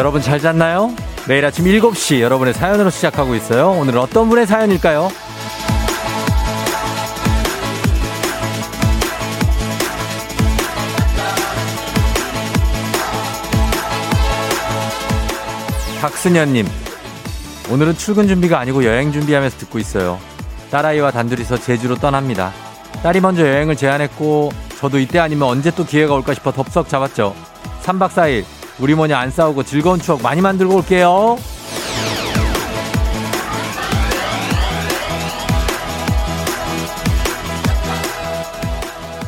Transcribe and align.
여러분 0.00 0.22
잘 0.22 0.40
잤나요? 0.40 0.94
매일 1.28 1.44
아침 1.44 1.66
7시 1.66 2.20
여러분의 2.20 2.54
사연으로 2.54 2.88
시작하고 2.88 3.34
있어요. 3.34 3.72
오늘은 3.72 4.00
어떤 4.00 4.30
분의 4.30 4.46
사연일까요? 4.46 5.10
박승현님, 16.00 16.66
오늘은 17.70 17.94
출근 17.98 18.26
준비가 18.26 18.58
아니고 18.58 18.86
여행 18.86 19.12
준비하면서 19.12 19.58
듣고 19.58 19.78
있어요. 19.78 20.18
딸아이와 20.70 21.10
단둘이서 21.10 21.58
제주로 21.58 21.96
떠납니다. 21.96 22.54
딸이 23.02 23.20
먼저 23.20 23.46
여행을 23.46 23.76
제안했고, 23.76 24.50
저도 24.78 24.98
이때 24.98 25.18
아니면 25.18 25.48
언제 25.48 25.70
또 25.70 25.84
기회가 25.84 26.14
올까 26.14 26.32
싶어 26.32 26.52
덥석 26.52 26.88
잡았죠. 26.88 27.36
3박 27.82 28.08
4일, 28.08 28.44
우리 28.80 28.94
뭐냐 28.94 29.18
안 29.18 29.30
싸우고 29.30 29.62
즐거운 29.64 30.00
추억 30.00 30.22
많이 30.22 30.40
만들고 30.40 30.76
올게요. 30.76 31.36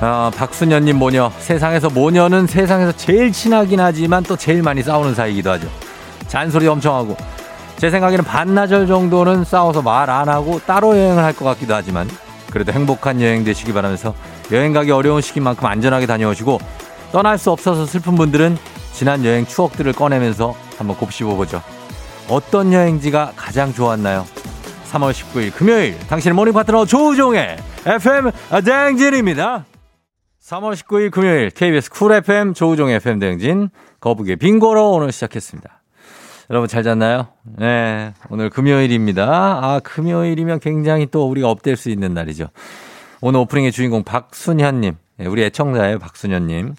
어, 0.00 0.30
박순현님 0.36 0.96
모녀. 0.98 1.30
세상에서 1.38 1.88
모녀는 1.88 2.46
세상에서 2.48 2.92
제일 2.92 3.30
친하긴 3.30 3.78
하지만 3.78 4.22
또 4.24 4.36
제일 4.36 4.62
많이 4.62 4.82
싸우는 4.82 5.14
사이기도 5.14 5.50
하죠. 5.52 5.68
잔소리 6.26 6.66
엄청 6.66 6.96
하고. 6.96 7.16
제 7.76 7.88
생각에는 7.90 8.24
반나절 8.24 8.86
정도는 8.86 9.44
싸워서 9.44 9.82
말 9.82 10.08
안 10.10 10.28
하고 10.28 10.60
따로 10.66 10.96
여행을 10.96 11.22
할 11.22 11.32
것 11.32 11.44
같기도 11.44 11.74
하지만 11.74 12.08
그래도 12.50 12.72
행복한 12.72 13.20
여행 13.20 13.44
되시기 13.44 13.72
바라면서 13.72 14.14
여행 14.52 14.72
가기 14.72 14.90
어려운 14.90 15.20
시기만큼 15.20 15.66
안전하게 15.66 16.06
다녀오시고 16.06 16.60
떠날 17.12 17.38
수 17.38 17.50
없어서 17.50 17.86
슬픈 17.86 18.14
분들은 18.14 18.56
지난 18.92 19.24
여행 19.24 19.46
추억들을 19.46 19.92
꺼내면서 19.92 20.54
한번 20.78 20.96
곱씹어보죠. 20.96 21.62
어떤 22.28 22.72
여행지가 22.72 23.32
가장 23.36 23.72
좋았나요? 23.72 24.26
3월 24.90 25.12
19일 25.12 25.54
금요일 25.54 25.98
당신의 26.08 26.34
모닝 26.34 26.52
파트너 26.52 26.84
조우종의 26.84 27.56
FM 27.86 28.30
대행진입니다. 28.64 29.64
3월 30.42 30.74
19일 30.74 31.10
금요일 31.10 31.50
KBS 31.50 31.90
쿨 31.90 32.12
FM 32.12 32.54
조우종의 32.54 32.96
FM 32.96 33.18
대행진 33.18 33.70
거북의 34.00 34.36
빙고로 34.36 34.90
오늘 34.92 35.12
시작했습니다. 35.12 35.82
여러분 36.50 36.68
잘 36.68 36.82
잤나요? 36.82 37.28
네. 37.44 38.12
오늘 38.28 38.50
금요일입니다. 38.50 39.24
아, 39.24 39.80
금요일이면 39.82 40.60
굉장히 40.60 41.06
또 41.06 41.28
우리가 41.30 41.48
up될 41.48 41.76
수 41.76 41.88
있는 41.88 42.12
날이죠. 42.12 42.48
오늘 43.22 43.40
오프닝의 43.40 43.72
주인공 43.72 44.02
박순현님. 44.02 44.96
네, 45.18 45.26
우리 45.26 45.44
애청자예요, 45.44 45.98
박순현님. 45.98 46.74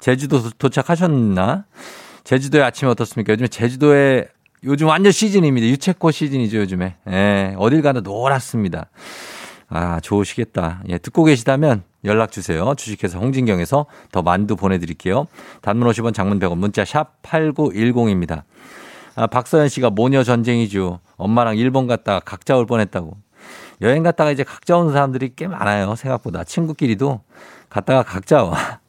제주도 0.00 0.50
도착하셨나? 0.50 1.64
제주도의 2.24 2.64
아침이 2.64 2.90
어떻습니까? 2.90 3.32
요즘에 3.32 3.48
제주도에 3.48 4.28
요즘 4.64 4.88
완전 4.88 5.12
시즌입니다. 5.12 5.66
유채꽃 5.68 6.14
시즌이죠, 6.14 6.58
요즘에. 6.58 6.96
예, 7.08 7.54
어딜 7.58 7.82
가나 7.82 8.00
노랗습니다. 8.00 8.90
아, 9.68 10.00
좋으시겠다. 10.00 10.82
예, 10.88 10.98
듣고 10.98 11.24
계시다면 11.24 11.82
연락 12.04 12.32
주세요. 12.32 12.74
주식회사 12.74 13.18
홍진경에서 13.18 13.86
더 14.12 14.22
만두 14.22 14.56
보내드릴게요. 14.56 15.26
단문 15.62 15.88
50원 15.88 16.14
장문 16.14 16.38
100원 16.40 16.56
문자 16.56 16.84
샵 16.84 17.20
8910입니다. 17.22 18.42
아, 19.14 19.26
박서연 19.26 19.68
씨가 19.68 19.90
모녀 19.90 20.22
전쟁이죠. 20.22 21.00
엄마랑 21.16 21.56
일본 21.56 21.86
갔다가 21.86 22.20
각자 22.20 22.56
올 22.56 22.66
뻔했다고. 22.66 23.16
여행 23.80 24.02
갔다가 24.02 24.30
이제 24.30 24.42
각자 24.42 24.76
오는 24.76 24.92
사람들이 24.92 25.32
꽤 25.36 25.46
많아요. 25.46 25.94
생각보다. 25.94 26.44
친구끼리도 26.44 27.20
갔다가 27.68 28.02
각자 28.02 28.42
와. 28.44 28.80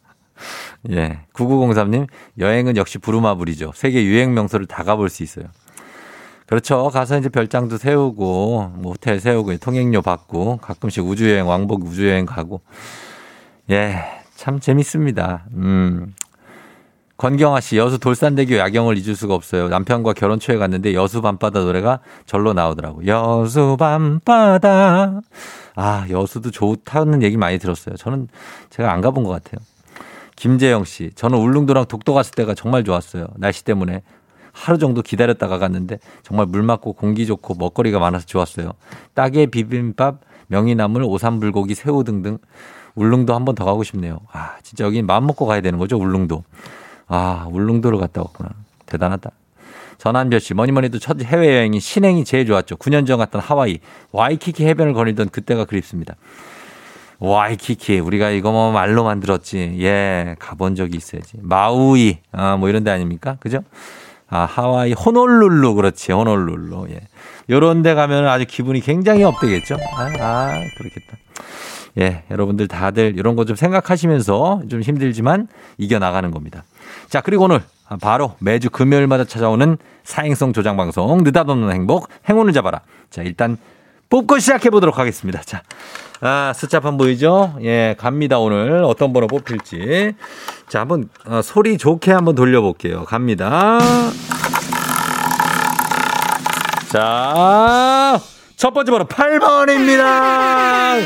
예. 0.91 1.19
9903님, 1.33 2.07
여행은 2.37 2.77
역시 2.77 2.97
부루마블이죠. 2.97 3.71
세계 3.75 4.03
유행 4.03 4.33
명소를 4.33 4.65
다 4.65 4.83
가볼 4.83 5.09
수 5.09 5.23
있어요. 5.23 5.45
그렇죠. 6.45 6.89
가서 6.89 7.17
이제 7.19 7.29
별장도 7.29 7.77
세우고, 7.77 8.73
뭐 8.75 8.93
호텔 8.93 9.19
세우고, 9.19 9.57
통행료 9.57 10.01
받고, 10.01 10.57
가끔씩 10.57 11.05
우주여행, 11.05 11.47
왕복 11.47 11.83
우주여행 11.85 12.25
가고. 12.25 12.61
예. 13.69 14.03
참 14.35 14.59
재밌습니다. 14.59 15.45
음. 15.53 16.13
권경아 17.19 17.59
씨, 17.59 17.77
여수 17.77 17.99
돌산대교 17.99 18.57
야경을 18.57 18.97
잊을 18.97 19.13
수가 19.13 19.35
없어요. 19.35 19.67
남편과 19.67 20.13
결혼 20.13 20.39
초에 20.39 20.55
갔는데 20.55 20.93
여수 20.93 21.21
밤바다 21.21 21.59
노래가 21.59 21.99
절로 22.25 22.53
나오더라고. 22.53 23.05
여수 23.07 23.75
밤바다. 23.77 25.19
아, 25.75 26.05
여수도 26.09 26.49
좋다는 26.49 27.21
얘기 27.21 27.35
많이 27.35 27.59
들었어요. 27.59 27.97
저는 27.97 28.29
제가 28.69 28.93
안 28.93 29.01
가본 29.01 29.25
것 29.25 29.31
같아요. 29.31 29.59
김재영 30.39 30.85
씨, 30.85 31.11
저는 31.15 31.37
울릉도랑 31.37 31.85
독도 31.87 32.13
갔을 32.13 32.31
때가 32.33 32.53
정말 32.53 32.85
좋았어요. 32.85 33.27
날씨 33.35 33.65
때문에 33.65 34.03
하루 34.53 34.77
정도 34.77 35.01
기다렸다가 35.01 35.57
갔는데 35.57 35.99
정말 36.23 36.45
물 36.45 36.63
맞고 36.63 36.93
공기 36.93 37.25
좋고 37.27 37.55
먹거리가 37.55 37.99
많아서 37.99 38.25
좋았어요. 38.25 38.71
따개 39.13 39.47
비빔밥, 39.47 40.21
명이나물, 40.47 41.03
오삼불고기, 41.03 41.75
새우 41.75 42.05
등등. 42.05 42.37
울릉도 42.95 43.35
한 43.35 43.43
번 43.43 43.53
더 43.55 43.65
가고 43.65 43.83
싶네요. 43.83 44.19
아, 44.31 44.55
진짜 44.63 44.85
여기 44.85 45.01
마음 45.01 45.27
먹고 45.27 45.45
가야 45.45 45.59
되는 45.59 45.77
거죠, 45.77 45.97
울릉도. 45.97 46.43
아, 47.07 47.45
울릉도를 47.51 47.97
갔다 47.99 48.21
왔구나. 48.21 48.49
대단하다. 48.85 49.31
전한별 49.97 50.39
씨, 50.39 50.53
뭐니 50.53 50.71
뭐니 50.71 50.85
해도 50.85 50.99
첫 50.99 51.21
해외여행이 51.21 51.81
신행이 51.81 52.23
제일 52.23 52.45
좋았죠. 52.45 52.77
9년 52.77 53.05
전 53.05 53.19
갔던 53.19 53.41
하와이, 53.41 53.79
와이키키 54.13 54.65
해변을 54.65 54.93
거닐던 54.93 55.29
그때가 55.29 55.65
그립습니다. 55.65 56.15
와이키키, 57.19 57.99
우리가 57.99 58.29
이거 58.29 58.51
뭐 58.51 58.71
말로만 58.71 59.19
들었지. 59.19 59.77
예, 59.81 60.35
가본 60.39 60.75
적이 60.75 60.97
있어야지. 60.97 61.37
마우이, 61.41 62.17
아, 62.31 62.55
뭐 62.57 62.69
이런 62.69 62.83
데 62.83 62.91
아닙니까? 62.91 63.37
그죠? 63.39 63.59
아, 64.29 64.45
하와이, 64.45 64.93
호놀룰루, 64.93 65.75
그렇지. 65.75 66.11
호놀룰루, 66.11 66.87
예. 66.91 67.01
요런 67.49 67.81
데 67.81 67.93
가면 67.95 68.27
아주 68.27 68.45
기분이 68.47 68.79
굉장히 68.79 69.23
업되겠죠? 69.23 69.75
아, 69.95 70.03
아 70.19 70.51
그렇겠다. 70.77 71.17
예, 71.99 72.23
여러분들 72.29 72.67
다들 72.67 73.15
이런 73.17 73.35
거 73.35 73.43
좀 73.43 73.55
생각하시면서 73.55 74.61
좀 74.69 74.81
힘들지만 74.81 75.47
이겨나가는 75.77 76.29
겁니다. 76.31 76.63
자, 77.09 77.19
그리고 77.21 77.45
오늘 77.45 77.61
바로 77.99 78.35
매주 78.39 78.69
금요일마다 78.69 79.25
찾아오는 79.25 79.77
사행성 80.03 80.53
조장 80.53 80.77
방송 80.77 81.23
느닷없는 81.23 81.71
행복 81.71 82.07
행운을 82.29 82.53
잡아라. 82.53 82.81
자, 83.09 83.23
일단 83.23 83.57
뽑고 84.09 84.37
시작해 84.37 84.69
보도록 84.69 84.99
하겠습니다. 84.99 85.41
자, 85.41 85.63
아, 86.21 86.51
숫자판 86.53 86.97
보이죠? 86.97 87.55
예, 87.61 87.95
갑니다. 87.97 88.39
오늘 88.39 88.83
어떤 88.83 89.13
번호 89.13 89.27
뽑힐지. 89.27 90.15
자, 90.67 90.81
한번 90.81 91.07
어, 91.25 91.41
소리 91.41 91.77
좋게 91.77 92.11
한번 92.11 92.35
돌려볼게요. 92.35 93.05
갑니다. 93.05 93.79
자, 96.91 98.19
첫 98.57 98.73
번째 98.73 98.91
번호 98.91 99.05
8번입니다. 99.05 100.99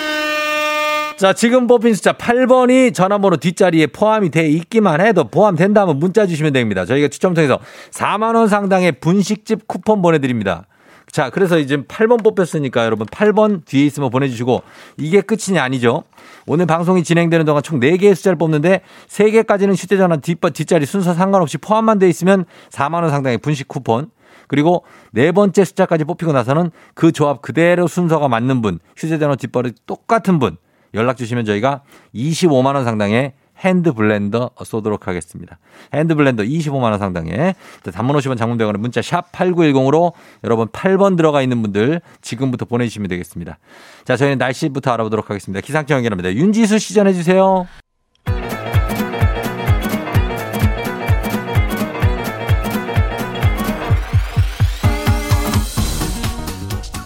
자, 1.18 1.32
지금 1.34 1.68
뽑힌 1.68 1.94
숫자 1.94 2.14
8번이 2.14 2.94
전화번호 2.94 3.38
뒷자리에 3.38 3.88
포함이 3.88 4.32
돼 4.32 4.48
있기만 4.50 5.00
해도 5.00 5.26
포함된다면 5.26 6.00
문자 6.00 6.26
주시면 6.26 6.54
됩니다. 6.54 6.86
저희가 6.86 7.10
추첨 7.10 7.36
통해서 7.36 7.60
4만원 7.92 8.48
상당의 8.48 8.94
분식집 8.94 9.68
쿠폰 9.68 10.02
보내드립니다. 10.02 10.66
자, 11.14 11.30
그래서 11.30 11.60
이제 11.60 11.78
8번 11.78 12.24
뽑혔으니까 12.24 12.86
여러분 12.86 13.06
8번 13.06 13.64
뒤에 13.66 13.86
있으면 13.86 14.10
보내주시고 14.10 14.64
이게 14.98 15.22
끝이 15.22 15.60
아니죠. 15.60 16.06
오늘 16.48 16.66
방송이 16.66 17.04
진행되는 17.04 17.46
동안 17.46 17.62
총 17.62 17.80
4개의 17.80 18.16
숫자를 18.16 18.36
뽑는데 18.36 18.82
3개까지는 19.10 19.80
휴대전화 19.80 20.18
뒷자리 20.18 20.88
순서 20.88 21.14
상관없이 21.14 21.60
포함만 21.60 22.00
돼 22.00 22.10
있으면 22.10 22.46
4만원 22.72 23.12
상당의 23.12 23.38
분식 23.38 23.68
쿠폰 23.68 24.10
그리고 24.48 24.86
네 25.12 25.32
번째 25.32 25.64
숫자까지 25.64 26.04
뽑히고 26.06 26.32
나서는 26.32 26.72
그 26.96 27.12
조합 27.12 27.44
그대로 27.44 27.86
순서가 27.86 28.28
맞는 28.28 28.64
분, 28.64 28.80
휴대전화 28.98 29.36
뒷벌이 29.36 29.74
똑같은 29.86 30.40
분, 30.40 30.58
연락 30.96 31.18
주시면 31.18 31.46
저희가 31.46 31.84
25만 32.16 32.74
원 32.74 32.86
상당의 32.86 33.34
hand 33.64 33.94
blender 33.94 34.52
쏘도록 34.64 35.08
하겠습니다. 35.08 35.58
hand 35.94 36.16
blender 36.16 36.44
25만 36.44 36.84
원 36.84 37.00
상당의 37.00 37.56
단문 37.94 38.16
50원 38.18 38.38
장문 38.38 38.58
100원의 38.58 38.78
문자 38.78 39.02
샵 39.02 39.32
8910으로 39.32 40.14
여러분 40.44 40.68
8번 40.68 41.18
들어가 41.18 41.42
있는 41.42 41.62
분들 41.62 42.02
지금부터 42.22 42.66
보내주시면 42.66 43.08
되겠습니다. 43.10 43.58
자, 44.06 44.18
저희는 44.18 44.38
날씨부터 44.38 44.92
알아보도록 44.92 45.30
하겠습니다. 45.30 45.62
기상청 45.62 45.98
연결합니다. 45.98 46.34
윤지수 46.34 46.80
씨 46.80 46.94
전해 46.94 47.14
주세요. 47.14 47.68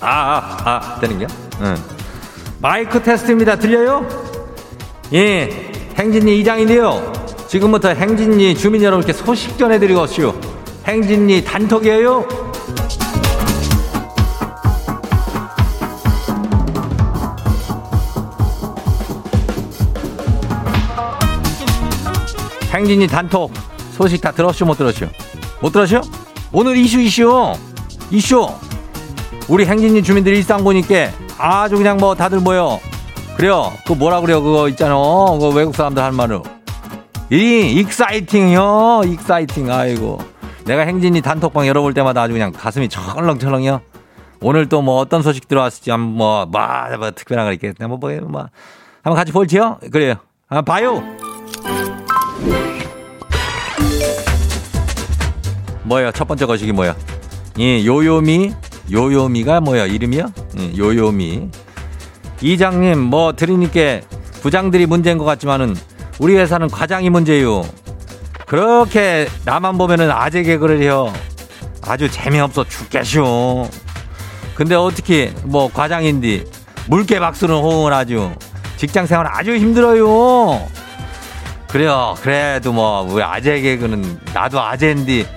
아, 0.01 0.09
아, 0.09 0.95
아, 0.95 0.99
되는겨? 1.01 1.27
응. 1.61 1.75
마이크 2.61 3.01
테스트입니다. 3.03 3.57
들려요? 3.57 4.07
예, 5.13 5.76
행진리 5.97 6.39
이장인데요. 6.41 7.11
지금부터 7.47 7.89
행진리 7.89 8.53
주민 8.53 8.83
여러분께 8.83 9.13
소식 9.13 9.57
전해드리고 9.57 10.01
오시오. 10.01 10.35
행진리 10.85 11.43
단톡이에요. 11.43 12.27
행진리 22.71 23.07
단톡 23.07 23.51
소식 23.91 24.21
다 24.21 24.31
들었슈 24.31 24.65
못 24.65 24.77
들었슈? 24.77 25.07
못 25.61 25.71
들었죠? 25.71 26.01
오늘 26.51 26.77
이슈 26.77 26.99
이슈 26.99 27.53
이슈 28.11 28.47
우리 29.47 29.65
행진이 29.65 30.03
주민들 30.03 30.35
일상 30.35 30.63
보니까 30.63 31.09
아주 31.39 31.75
그냥 31.75 31.97
뭐 31.97 32.13
다들 32.13 32.39
모여 32.39 32.79
그래요. 33.37 33.71
그 33.85 33.93
뭐라 33.93 34.21
그래요? 34.21 34.41
그거 34.41 34.67
있잖아. 34.69 34.95
그 35.39 35.49
외국 35.53 35.75
사람들 35.75 36.01
한 36.01 36.15
말로. 36.15 36.41
이 37.31 37.71
exciting요. 37.79 39.03
exciting. 39.05 39.71
아이고. 39.71 40.19
내가 40.65 40.81
행진이 40.81 41.21
단톡방 41.21 41.67
열어볼 41.67 41.93
때마다 41.93 42.23
아주 42.23 42.33
그냥 42.33 42.51
가슴이 42.51 42.89
철렁철렁이요. 42.89 43.81
오늘 44.41 44.67
또 44.69 44.81
뭐 44.81 44.97
어떤 44.99 45.21
소식 45.21 45.47
들어왔을지 45.47 45.91
한번 45.91 46.15
뭐, 46.17 46.45
뭐, 46.45 46.97
뭐 46.97 47.11
특별한 47.11 47.45
거 47.45 47.53
있겠네. 47.53 47.87
뭐, 47.87 47.97
뭐, 47.97 48.11
뭐. 48.21 48.47
한번 49.03 49.15
같이 49.15 49.31
볼지요? 49.31 49.77
그래요. 49.91 50.15
아 50.49 50.61
봐요. 50.61 51.03
뭐야 55.83 56.11
첫 56.11 56.27
번째 56.27 56.45
거식이 56.45 56.73
뭐야 56.73 56.95
이 57.55 57.87
요요미 57.87 58.53
요요미가 58.91 59.61
뭐야 59.61 59.85
이름이야 59.85 60.25
예, 60.59 60.77
요요미 60.77 61.49
이장님 62.41 62.99
뭐 62.99 63.33
들으니까 63.33 64.05
부장들이 64.41 64.85
문제인 64.85 65.17
것 65.17 65.25
같지만은 65.25 65.75
우리 66.19 66.35
회사는 66.35 66.69
과장이 66.69 67.09
문제요. 67.09 67.63
그렇게 68.45 69.27
나만 69.45 69.77
보면은 69.77 70.11
아재 70.11 70.43
개그를 70.43 70.81
해요. 70.81 71.11
아주 71.81 72.09
재미없어 72.09 72.63
죽겠쇼 72.63 73.69
근데 74.55 74.75
어떻게 74.75 75.33
뭐 75.43 75.71
과장인디 75.71 76.45
물개 76.87 77.19
박수는 77.19 77.55
호응을 77.55 77.93
아주 77.93 78.31
직장 78.77 79.05
생활 79.05 79.27
아주 79.27 79.55
힘들어요. 79.55 80.67
그래요. 81.67 82.15
그래도 82.21 82.71
뭐왜 82.71 83.23
아재 83.23 83.61
개그는 83.61 84.19
나도 84.33 84.61
아재인디 84.61 85.27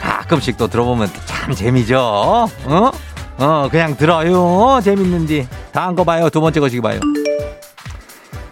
가끔씩 0.00 0.56
또 0.56 0.68
들어보면 0.68 1.10
참 1.24 1.54
재미죠. 1.54 1.98
어? 1.98 2.90
어 3.38 3.68
그냥 3.70 3.96
들어요. 3.96 4.80
재밌는디 4.82 5.48
다음 5.78 5.94
거 5.94 6.02
봐요. 6.02 6.28
두 6.28 6.40
번째 6.40 6.58
거시기 6.58 6.80
봐요. 6.80 6.98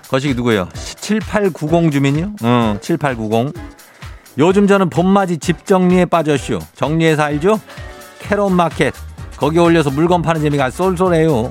거시기 0.09 0.33
누구예요? 0.35 0.69
7890 0.75 1.91
주민이요? 1.91 2.33
응 2.45 2.79
7890 2.81 3.53
요즘 4.39 4.69
저는 4.69 4.91
봄맞이 4.91 5.39
집 5.39 5.67
정리에 5.67 6.05
빠졌슈. 6.05 6.61
정리해서 6.77 7.25
알죠? 7.25 7.59
캐롯 8.21 8.53
마켓. 8.53 8.95
거기 9.37 9.59
올려서 9.59 9.91
물건 9.91 10.23
파는 10.23 10.41
재미가 10.41 10.71
쏠쏠해요. 10.71 11.51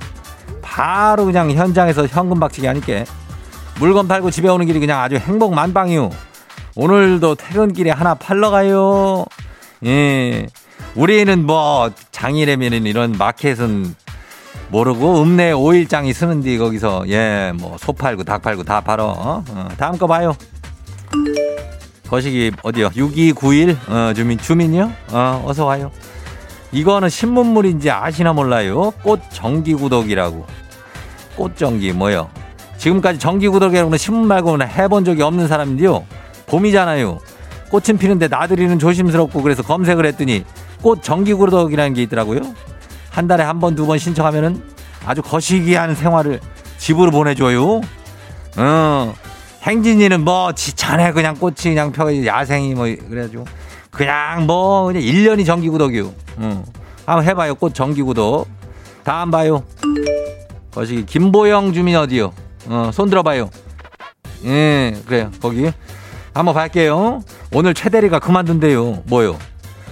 바로 0.62 1.26
그냥 1.26 1.52
현장에서 1.52 2.08
현금 2.08 2.40
박치기 2.40 2.66
하니까. 2.68 3.04
물건 3.78 4.08
팔고 4.08 4.32
집에 4.32 4.48
오는 4.48 4.66
길이 4.66 4.80
그냥 4.80 5.02
아주 5.02 5.18
행복 5.18 5.54
만방이요. 5.56 6.10
오늘도 6.78 7.36
퇴근길에 7.36 7.92
하나 7.92 8.14
팔러 8.14 8.50
가요. 8.50 9.26
예. 9.84 10.48
우리는 10.96 11.46
뭐 11.46 11.92
장이라면은 12.14 12.86
이런 12.86 13.12
마켓은 13.18 13.94
모르고 14.80 15.22
읍내 15.22 15.54
오일장이 15.54 16.12
쓰는데 16.12 16.58
거기서 16.58 17.06
예 17.08 17.54
뭐 17.56 17.78
소 17.78 17.94
팔고 17.94 18.26
닭 18.26 18.42
팔고 18.42 18.64
다 18.64 18.82
팔어 18.82 19.06
어? 19.06 19.44
어, 19.50 19.68
다음 19.78 19.98
거 19.98 20.06
봐요. 20.06 20.36
거시기 22.10 22.52
어디요? 22.62 22.90
6291 22.94 23.78
어, 23.88 24.12
주민 24.14 24.38
주민이요? 24.38 24.92
어, 25.14 25.44
어서 25.46 25.64
와요. 25.66 25.92
이거는 26.74 27.08
신문물인지 27.08 27.90
아시나 27.90 28.34
몰라요. 28.34 28.92
꽃 29.02 29.22
정기구독이라고. 29.32 30.46
꽃 31.38 31.56
정기 31.56 31.94
뭐요? 31.94 32.30
지금까지 32.78 33.18
정기구독이라고는 33.18 33.98
신문 33.98 34.28
말고는 34.28 34.68
해본 34.68 35.06
적이 35.06 35.22
없는 35.22 35.48
사람인데요. 35.48 36.06
봄이잖아요. 36.48 37.20
꽃은 37.70 37.98
피는데 37.98 38.28
나들이는 38.28 38.78
조심스럽고 38.80 39.42
그래서 39.42 39.64
검색을 39.64 40.06
했더니 40.08 40.44
꽃 40.82 41.02
정기구독이라는 41.02 41.94
게 41.94 42.04
있더라고요. 42.04 42.42
한 43.16 43.28
달에 43.28 43.44
한 43.44 43.60
번, 43.60 43.76
두 43.76 43.86
번 43.86 43.98
신청하면은 43.98 44.62
아주 45.06 45.22
거시기한 45.22 45.96
생활을 45.96 46.40
집으로 46.78 47.12
보내줘요. 47.12 47.82
어, 48.58 49.14
행진이는 49.64 50.24
뭐, 50.24 50.52
지천에 50.54 51.12
그냥 51.14 51.36
꽃이 51.36 51.56
그냥 51.64 51.92
펴, 51.92 52.14
야생이 52.26 52.74
뭐, 52.76 52.86
그래가지고. 53.10 53.46
그냥 53.92 54.46
뭐, 54.46 54.86
그냥 54.88 55.02
1년이 55.02 55.46
정기구독이요. 55.46 56.14
어. 56.38 56.64
한번 57.06 57.26
해봐요. 57.26 57.56
꽃 57.56 57.74
정기구독. 57.74 58.48
다음 59.04 59.32
봐요. 59.32 59.64
거시기, 60.74 61.06
김보영 61.06 61.72
주민 61.74 61.96
어디요? 61.96 62.34
어, 62.68 62.90
손 62.94 63.10
들어봐요. 63.10 63.50
예, 64.46 64.94
그래요. 65.06 65.32
거기. 65.42 65.72
한번 66.34 66.54
볼게요. 66.54 67.22
오늘 67.54 67.74
최대리가 67.74 68.20
그만둔대요. 68.20 69.04
뭐요? 69.06 69.38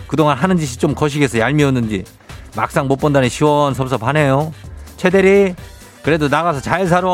그동안 0.07 0.37
하는 0.37 0.57
짓이 0.57 0.77
좀 0.77 0.93
거시기해서 0.93 1.39
얄미웠는지 1.39 2.03
막상 2.55 2.87
못 2.87 2.97
본다니 2.97 3.29
시원섭섭하네요. 3.29 4.53
최대리 4.97 5.55
그래도 6.03 6.27
나가서 6.27 6.61
잘 6.61 6.87
살아. 6.87 7.07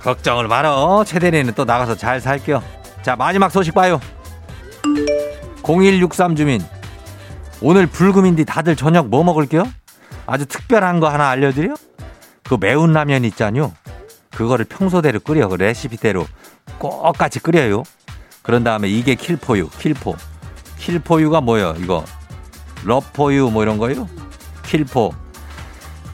걱정을 0.00 0.48
말어. 0.48 1.04
최대리는 1.04 1.52
또 1.54 1.64
나가서 1.64 1.96
잘 1.96 2.20
살게요. 2.20 2.62
자 3.02 3.16
마지막 3.16 3.50
소식 3.50 3.74
봐요. 3.74 4.00
0163 5.62 6.36
주민 6.36 6.62
오늘 7.60 7.86
불금인데 7.86 8.44
다들 8.44 8.76
저녁 8.76 9.08
뭐 9.08 9.24
먹을게요? 9.24 9.64
아주 10.26 10.46
특별한 10.46 11.00
거 11.00 11.08
하나 11.08 11.28
알려드려? 11.30 11.74
그 12.42 12.56
매운 12.60 12.92
라면 12.92 13.24
있잖요. 13.24 13.72
그거를 14.30 14.64
평소대로 14.64 15.20
끓여 15.20 15.48
그 15.48 15.54
레시피대로 15.54 16.26
꼭같이 16.78 17.40
끓여요. 17.40 17.84
그런 18.42 18.64
다음에 18.64 18.88
이게 18.88 19.14
킬포유, 19.14 19.70
킬포. 19.70 20.16
킬포유가 20.78 21.40
뭐예요, 21.40 21.74
이거? 21.78 22.04
러포유 22.84 23.50
뭐 23.50 23.62
이런 23.62 23.78
거요? 23.78 24.08
킬포. 24.64 25.12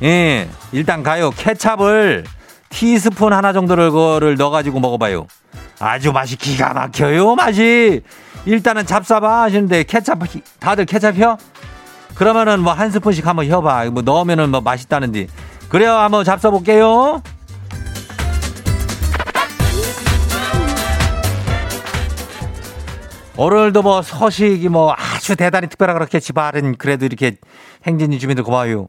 예, 0.03 0.49
일단 0.73 1.03
가요. 1.03 1.31
케찹을 1.31 2.25
티스푼 2.71 3.33
하나 3.33 3.53
정도를 3.53 3.91
거를 3.91 4.37
넣어가지고 4.37 4.81
먹어봐요. 4.81 5.27
아주 5.79 6.13
맛이 6.13 6.37
기가 6.37 6.73
막혀요, 6.73 7.35
맛이. 7.35 8.03
일단은 8.47 8.87
잡사봐 8.87 9.43
하시는데 9.43 9.83
케찹, 9.85 10.19
다들 10.59 10.87
케찹 10.87 11.15
혀? 11.17 11.37
그러면은 12.15 12.61
뭐 12.61 12.73
한 12.73 12.91
스푼씩 12.91 13.27
한번 13.27 13.47
혀봐. 13.49 13.91
뭐 13.91 14.03
넣으면은 14.03 14.51
뭐 14.51 14.61
맛있다는데. 14.61 15.27
그래요, 15.69 15.93
한번 15.95 16.25
잡숴볼게요. 16.25 17.23
오늘도 23.37 23.83
뭐 23.83 24.03
서식이 24.03 24.69
뭐 24.69 24.93
아주 25.31 25.37
대단히 25.37 25.69
특별하 25.69 25.95
그렇게 25.95 26.19
집안은 26.19 26.77
그래도 26.77 27.07
이렇게 27.07 27.37
행진이 27.87 28.19
주민들 28.19 28.43
고마워요. 28.43 28.89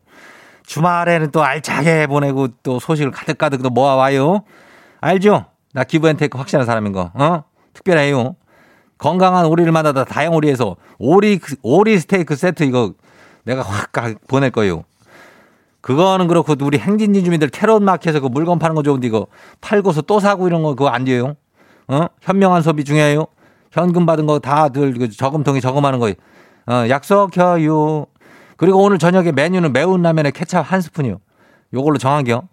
주말에는 0.65 1.29
또 1.31 1.43
알차게 1.43 2.07
보내고 2.07 2.47
또 2.63 2.79
소식을 2.79 3.11
가득가득 3.11 3.61
또 3.61 3.69
모아와요. 3.69 4.41
알죠? 5.01 5.45
나 5.73 5.83
give 5.83 6.03
and 6.03 6.18
take 6.18 6.37
확실한 6.37 6.65
사람인 6.65 6.93
거. 6.93 7.11
어? 7.13 7.43
특별해요. 7.73 8.35
건강한 8.97 9.45
오리를 9.45 9.71
만나다 9.71 10.03
다향 10.03 10.33
오리에서 10.33 10.77
오리 10.97 11.39
오리 11.61 11.99
스테이크 11.99 12.35
세트 12.35 12.63
이거 12.63 12.93
내가 13.43 13.61
확 13.61 13.91
보낼 14.27 14.49
거예요. 14.49 14.83
그거는 15.81 16.27
그렇고 16.27 16.55
우리 16.61 16.79
행진이 16.79 17.23
주민들 17.23 17.49
carrot 17.49 17.83
market에서 17.83 18.19
그 18.19 18.27
물건 18.27 18.57
파는 18.57 18.75
거 18.75 18.83
좋은데 18.83 19.07
이거 19.07 19.27
팔고서 19.61 20.01
또 20.03 20.19
사고 20.19 20.47
이런 20.47 20.63
거 20.63 20.69
그거 20.69 20.89
안 20.89 21.03
돼요. 21.03 21.35
어? 21.87 22.07
현명한 22.21 22.63
소비 22.63 22.83
중요해요. 22.83 23.27
현금 23.71 24.05
받은 24.05 24.27
거 24.27 24.39
다들 24.39 24.93
그 24.93 25.09
저금통에 25.09 25.59
저금하는 25.59 25.99
거 25.99 26.11
어, 26.67 26.85
약속해요. 26.89 28.05
그리고 28.57 28.83
오늘 28.83 28.99
저녁에 28.99 29.31
메뉴는 29.31 29.73
매운 29.73 30.01
라면에 30.01 30.31
케찹 30.31 30.61
한 30.61 30.81
스푼이요. 30.81 31.19
요걸로 31.73 31.97
정한겨. 31.97 32.43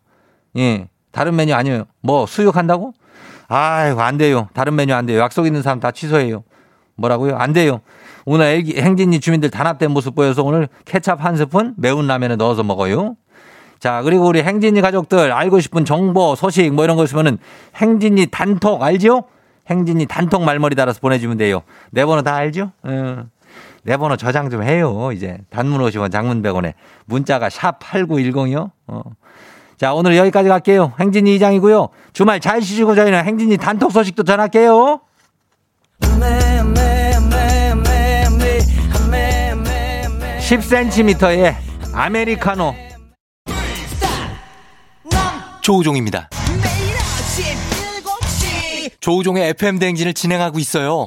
예. 0.57 0.89
다른 1.11 1.37
메뉴 1.37 1.55
아니에요. 1.55 1.85
뭐 2.01 2.27
수육한다고? 2.27 2.95
아이고 3.49 4.01
안 4.01 4.19
돼요. 4.19 4.49
다른 4.55 4.77
메뉴 4.77 4.95
안 4.95 5.07
돼요. 5.07 5.19
약속 5.21 5.47
있는 5.47 5.63
사람 5.63 5.81
다 5.81 5.91
취소해요. 5.91 6.45
뭐라고요? 6.97 7.37
안 7.37 7.53
돼요. 7.53 7.81
오늘 8.25 8.47
애기, 8.47 8.81
행진이 8.81 9.21
주민들 9.21 9.51
단합된 9.51 9.91
모습 9.91 10.15
보여서 10.15 10.43
오늘 10.43 10.69
케찹 10.85 11.19
한 11.19 11.37
스푼 11.37 11.75
매운 11.77 12.07
라면에 12.07 12.37
넣어서 12.37 12.63
먹어요. 12.63 13.17
자, 13.79 14.03
그리고 14.03 14.27
우리 14.27 14.43
행진이 14.43 14.81
가족들 14.81 15.33
알고 15.33 15.61
싶은 15.61 15.85
정보, 15.85 16.35
소식 16.35 16.73
뭐 16.75 16.85
이런 16.85 16.97
거 16.97 17.05
있으면은 17.05 17.39
행진이 17.77 18.27
단톡 18.27 18.83
알죠? 18.83 19.25
행진이 19.69 20.07
단톡 20.07 20.43
말머리 20.43 20.75
달아서 20.75 21.01
보내주면 21.01 21.37
돼요. 21.37 21.63
내 21.91 22.05
번호 22.05 22.23
다 22.23 22.35
알죠? 22.35 22.73
응. 22.87 23.31
내 23.89 23.97
번호 23.97 24.19
저장 24.19 24.51
좀 24.51 24.63
해요. 24.63 25.13
이제 25.15 25.39
단문 25.49 25.81
50원 25.81 26.13
장문 26.13 26.43
100원에 26.43 26.75
문자가 27.07 27.49
샵 27.49 27.79
8910이요. 27.81 28.71
어. 28.87 29.03
자, 29.79 29.95
오늘 29.95 30.15
여기까지 30.15 30.51
갈게요. 30.51 30.93
행진이 31.01 31.35
이장이고요. 31.37 31.89
주말 32.13 32.39
잘 32.39 32.61
쉬시고 32.61 32.95
저희는 32.95 33.25
행진이 33.25 33.57
단톡 33.57 33.91
소식도 33.91 34.25
전할게요. 34.25 35.01
10cm의 40.41 41.55
아메리카노 41.95 42.75
조우종입니다. 45.63 46.29
조우종의 49.01 49.49
FM 49.49 49.79
대행진을 49.79 50.13
진행하고 50.13 50.59
있어요. 50.59 51.07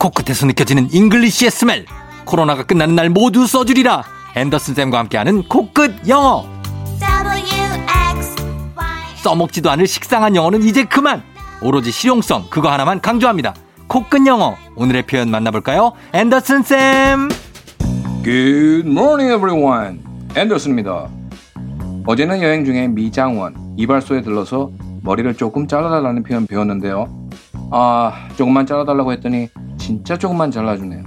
코끝에서 0.00 0.46
느껴지는 0.46 0.88
English의 0.90 1.50
smell. 1.50 1.84
코로나가 2.24 2.64
끝나는 2.64 2.94
날 2.94 3.10
모두 3.10 3.46
써주리라. 3.46 4.02
앤더슨 4.34 4.74
쌤과 4.74 4.98
함께하는 4.98 5.42
코끝 5.42 6.08
영어. 6.08 6.46
써먹지도 9.16 9.70
않을 9.70 9.86
식상한 9.86 10.34
영어는 10.34 10.62
이제 10.62 10.84
그만. 10.84 11.22
오로지 11.60 11.90
실용성 11.90 12.46
그거 12.48 12.72
하나만 12.72 13.02
강조합니다. 13.02 13.54
코끝 13.88 14.26
영어. 14.26 14.56
오늘의 14.74 15.02
표현 15.02 15.30
만나볼까요? 15.30 15.92
앤더슨 16.14 16.62
쌤. 16.62 17.28
Good 18.24 18.88
morning 18.88 19.34
everyone. 19.34 20.00
앤더슨입니다. 20.34 21.08
어제는 22.06 22.40
여행 22.40 22.64
중에 22.64 22.88
미장원 22.88 23.74
이발소에 23.76 24.22
들러서 24.22 24.70
머리를 25.02 25.34
조금 25.36 25.68
잘라달라는 25.68 26.22
표현 26.22 26.46
배웠는데요. 26.46 27.28
아 27.70 28.28
조금만 28.36 28.64
잘라달라고 28.64 29.12
했더니 29.12 29.48
진짜 29.90 30.16
조금만 30.16 30.52
잘라주네요. 30.52 31.02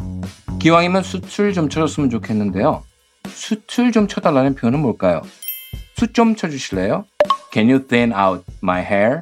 기왕이면 0.59 1.03
숱을 1.03 1.53
좀 1.53 1.69
쳐줬으면 1.69 2.09
좋겠는데요. 2.09 2.83
숱을 3.29 3.93
좀 3.93 4.09
쳐달라는 4.09 4.55
표현은 4.55 4.79
뭘까요? 4.79 5.21
숱좀 5.95 6.35
쳐주실래요? 6.35 7.05
Can 7.53 7.69
you 7.69 7.87
thin 7.87 8.11
out 8.11 8.43
my 8.61 8.81
hair? 8.81 9.21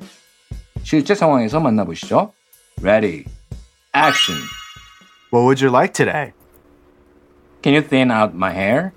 실제 0.82 1.13
상황에서 1.13 1.60
만나보시죠. 1.60 2.34
Ready, 2.82 3.25
action. 3.94 4.41
What 5.32 5.46
would 5.46 5.63
you 5.63 5.70
like 5.70 5.94
today? 5.94 6.34
Can 7.62 7.75
you 7.75 7.88
thin 7.88 8.10
out 8.10 8.34
my 8.34 8.50
hair? 8.50 8.94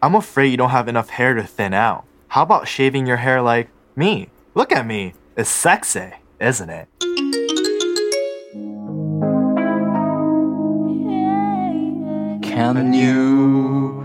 I'm 0.00 0.14
afraid 0.14 0.52
you 0.52 0.56
don't 0.56 0.70
have 0.72 0.88
enough 0.88 1.10
hair 1.10 1.34
to 1.34 1.42
thin 1.42 1.74
out. 1.74 2.04
How 2.28 2.40
about 2.40 2.66
shaving 2.66 3.06
your 3.06 3.18
hair 3.18 3.42
like 3.42 3.68
me? 3.94 4.30
Look 4.54 4.72
at 4.72 4.86
me. 4.86 5.12
It's 5.36 5.50
sexy, 5.50 6.16
isn't 6.40 6.70
it? 6.70 6.88
Can 12.54 12.92
you 12.92 14.04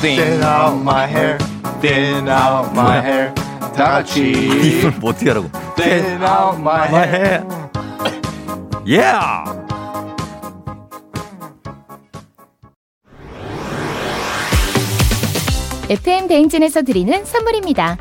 Thin 0.00 0.40
out 0.42 0.80
my 0.82 1.04
hair, 1.06 1.36
thin 1.80 2.28
out 2.28 2.70
my 2.72 2.98
hair. 3.00 3.34
다 3.74 3.98
같이 3.98 4.30
이걸 4.30 4.92
뭐 5.00 5.10
어떻게 5.10 5.30
하라고? 5.30 5.50
Thin 5.74 6.22
out 6.22 6.60
my 6.60 6.88
my 6.88 7.08
hair. 7.08 7.42
hair. 7.42 7.70
Yeah. 8.86 9.56
FM 15.88 16.28
대행진에서 16.28 16.82
드리는 16.82 17.24
선물입니다. 17.24 17.96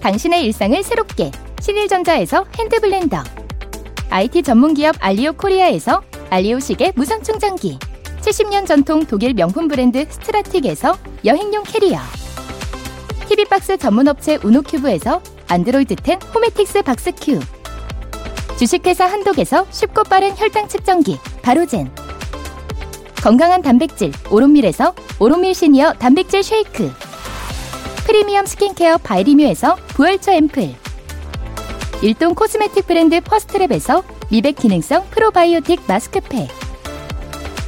당신의 0.00 0.44
일상을 0.46 0.82
새롭게 0.82 1.30
신일전자에서 1.60 2.46
핸드블렌더. 2.58 3.22
IT 4.10 4.42
전문기업 4.42 4.96
알리오 5.00 5.32
코리아에서 5.34 6.02
알리오 6.30 6.60
시계 6.60 6.92
무선 6.94 7.22
충전기 7.22 7.78
70년 8.26 8.66
전통 8.66 9.06
독일 9.06 9.34
명품 9.34 9.68
브랜드 9.68 10.04
스트라틱에서 10.08 10.98
여행용 11.24 11.62
캐리어. 11.62 11.96
TV박스 13.28 13.76
전문업체 13.76 14.40
우노큐브에서 14.42 15.22
안드로이드 15.46 15.94
10 16.04 16.34
호메틱스 16.34 16.82
박스큐 16.82 17.38
주식회사 18.58 19.06
한독에서 19.06 19.66
쉽고 19.70 20.02
빠른 20.04 20.36
혈당 20.36 20.66
측정기 20.66 21.18
바로젠. 21.42 21.88
건강한 23.22 23.62
단백질 23.62 24.10
오롯밀에서 24.28 24.92
오롯밀 25.20 25.54
시니어 25.54 25.92
단백질 25.92 26.42
쉐이크. 26.42 26.92
프리미엄 28.06 28.44
스킨케어 28.44 28.98
바이리뮤에서 28.98 29.76
부활초 29.88 30.32
앰플. 30.32 30.74
일동 32.02 32.34
코스메틱 32.34 32.88
브랜드 32.88 33.20
퍼스트랩에서 33.20 34.02
미백 34.30 34.56
기능성 34.56 35.06
프로바이오틱 35.10 35.82
마스크팩 35.86 36.65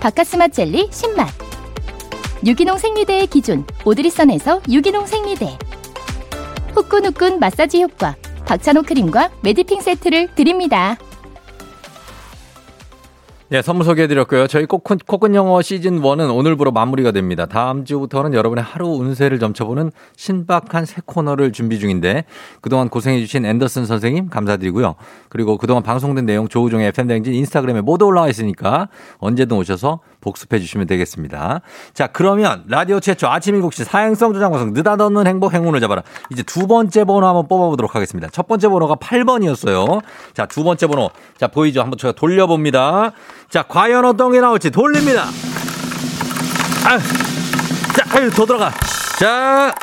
박카스맛 0.00 0.48
젤리 0.48 0.88
10맛 0.90 1.28
유기농 2.46 2.78
생리대의 2.78 3.26
기준 3.26 3.66
오드리선에서 3.84 4.62
유기농 4.70 5.06
생리대 5.06 5.58
후끈후끈 6.74 7.38
마사지 7.38 7.82
효과 7.82 8.16
박찬호 8.46 8.82
크림과 8.82 9.30
메디핑 9.42 9.80
세트를 9.80 10.34
드립니다. 10.34 10.96
네, 13.52 13.62
선물 13.62 13.84
소개해드렸고요. 13.84 14.46
저희 14.46 14.64
코끝, 14.64 15.04
코끝 15.04 15.34
영어 15.34 15.60
시즌 15.60 16.00
1은 16.00 16.32
오늘부로 16.32 16.70
마무리가 16.70 17.10
됩니다. 17.10 17.46
다음 17.46 17.84
주부터는 17.84 18.32
여러분의 18.32 18.62
하루 18.62 18.86
운세를 18.90 19.40
점쳐보는 19.40 19.90
신박한 20.14 20.86
새 20.86 21.02
코너를 21.04 21.50
준비 21.50 21.80
중인데 21.80 22.26
그동안 22.60 22.88
고생해주신 22.88 23.44
앤더슨 23.44 23.86
선생님 23.86 24.28
감사드리고요. 24.28 24.94
그리고 25.30 25.58
그동안 25.58 25.82
방송된 25.82 26.26
내용 26.26 26.46
조우종의 26.46 26.86
FM대행진 26.90 27.34
인스타그램에 27.34 27.80
모두 27.80 28.04
올라와 28.04 28.28
있으니까 28.28 28.88
언제든 29.18 29.56
오셔서 29.56 29.98
복습해 30.20 30.60
주시면 30.60 30.86
되겠습니다. 30.86 31.62
자, 31.92 32.06
그러면 32.06 32.62
라디오 32.68 33.00
최초 33.00 33.26
아침 33.26 33.60
7시 33.60 33.82
사행성 33.82 34.32
조장 34.32 34.52
방송 34.52 34.72
느닷없는 34.74 35.26
행복 35.26 35.54
행운을 35.54 35.80
잡아라. 35.80 36.04
이제 36.30 36.44
두 36.44 36.68
번째 36.68 37.02
번호 37.02 37.26
한번 37.26 37.48
뽑아보도록 37.48 37.96
하겠습니다. 37.96 38.28
첫 38.30 38.46
번째 38.46 38.68
번호가 38.68 38.94
8번이었어요. 38.94 40.02
자, 40.34 40.46
두 40.46 40.62
번째 40.62 40.86
번호. 40.86 41.10
자, 41.36 41.48
보이죠? 41.48 41.80
한번 41.80 41.98
제가 41.98 42.12
돌려봅니다. 42.12 43.10
자, 43.50 43.64
과연 43.64 44.04
어떤 44.04 44.30
게 44.30 44.40
나올지 44.40 44.70
돌립니다. 44.70 45.24
아, 46.84 46.98
자, 47.96 48.04
아유, 48.16 48.30
더 48.30 48.46
들어가. 48.46 48.72
자, 49.18 49.74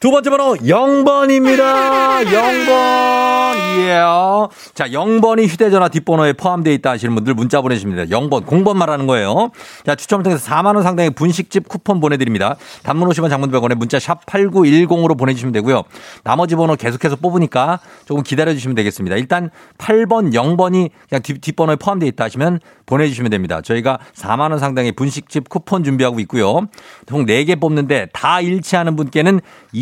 두 0.00 0.10
번째 0.10 0.30
번호 0.30 0.54
0번입니다. 0.54 2.24
0번. 2.24 3.54
예. 3.80 4.00
자, 4.72 4.88
0번이 4.88 5.46
휴대전화 5.46 5.88
뒷번호에 5.88 6.32
포함되어 6.32 6.72
있다 6.72 6.92
하시는 6.92 7.14
분들 7.14 7.34
문자 7.34 7.60
보내주십니다. 7.60 8.04
0번, 8.04 8.46
0번 8.46 8.76
말하는 8.76 9.06
거예요. 9.06 9.50
자, 9.84 9.94
추첨을 9.94 10.22
통해서 10.22 10.42
4만원 10.50 10.84
상당의 10.84 11.10
분식집 11.10 11.68
쿠폰 11.68 12.00
보내드립니다. 12.00 12.56
단문 12.82 13.10
50원 13.10 13.28
장문 13.28 13.50
100원에 13.50 13.74
문자 13.74 13.98
샵 13.98 14.24
8910으로 14.24 15.18
보내주시면 15.18 15.52
되고요. 15.52 15.82
나머지 16.24 16.56
번호 16.56 16.76
계속해서 16.76 17.16
뽑으니까 17.16 17.80
조금 18.06 18.22
기다려주시면 18.22 18.76
되겠습니다. 18.76 19.16
일단 19.16 19.50
8번, 19.76 20.32
0번이 20.32 20.88
그냥 21.10 21.22
뒷, 21.22 21.42
뒷번호에 21.42 21.76
포함되어 21.76 22.08
있다 22.08 22.24
하시면 22.24 22.60
보내주시면 22.86 23.30
됩니다. 23.30 23.60
저희가 23.60 23.98
4만원 24.14 24.58
상당의 24.60 24.92
분식집 24.92 25.50
쿠폰 25.50 25.84
준비하고 25.84 26.20
있고요. 26.20 26.68
총 27.06 27.26
4개 27.26 27.60
뽑는데 27.60 28.06
다 28.14 28.40
일치하는 28.40 28.96
분께는 28.96 29.40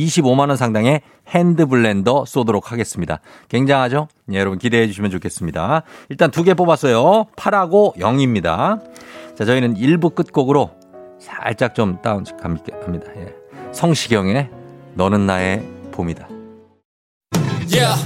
25만원 0.09 0.57
상당의 0.57 1.03
핸드 1.29 1.67
블렌더 1.67 2.25
쏘도록 2.27 2.73
하겠습니다. 2.73 3.21
굉장하죠? 3.49 4.09
예, 4.33 4.39
여러분 4.39 4.59
기대해 4.59 4.87
주시면 4.87 5.11
좋겠습니다. 5.11 5.83
일단 6.09 6.31
두 6.31 6.43
개 6.45 6.55
뽑았어요. 6.55 7.27
8하고 7.37 7.95
0입니다. 7.97 8.81
자, 9.37 9.45
저희는 9.45 9.75
1부 9.77 10.15
끝곡으로 10.15 10.71
살짝 11.21 11.75
좀 11.75 12.01
다운 12.03 12.25
갑니다. 12.41 13.07
예. 13.17 13.35
성시경의 13.73 14.49
너는 14.95 15.27
나의 15.27 15.63
봄이다. 15.93 16.29
Yeah. 17.71 18.01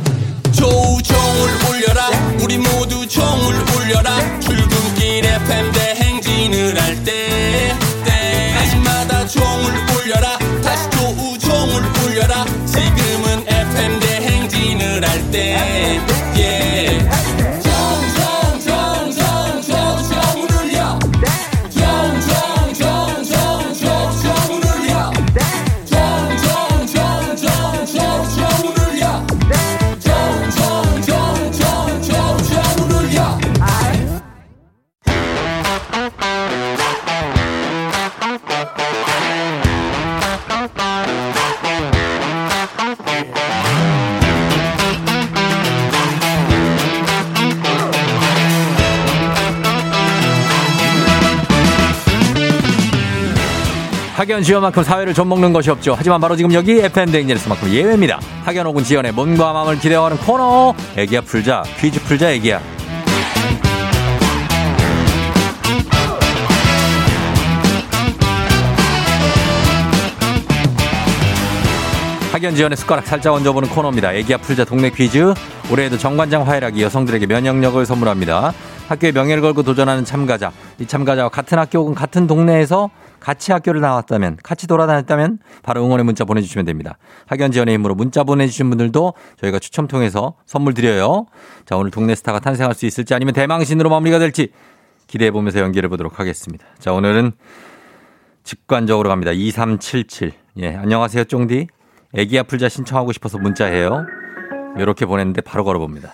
조우종을 0.53 1.49
울려라 1.71 2.09
우리 2.43 2.59
모두 2.59 3.07
종을 3.07 3.55
울려라 3.77 4.41
출근길 4.41 5.25
FM 5.25 5.73
대 5.73 5.82
대 15.33 16.12
학연 54.23 54.41
지연만큼 54.41 54.85
사회를 54.85 55.15
좀 55.15 55.29
먹는 55.29 55.53
것이 55.53 55.69
없죠. 55.69 55.97
하지만 55.99 56.21
바로 56.21 56.37
지금 56.37 56.53
여기 56.53 56.79
FM 56.79 57.11
대행진에서만큼 57.11 57.71
예외입니다. 57.71 58.21
학연 58.45 58.65
혹은 58.67 58.85
지연의 58.85 59.11
몸과 59.11 59.53
마음을 59.53 59.81
기대어가는 59.81 60.17
코너. 60.19 60.75
애기야 60.97 61.23
풀자. 61.23 61.65
퀴즈 61.81 62.01
풀자 62.05 62.31
애기야. 62.31 62.61
학연 72.31 72.55
지연의 72.55 72.77
숟가락 72.77 73.05
살짝 73.05 73.35
얹어보는 73.35 73.71
코너입니다. 73.71 74.13
애기야 74.13 74.37
풀자 74.37 74.65
동네 74.65 74.91
퀴즈. 74.91 75.35
올해에도 75.69 75.99
정관장 75.99 76.47
화해락이 76.47 76.81
여성들에게 76.81 77.27
면역력을 77.27 77.85
선물합니다. 77.85 78.53
학교의 78.87 79.13
명예를 79.15 79.43
걸고 79.43 79.65
도전하는 79.65 80.05
참가자. 80.05 80.53
이 80.79 80.87
참가자와 80.87 81.29
같은 81.29 81.59
학교 81.59 81.81
혹은 81.81 81.95
같은 81.97 82.29
동네에서 82.29 82.89
같이 83.23 83.53
학교를 83.53 83.81
나왔다면, 83.81 84.37
같이 84.43 84.67
돌아다녔다면 84.67 85.39
바로 85.63 85.85
응원의 85.85 86.05
문자 86.05 86.25
보내주시면 86.25 86.65
됩니다. 86.67 86.99
학연 87.27 87.53
지원의 87.53 87.75
힘으로 87.75 87.95
문자 87.95 88.25
보내주신 88.25 88.69
분들도 88.69 89.15
저희가 89.41 89.61
추첨 89.61 89.87
통해서 89.87 90.35
선물 90.45 90.75
드려요. 90.75 91.27
자, 91.65 91.77
오늘 91.77 91.93
동네 91.93 92.17
스타가 92.17 92.41
탄생할 92.41 92.75
수 92.75 92.85
있을지 92.85 93.15
아니면 93.15 93.33
대망신으로 93.33 93.89
마무리가 93.91 94.19
될지 94.19 94.51
기대해보면서 95.07 95.61
연기해 95.61 95.87
보도록 95.87 96.19
하겠습니다. 96.19 96.67
자, 96.81 96.93
오늘은 96.93 97.31
직관적으로 98.43 99.09
갑니다. 99.09 99.31
2377. 99.31 100.33
예, 100.59 100.75
안녕하세요, 100.75 101.23
쫑디. 101.25 101.69
애기야 102.15 102.43
풀자 102.43 102.69
신청하고 102.69 103.13
싶어서 103.13 103.39
문자해요. 103.39 104.05
이렇게 104.79 105.07
보냈는데 105.07 105.43
바로 105.43 105.63
걸어봅니다. 105.63 106.13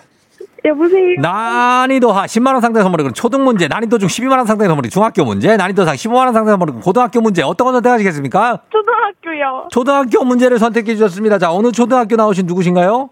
여보세요. 0.65 1.15
난이도 1.19 2.11
하 2.11 2.25
10만 2.25 2.53
원 2.53 2.61
상당 2.61 2.83
선물이 2.83 3.03
그럼 3.03 3.13
초등 3.13 3.43
문제, 3.43 3.67
난이도 3.67 3.97
중 3.97 4.07
12만 4.07 4.37
원 4.37 4.45
상당 4.45 4.67
선물이 4.67 4.89
중학교 4.89 5.23
문제, 5.23 5.55
난이도 5.55 5.85
상 5.85 5.95
15만 5.95 6.25
원 6.25 6.33
상당 6.33 6.53
선물이 6.53 6.73
고등학교 6.83 7.21
문제 7.21 7.41
어떤 7.43 7.65
거 7.65 7.73
선택하시겠습니까? 7.73 8.59
초등학교요. 8.69 9.67
초등학교 9.71 10.23
문제를 10.23 10.59
선택해 10.59 10.93
주셨습니다. 10.95 11.37
자, 11.37 11.51
어느 11.53 11.71
초등학교 11.71 12.15
나오신 12.15 12.45
누구신가요? 12.45 13.09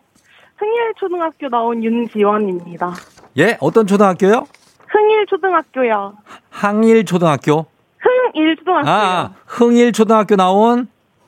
흥일 0.58 0.94
초등학교 1.00 1.50
나온 1.50 1.84
윤지원입니다. 1.84 2.94
예, 3.38 3.58
어떤 3.60 3.86
초등학교요? 3.88 4.46
흥일 4.88 5.26
초등학교요. 5.28 6.14
항일 6.50 7.06
초등학교. 7.06 7.66
흥일 8.00 8.56
초등학교요. 8.58 8.92
아, 8.94 9.32
흥일 9.46 9.92
초등학교 9.92 10.36
나온 10.36 10.88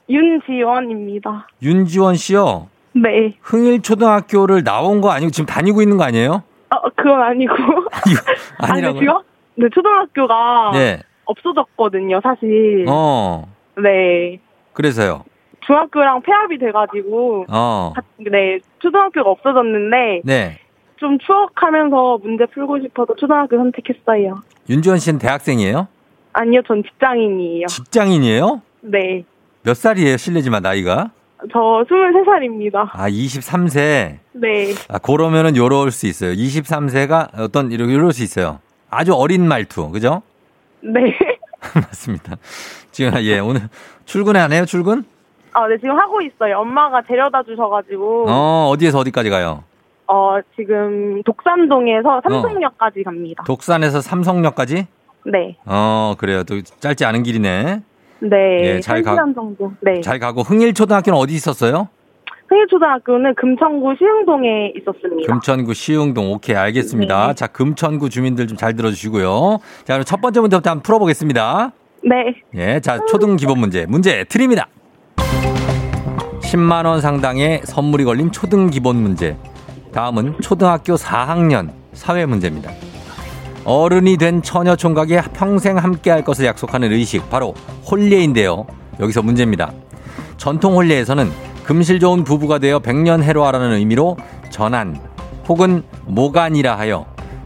윤지원입니다. 0.10 1.48
윤지원 1.62 2.16
씨요. 2.16 2.68
네. 3.02 3.34
흥일 3.42 3.82
초등학교를 3.82 4.64
나온 4.64 5.02
거 5.02 5.12
아니고 5.12 5.32
지금 5.32 5.46
다니고 5.46 5.82
있는 5.82 5.98
거 5.98 6.04
아니에요? 6.04 6.44
어, 6.72 6.90
그건 6.96 7.22
아니고. 7.22 7.54
아니, 8.60 8.72
아니라고요? 8.74 9.00
지금? 9.00 9.14
네, 9.56 9.68
초등학교가 9.74 10.72
네. 10.74 11.00
없어졌거든요, 11.26 12.20
사실. 12.24 12.86
어. 12.88 13.48
네. 13.82 14.40
그래서요. 14.74 15.24
중학교랑 15.66 16.22
폐합이 16.22 16.58
돼가지고, 16.58 17.46
어. 17.50 17.94
가- 17.96 18.02
네, 18.18 18.60
초등학교가 18.80 19.30
없어졌는데, 19.30 20.22
네. 20.24 20.60
좀 20.98 21.18
추억하면서 21.20 22.20
문제 22.24 22.46
풀고 22.48 22.80
싶어서 22.82 23.16
초등학교 23.16 23.58
선택했어요. 23.58 24.36
윤지원 24.70 24.98
씨는 25.00 25.20
대학생이에요? 25.20 25.88
아니요, 26.34 26.62
전 26.68 26.84
직장인이에요. 26.84 27.68
직장인이에요? 27.68 28.62
네. 28.82 29.24
몇 29.64 29.76
살이에요? 29.76 30.18
실례지만 30.18 30.62
나이가? 30.62 31.12
저 31.52 31.84
23살입니다. 31.88 32.90
아, 32.92 33.10
23세. 33.10 34.18
네. 34.34 34.74
아, 34.90 34.98
그러면은 34.98 35.56
요럴 35.56 35.92
수 35.92 36.06
있어요. 36.08 36.34
23세가 36.34 37.40
어떤 37.40 37.72
요럴 37.72 38.12
수 38.12 38.24
있어요. 38.24 38.60
아주 38.90 39.14
어린 39.14 39.48
말투. 39.48 39.90
그죠? 39.90 40.22
네. 40.82 41.18
맞습니다. 41.76 42.38
지금 42.92 43.14
예, 43.22 43.40
오늘 43.40 43.62
출근해 44.06 44.40
안 44.40 44.52
해요? 44.52 44.66
출근? 44.66 45.04
아, 45.54 45.68
네, 45.68 45.78
지금 45.78 45.98
하고 45.98 46.22
있어요. 46.22 46.60
엄마가 46.60 47.02
데려다 47.02 47.44
주셔가지고, 47.44 48.30
어, 48.30 48.32
어, 48.32 48.70
어디에서 48.70 49.00
어디까지 49.00 49.30
가요? 49.30 49.64
지금 50.56 51.22
독산동에서 51.24 52.22
삼성역까지 52.28 53.04
갑니다. 53.04 53.44
독산에서 53.46 54.02
삼성역까지? 54.02 54.88
네. 55.26 55.58
어, 55.66 56.16
그래요. 56.18 56.44
또 56.44 56.62
짧지 56.62 57.06
않은 57.06 57.24
길이네. 57.24 57.82
네. 58.22 58.76
예, 58.76 58.80
잘 58.80 59.02
가- 59.02 59.16
1시간 59.16 59.34
정도. 59.36 59.72
네. 59.82 60.02
잘 60.02 60.20
가고 60.20 60.42
흥일초등학교는 60.42 61.18
어디 61.18 61.34
있었어요? 61.36 61.88
흥일초등학교는 62.50 63.36
금천구 63.36 63.94
시흥동에 63.98 64.74
있었습니다. 64.78 65.32
금천구 65.32 65.74
시흥동. 65.74 66.32
오케이, 66.34 66.56
알겠습니다. 66.56 67.28
네. 67.28 67.34
자, 67.36 67.48
금천구 67.48 68.10
주민들 68.10 68.48
좀 68.48 68.58
잘 68.58 68.76
들어주시고요. 68.76 69.60
자, 69.86 69.94
그럼 69.94 70.04
첫 70.04 70.20
번째 70.20 70.40
문제부터 70.42 70.70
한번 70.72 70.84
풀어보겠습니다. 70.84 71.72
네. 72.04 72.16
예, 72.56 72.80
자, 72.80 73.00
초등 73.08 73.36
기본 73.36 73.60
문제. 73.60 73.86
문제 73.86 74.24
드립니다. 74.26 74.68
10만 76.42 76.86
원 76.86 77.02
상당의 77.02 77.62
선물이 77.64 78.04
걸린 78.06 78.32
초등 78.32 78.70
기본 78.70 78.96
문제. 78.98 79.38
다음은 79.94 80.42
초등학교 80.42 80.96
4학년 80.96 81.70
사회 81.94 82.26
문제입니다. 82.26 82.72
어른이 83.70 84.18
된 84.18 84.42
처녀 84.42 84.76
총각이 84.76 85.16
평생 85.34 85.78
함께 85.78 86.10
할 86.10 86.24
것을 86.24 86.46
약속하는 86.46 86.92
의식, 86.92 87.30
바로 87.30 87.54
혼례인데요. 87.86 88.66
여기서 89.00 89.22
문제입니다. 89.22 89.72
전통 90.38 90.76
혼례에서는 90.76 91.32
금실 91.66 92.00
좋은 92.00 92.24
부부가 92.24 92.58
되어 92.58 92.80
백년 92.80 93.22
해로하라는 93.22 93.74
의미로 93.74 94.18
전안 94.50 95.00
혹은 95.48 95.84
모간이라 96.08 96.80
하여 96.80 97.06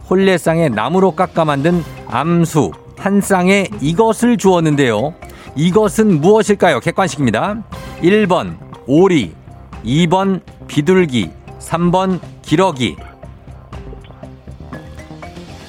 혼례상에 0.09 0.69
나무로 0.69 1.11
깎아 1.11 1.43
만든 1.43 1.83
암수 2.07 2.71
한 2.97 3.19
쌍에 3.19 3.67
이것을 3.81 4.37
주었는데요. 4.37 5.13
이것은 5.57 6.21
무엇일까요? 6.21 6.79
객관식입니다. 6.79 7.63
1번 8.01 8.55
오리, 8.87 9.35
2번 9.83 10.39
비둘기, 10.67 11.31
3번 11.59 12.21
기러기. 12.43 12.95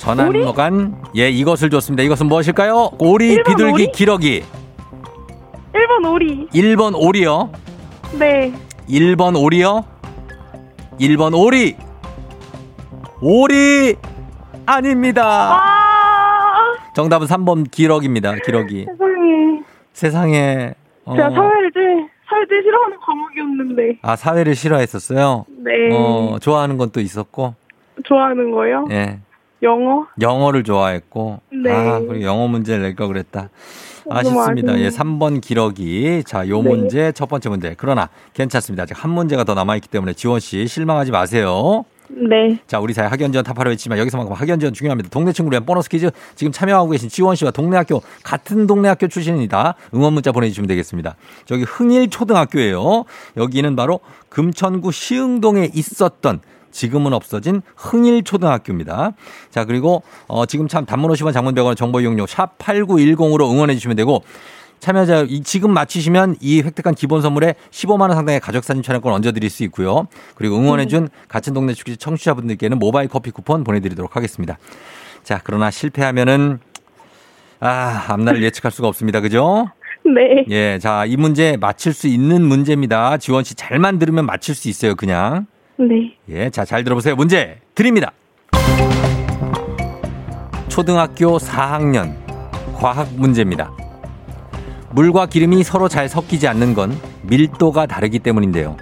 전안모간 0.04 1.02
예 1.16 1.30
이것을 1.30 1.70
줬습니다. 1.70 2.02
이것은 2.02 2.26
무엇일까요? 2.26 2.90
오리, 2.98 3.32
일본 3.32 3.44
비둘기, 3.44 3.72
오리? 3.72 3.92
기러기. 3.92 4.44
1번 5.72 6.12
오리. 6.12 6.46
1번 6.48 6.94
오리요. 6.94 7.50
네. 8.18 8.52
1번 8.88 9.34
오리요? 9.42 9.84
1번 11.00 11.36
오리! 11.36 11.74
오리! 13.22 13.96
아닙니다. 14.66 15.24
아, 15.54 16.74
정답은 16.94 17.26
3번 17.26 17.70
기러기입니다. 17.70 18.34
기러기. 18.44 18.86
세상에. 18.86 19.62
세상에. 19.94 20.74
어, 21.06 21.16
제가 21.16 21.30
사회를 21.30 21.72
제일, 21.72 22.08
사회 22.28 22.46
제일 22.48 22.62
싫어하는 22.62 22.96
과목이었는데. 23.00 23.98
아, 24.02 24.16
사회를 24.16 24.54
싫어했었어요? 24.54 25.46
네. 25.64 25.70
어, 25.96 26.36
좋아하는 26.40 26.76
건 26.76 26.90
또 26.92 27.00
있었고, 27.00 27.54
좋아하는 28.04 28.50
거요? 28.52 28.86
예. 28.90 29.18
영어? 29.64 30.07
영어를 30.20 30.62
좋아했고, 30.62 31.40
네. 31.64 31.72
아, 31.72 31.98
그리고 31.98 32.22
영어 32.22 32.46
문제를 32.46 32.83
낼걸 32.83 33.09
그랬다. 33.09 33.50
아쉽습니다. 34.11 34.79
예, 34.79 34.88
3번 34.88 35.40
기러기. 35.40 36.24
자, 36.27 36.46
요 36.48 36.62
네. 36.62 36.68
문제, 36.68 37.12
첫 37.12 37.29
번째 37.29 37.48
문제. 37.48 37.74
그러나 37.77 38.09
괜찮습니다. 38.35 38.83
아직 38.85 39.03
한 39.03 39.11
문제가 39.11 39.44
더 39.44 39.55
남아 39.55 39.77
있기 39.77 39.88
때문에 39.88 40.12
지원 40.12 40.40
씨 40.40 40.66
실망하지 40.66 41.11
마세요. 41.11 41.85
네. 42.09 42.59
자, 42.66 42.81
우리 42.81 42.92
사회 42.92 43.07
학연지원 43.07 43.44
타파로 43.44 43.70
했지만 43.70 43.98
여기서만큼 43.98 44.35
학연지원 44.35 44.74
중요합니다. 44.74 45.09
동네 45.09 45.33
친구를 45.33 45.57
위한 45.57 45.64
보너스 45.64 45.88
퀴즈 45.88 46.11
지금 46.35 46.53
참여하고 46.53 46.90
계신 46.90 47.09
지원 47.09 47.35
씨와 47.35 47.50
동네 47.50 47.77
학교 47.77 48.03
같은 48.22 48.66
동네 48.66 48.88
학교 48.88 49.09
출신이다. 49.09 49.74
응원 49.94 50.12
문자 50.12 50.31
보내주시면 50.31 50.68
되겠습니다. 50.68 51.16
저기 51.46 51.62
흥일 51.62 52.11
초등학교예요. 52.11 53.05
여기는 53.37 53.74
바로 53.74 54.00
금천구 54.29 54.92
시흥동에 54.92 55.70
있었던 55.72 56.40
지금은 56.74 57.14
없어진 57.14 57.62
흥일초등학교입니다. 57.76 59.12
자, 59.50 59.64
그리고 59.64 60.02
어, 60.26 60.44
지금 60.44 60.68
참 60.68 60.84
단문 60.84 61.10
50원 61.12 61.32
장문 61.32 61.54
100원 61.54 61.76
정보 61.76 62.00
이용료 62.00 62.26
샵 62.26 62.58
8910으로 62.58 63.50
응원해 63.50 63.74
주시면 63.74 63.96
되고 63.96 64.22
참여자 64.80 65.24
이 65.28 65.42
지금 65.42 65.72
맞히시면 65.72 66.37
이 66.40 66.60
획득한 66.60 66.94
기본 66.94 67.22
선물에 67.22 67.54
15만 67.70 68.00
원 68.02 68.14
상당의 68.14 68.40
가족 68.40 68.64
사진 68.64 68.82
촬영권 68.82 69.12
얹어 69.12 69.32
드릴 69.32 69.48
수 69.48 69.62
있고요. 69.64 70.08
그리고 70.34 70.56
응원해 70.56 70.87
준 70.87 71.08
같은 71.28 71.54
동네 71.54 71.72
축제 71.72 71.96
청취자분들께는 71.96 72.78
모바일 72.78 73.08
커피 73.08 73.30
쿠폰 73.30 73.64
보내 73.64 73.80
드리도록 73.80 74.16
하겠습니다. 74.16 74.58
자, 75.22 75.40
그러나 75.42 75.70
실패하면은 75.70 76.58
아, 77.60 78.04
앞날을 78.08 78.42
예측할 78.42 78.72
수가 78.72 78.88
없습니다. 78.88 79.20
그죠? 79.20 79.70
네. 80.04 80.44
예. 80.50 80.78
자, 80.78 81.06
이 81.06 81.16
문제 81.16 81.56
맞힐 81.56 81.94
수 81.94 82.08
있는 82.08 82.42
문제입니다. 82.42 83.16
지원 83.16 83.42
씨 83.42 83.54
잘만 83.54 83.98
들으면 83.98 84.26
맞힐 84.26 84.54
수 84.54 84.68
있어요, 84.68 84.96
그냥. 84.96 85.46
네. 85.78 86.16
예, 86.28 86.50
자, 86.50 86.64
잘 86.64 86.84
들어보세요. 86.84 87.16
문제 87.16 87.58
드립니다. 87.74 88.12
초등학교 90.68 91.38
4학년 91.38 92.14
과학 92.76 93.12
문제입니다. 93.14 93.72
물과 94.90 95.26
기름이 95.26 95.64
서로 95.64 95.88
잘 95.88 96.08
섞이지 96.08 96.46
않는 96.48 96.74
건 96.74 96.96
밀도가 97.22 97.87
다르기 97.87 98.20
때문인데요. 98.20 98.76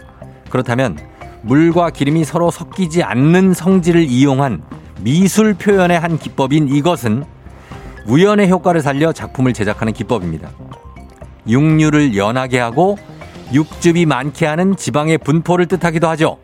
그렇다면 0.51 0.99
물과 1.43 1.91
기름이 1.91 2.25
서로 2.25 2.51
섞이지 2.51 3.03
않는 3.03 3.55
성질을 3.55 4.03
이용한 4.03 4.63
미술 5.01 5.55
표현의 5.55 5.99
한 5.99 6.19
기법인 6.19 6.69
이것은 6.69 7.25
우연의 8.07 8.51
효과를 8.51 8.81
살려 8.81 9.13
작품을 9.13 9.53
제작하는 9.53 9.93
기법입니다. 9.93 10.51
육류를 11.49 12.17
연하게 12.17 12.59
하고 12.59 12.99
육즙이 13.53 14.07
많게 14.07 14.47
하는 14.47 14.77
지방의 14.77 15.19
분포를 15.19 15.67
뜻하기도 15.67 16.09
하죠. 16.09 16.39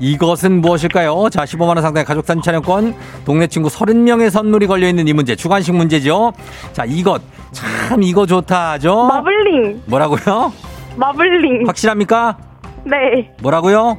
이것은 0.00 0.60
무엇일까요? 0.60 1.28
자, 1.30 1.44
15만원 1.44 1.82
상당의 1.82 2.04
가족 2.04 2.26
사진 2.26 2.42
촬영권, 2.42 2.94
동네 3.24 3.46
친구 3.46 3.68
30명의 3.68 4.30
선물이 4.30 4.66
걸려있는 4.66 5.06
이 5.08 5.12
문제, 5.12 5.36
주관식 5.36 5.74
문제죠. 5.74 6.32
자, 6.72 6.84
이것, 6.84 7.22
참 7.52 8.02
이거 8.02 8.26
좋다 8.26 8.72
하죠? 8.72 9.06
마블링. 9.06 9.82
뭐라고요? 9.86 10.52
마블링. 10.96 11.66
확실합니까? 11.66 12.36
네. 12.84 13.32
뭐라고요? 13.40 13.98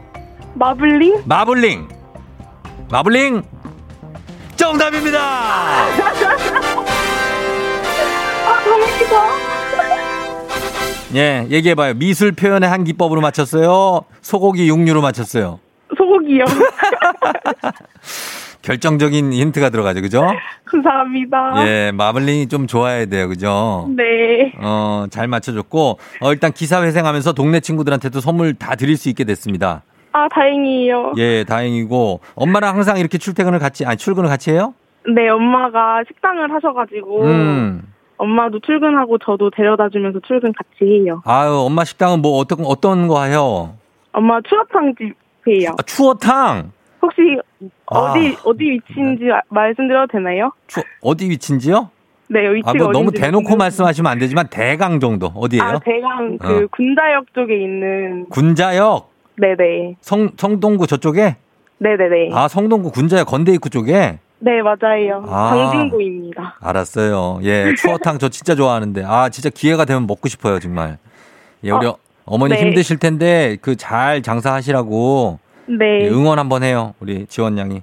마블링? 0.56 1.22
마블링. 1.26 1.88
마블링. 2.92 3.42
정답입니다! 4.56 5.20
아, 5.20 5.90
다행이다. 8.64 9.26
예, 11.16 11.48
얘기해봐요. 11.50 11.94
미술 11.96 12.32
표현의 12.34 12.70
한 12.70 12.84
기법으로 12.84 13.22
맞췄어요. 13.22 14.02
소고기 14.22 14.68
육류로 14.68 15.02
맞췄어요. 15.02 15.60
소고기요. 15.96 16.46
결정적인 18.62 19.32
힌트가 19.32 19.70
들어가죠, 19.70 20.02
그죠? 20.02 20.26
감사합니다. 20.66 21.68
예, 21.68 21.92
마블링이 21.94 22.48
좀 22.48 22.66
좋아야 22.66 23.06
돼요, 23.06 23.28
그죠? 23.28 23.88
네. 23.96 24.54
어, 24.60 25.06
잘 25.12 25.28
맞춰줬고, 25.28 26.00
어, 26.22 26.32
일단 26.34 26.52
기사 26.52 26.82
회생하면서 26.82 27.34
동네 27.34 27.60
친구들한테도 27.60 28.22
선물 28.22 28.56
다 28.56 28.76
드릴 28.76 28.98
수 28.98 29.10
있게 29.10 29.24
됐습니다. 29.24 29.84
아, 30.14 30.28
다행이에요. 30.30 31.14
예, 31.18 31.44
다행이고, 31.44 32.22
엄마랑 32.36 32.76
항상 32.76 32.98
이렇게 32.98 33.20
출퇴근을 33.20 33.60
같이, 33.60 33.86
아니, 33.86 33.98
출근을 33.98 34.30
같이 34.30 34.50
해요? 34.50 34.74
네, 35.14 35.30
엄마가 35.30 36.02
식당을 36.08 36.52
하셔가지고, 36.52 37.24
음. 37.24 37.84
엄마도 38.18 38.60
출근하고 38.62 39.20
저도 39.20 39.52
데려다 39.52 39.90
주면서 39.90 40.20
출근 40.26 40.54
같이 40.54 41.04
해요. 41.04 41.22
아유, 41.26 41.52
엄마 41.52 41.84
식당은 41.84 42.22
뭐 42.22 42.38
어떤, 42.38 42.66
어떤 42.66 43.08
거 43.08 43.24
해요? 43.24 43.76
엄마 44.14 44.40
추어탕 44.42 44.96
집 44.98 45.14
이에요. 45.48 45.72
아, 45.78 45.82
추어탕! 45.84 46.72
혹시 47.02 47.22
어디, 47.86 48.36
아. 48.36 48.42
어디 48.46 48.64
위치인지 48.72 49.26
아- 49.32 49.42
말씀드려도 49.50 50.12
되나요? 50.12 50.52
추, 50.68 50.82
어디 51.02 51.30
위치인지요? 51.30 51.90
네, 52.30 52.40
위치가 52.54 52.72
아, 52.72 52.74
뭐 52.74 52.88
너무 52.92 53.12
대놓고 53.12 53.42
모르겠는데. 53.42 53.56
말씀하시면 53.58 54.12
안 54.12 54.18
되지만 54.20 54.48
대강 54.50 55.00
정도. 55.00 55.28
어디예요? 55.36 55.64
아, 55.64 55.80
대강 55.80 56.38
그 56.40 56.64
어. 56.64 56.68
군자역 56.72 57.34
쪽에 57.36 57.56
있는, 57.62 58.26
군자역, 58.30 59.12
네네. 59.38 59.98
성, 60.02 60.30
성동구 60.36 60.88
저쪽에? 60.88 61.36
네네네. 61.78 62.30
아, 62.34 62.48
성동구 62.48 62.92
군자역 62.92 63.28
건대 63.28 63.52
입구 63.52 63.70
쪽에? 63.70 64.18
네, 64.40 64.62
맞아요. 64.62 65.24
아. 65.28 65.50
강진구입니다. 65.52 66.56
알았어요. 66.60 67.40
예, 67.44 67.74
추어탕 67.78 68.18
저 68.18 68.30
진짜 68.30 68.56
좋아하는데. 68.56 69.04
아, 69.06 69.30
진짜 69.30 69.50
기회가 69.50 69.86
되면 69.86 70.08
먹고 70.08 70.28
싶어요, 70.28 70.60
정말. 70.60 70.98
예, 71.64 71.72
우리 71.72 71.86
어, 71.86 71.98
어머니 72.26 72.56
네. 72.56 72.62
힘드실 72.62 72.98
텐데 72.98 73.58
그 73.62 73.76
잘 73.76 74.22
장사하시라고 74.22 75.40
네. 75.68 76.02
예, 76.06 76.10
응원 76.10 76.40
한번 76.40 76.64
해요. 76.64 76.94
우리 77.00 77.26
지원 77.28 77.58
양이. 77.58 77.82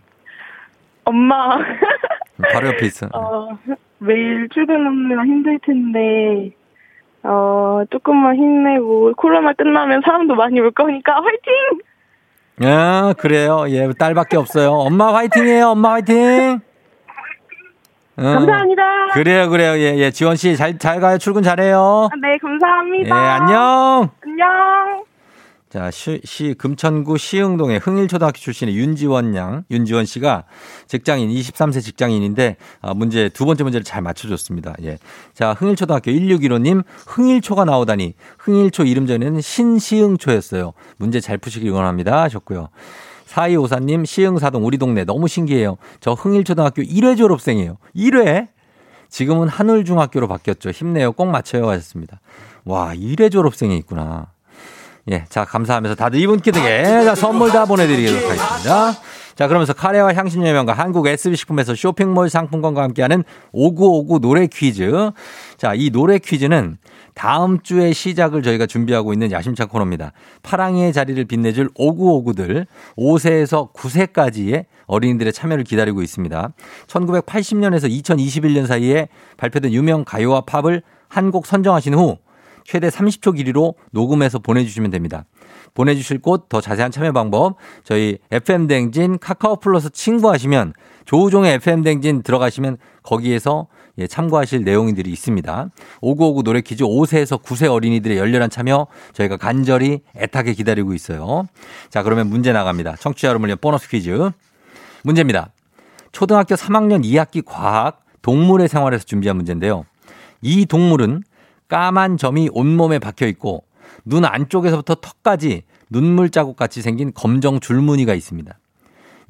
엄마, 1.05 1.59
바로 2.53 2.69
옆에 2.69 2.87
있어. 2.87 3.09
어, 3.13 3.59
매일 3.99 4.49
출근하느라 4.51 5.25
힘들 5.25 5.59
텐데, 5.67 6.51
어, 7.25 7.83
조금만 7.91 8.37
힘내고, 8.37 9.13
코로나 9.17 9.53
끝나면 9.53 10.01
사람도 10.05 10.37
많이 10.37 10.61
올 10.61 10.71
거니까, 10.71 11.15
화이팅! 11.15 12.69
아, 12.71 13.15
그래요. 13.19 13.65
예, 13.69 13.91
딸밖에 13.99 14.37
없어요. 14.37 14.71
엄마 14.71 15.13
화이팅이에요. 15.13 15.67
엄마 15.71 15.93
화이팅. 15.95 16.61
응. 18.18 18.25
감사합니다. 18.25 18.83
그래요, 19.14 19.48
그래요. 19.51 19.72
예, 19.79 19.96
예. 19.98 20.11
지원 20.11 20.37
씨 20.37 20.57
잘 20.57 20.79
잘 20.79 21.01
가요. 21.01 21.18
출근 21.18 21.42
잘해요. 21.42 22.09
네, 22.20 22.37
감사합니다. 22.38 23.09
예, 23.16 23.29
안녕. 23.31 24.11
안녕. 24.22 25.05
자, 25.70 25.90
시, 25.90 26.20
시 26.22 26.53
금천구 26.59 27.16
시흥동의 27.16 27.79
흥일초등학교 27.79 28.37
출신의 28.37 28.77
윤지원 28.77 29.35
양, 29.35 29.64
윤지원 29.70 30.05
씨가 30.05 30.44
직장인 30.87 31.31
23세 31.31 31.81
직장인인데 31.81 32.57
아, 32.83 32.92
문제 32.92 33.31
두 33.31 33.46
번째 33.46 33.62
문제를 33.64 33.83
잘 33.83 34.03
맞춰줬습니다. 34.03 34.75
예, 34.83 34.98
자 35.33 35.55
흥일초등학교 35.55 36.11
1615님 36.11 36.83
흥일초가 37.07 37.64
나오다니 37.64 38.12
흥일초 38.38 38.83
이름 38.85 39.07
전에는 39.07 39.40
신시흥초였어요. 39.40 40.75
문제 40.98 41.20
잘 41.20 41.38
푸시길 41.38 41.70
응원합니다 41.70 42.20
하셨고요. 42.20 42.68
4254님 43.33 44.05
시흥사동 44.05 44.64
우리 44.64 44.79
동네 44.79 45.05
너무 45.05 45.29
신기해요. 45.29 45.77
저 46.01 46.12
흥일초등학교 46.12 46.83
1회 46.83 47.16
졸업생이에요. 47.16 47.79
1회? 47.97 48.49
지금은 49.09 49.49
한울중학교로 49.49 50.29
바뀌었죠. 50.29 50.71
힘내요. 50.71 51.12
꼭 51.12 51.27
맞춰요 51.27 51.68
하셨습니다. 51.68 52.21
와 52.64 52.95
1회 52.95 53.31
졸업생이 53.31 53.77
있구나. 53.79 54.29
예, 55.11 55.25
자, 55.29 55.45
감사하면서 55.45 55.97
다들 55.97 56.21
이분께 56.21 56.53
되게 56.53 57.05
자, 57.05 57.14
선물 57.14 57.51
다 57.51 57.64
보내드리도록 57.64 58.23
하겠습니다. 58.23 58.92
자, 59.35 59.49
그러면서 59.49 59.73
카레와 59.73 60.14
향신료의 60.14 60.53
명가 60.53 60.73
한국 60.73 61.07
SB식품에서 61.07 61.75
쇼핑몰 61.75 62.29
상품권과 62.29 62.83
함께하는 62.83 63.25
5959 63.53 64.21
노래 64.21 64.47
퀴즈. 64.47 65.11
자, 65.57 65.73
이 65.75 65.90
노래 65.90 66.18
퀴즈는 66.18 66.79
다음 67.14 67.61
주에 67.61 67.92
시작을 67.92 68.42
저희가 68.42 68.66
준비하고 68.66 69.12
있는 69.12 69.33
야심찬 69.33 69.68
코너입니다. 69.68 70.12
파랑이의 70.42 70.92
자리를 70.92 71.23
빛내줄 71.25 71.71
5959들 71.75 72.66
5세에서 72.97 73.73
9세까지의 73.73 74.66
어린이들의 74.87 75.33
참여를 75.33 75.64
기다리고 75.64 76.03
있습니다. 76.03 76.53
1980년에서 76.87 77.90
2021년 78.03 78.66
사이에 78.66 79.09
발표된 79.37 79.73
유명 79.73 80.05
가요와 80.05 80.42
팝을 80.42 80.83
한 81.09 81.31
곡 81.31 81.47
선정하신 81.47 81.95
후 81.95 82.18
최대 82.64 82.88
30초 82.88 83.37
길이로 83.37 83.75
녹음해서 83.90 84.38
보내주시면 84.38 84.90
됩니다. 84.90 85.25
보내주실 85.75 86.21
곳, 86.21 86.49
더 86.49 86.61
자세한 86.61 86.91
참여 86.91 87.13
방법, 87.13 87.57
저희 87.85 88.19
FM댕진 88.31 89.19
카카오 89.19 89.57
플러스 89.57 89.91
친구하시면 89.91 90.75
조우종의 91.05 91.55
FM댕진 91.55 92.23
들어가시면 92.23 92.77
거기에서 93.03 93.69
예, 93.99 94.07
참고하실 94.07 94.65
내용들이 94.65 95.11
있습니다. 95.11 95.69
5959 96.01 96.43
노래 96.45 96.61
퀴즈 96.63 96.85
5세에서 96.85 97.43
9세 97.43 97.71
어린이들의 97.71 98.17
열렬한 98.17 98.49
참여 98.49 98.87
저희가 99.13 99.37
간절히 99.37 100.01
애타게 100.17 100.55
기다리고 100.55 100.95
있어요. 100.95 101.47
자, 101.91 102.03
그러면 102.03 102.29
문제 102.29 102.53
나갑니다. 102.53 102.97
청취자 102.97 103.29
여러분을 103.29 103.49
위한 103.49 103.59
보너스 103.61 103.89
퀴즈. 103.89 104.31
문제입니다. 105.05 105.51
초등학교 106.13 106.55
3학년 106.55 107.05
2학기 107.05 107.43
과학 107.45 108.05
동물의 108.23 108.69
생활에서 108.69 109.05
준비한 109.05 109.37
문제인데요. 109.37 109.85
이 110.41 110.65
동물은 110.65 111.23
까만 111.69 112.17
점이 112.17 112.51
온몸에 112.53 112.99
박혀 112.99 113.27
있고 113.27 113.65
눈 114.05 114.25
안쪽에서부터 114.25 114.97
턱까지 114.97 115.62
눈물 115.91 116.31
자국 116.31 116.57
같이 116.57 116.83
생긴 116.83 117.12
검정 117.12 117.61
줄무늬가 117.61 118.15
있습니다. 118.15 118.59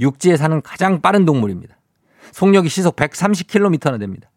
육지에 0.00 0.36
사는 0.36 0.60
가장 0.62 1.00
빠른 1.00 1.24
동물입니다. 1.24 1.76
속력이 2.32 2.68
시속 2.68 2.96
130km나 2.96 3.98
됩니다. 3.98 4.30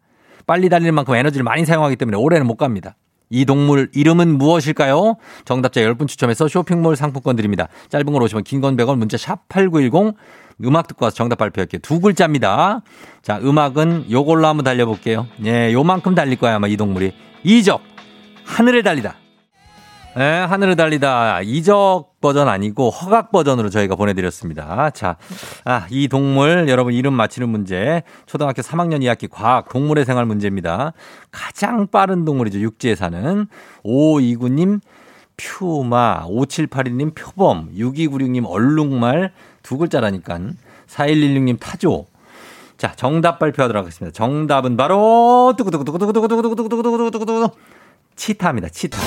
빨리 0.46 0.68
달릴 0.68 0.92
만큼 0.92 1.14
에너지를 1.14 1.44
많이 1.44 1.64
사용하기 1.64 1.96
때문에 1.96 2.16
오래는 2.16 2.46
못 2.46 2.56
갑니다. 2.56 2.96
이 3.28 3.44
동물 3.44 3.90
이름은 3.92 4.38
무엇일까요? 4.38 5.16
정답자 5.44 5.80
10분 5.80 6.06
추첨해서 6.06 6.46
쇼핑몰 6.46 6.94
상품권 6.94 7.34
드립니다. 7.34 7.68
짧은 7.88 8.12
걸 8.12 8.22
오시면 8.22 8.44
긴건 8.44 8.76
100원 8.76 8.98
문자 8.98 9.16
샵 9.16 9.48
8910 9.48 10.14
음악 10.64 10.86
듣고 10.86 11.04
와서 11.04 11.16
정답 11.16 11.36
발표할게요. 11.36 11.80
두 11.82 12.00
글자입니다. 12.00 12.82
자, 13.22 13.38
음악은 13.42 14.10
요걸로 14.10 14.46
한번 14.46 14.64
달려볼게요. 14.64 15.26
예, 15.44 15.72
요만큼 15.72 16.14
달릴 16.14 16.38
거야 16.38 16.54
아마 16.54 16.68
이 16.68 16.76
동물이. 16.76 17.12
이적 17.42 17.82
하늘을 18.44 18.82
달리다. 18.82 19.16
네, 20.16 20.38
하늘을 20.38 20.76
달리다. 20.76 21.42
이적 21.42 22.22
버전 22.22 22.48
아니고 22.48 22.88
허각 22.88 23.32
버전으로 23.32 23.68
저희가 23.68 23.96
보내드렸습니다. 23.96 24.88
자, 24.90 25.18
아, 25.66 25.86
이 25.90 26.08
동물 26.08 26.70
여러분 26.70 26.94
이름 26.94 27.12
맞히는 27.12 27.50
문제. 27.50 28.02
초등학교 28.24 28.62
3학년 28.62 29.00
2학기 29.02 29.28
과학 29.30 29.68
동물의 29.68 30.06
생활 30.06 30.24
문제입니다. 30.24 30.94
가장 31.30 31.86
빠른 31.88 32.24
동물이죠. 32.24 32.60
육지에 32.60 32.94
사는. 32.94 33.46
5529님 33.84 34.80
퓨마, 35.36 36.24
5782님 36.28 37.14
표범, 37.14 37.74
6296님 37.76 38.46
얼룩말 38.48 39.34
두 39.62 39.76
글자라니까. 39.76 40.38
4116님 40.88 41.60
타조. 41.60 42.06
자, 42.78 42.94
정답 42.96 43.38
발표하도록 43.38 43.82
하겠습니다. 43.82 44.14
정답은 44.14 44.78
바로 44.78 45.52
뚜구뚜구뚜구뚜구뚜구뚜구뚜구뚜구뚜구뚜구뚜구 45.58 47.50
치타입니다. 48.16 48.70
치타. 48.70 48.98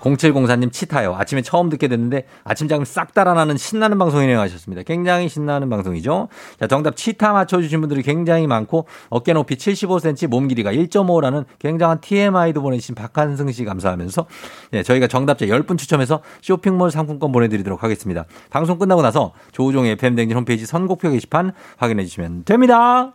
0704님 0.00 0.72
치타요. 0.72 1.14
아침에 1.14 1.42
처음 1.42 1.68
듣게 1.68 1.88
됐는데 1.88 2.26
아침잠을 2.44 2.86
싹 2.86 3.14
달아나는 3.14 3.56
신나는 3.56 3.98
방송이네요 3.98 4.38
하셨습니다. 4.40 4.82
굉장히 4.82 5.28
신나는 5.28 5.68
방송이죠. 5.70 6.28
자, 6.58 6.66
정답 6.66 6.96
치타 6.96 7.32
맞춰주신 7.32 7.80
분들이 7.80 8.02
굉장히 8.02 8.46
많고 8.46 8.86
어깨 9.08 9.32
높이 9.32 9.56
75cm 9.56 10.28
몸 10.28 10.48
길이가 10.48 10.72
1.5라는 10.72 11.44
굉장한 11.58 12.00
TMI도 12.00 12.62
보내주신 12.62 12.94
박한승 12.94 13.50
씨 13.52 13.64
감사하면서 13.64 14.26
네, 14.72 14.82
저희가 14.82 15.06
정답자 15.06 15.46
10분 15.46 15.78
추첨해서 15.78 16.22
쇼핑몰 16.40 16.90
상품권 16.90 17.32
보내드리도록 17.32 17.82
하겠습니다. 17.82 18.24
방송 18.50 18.78
끝나고 18.78 19.02
나서 19.02 19.32
조우종의 19.52 19.92
FM댕진 19.92 20.36
홈페이지 20.36 20.66
선곡표 20.66 21.10
게시판 21.10 21.52
확인해 21.76 22.04
주시면 22.04 22.44
됩니다. 22.44 23.14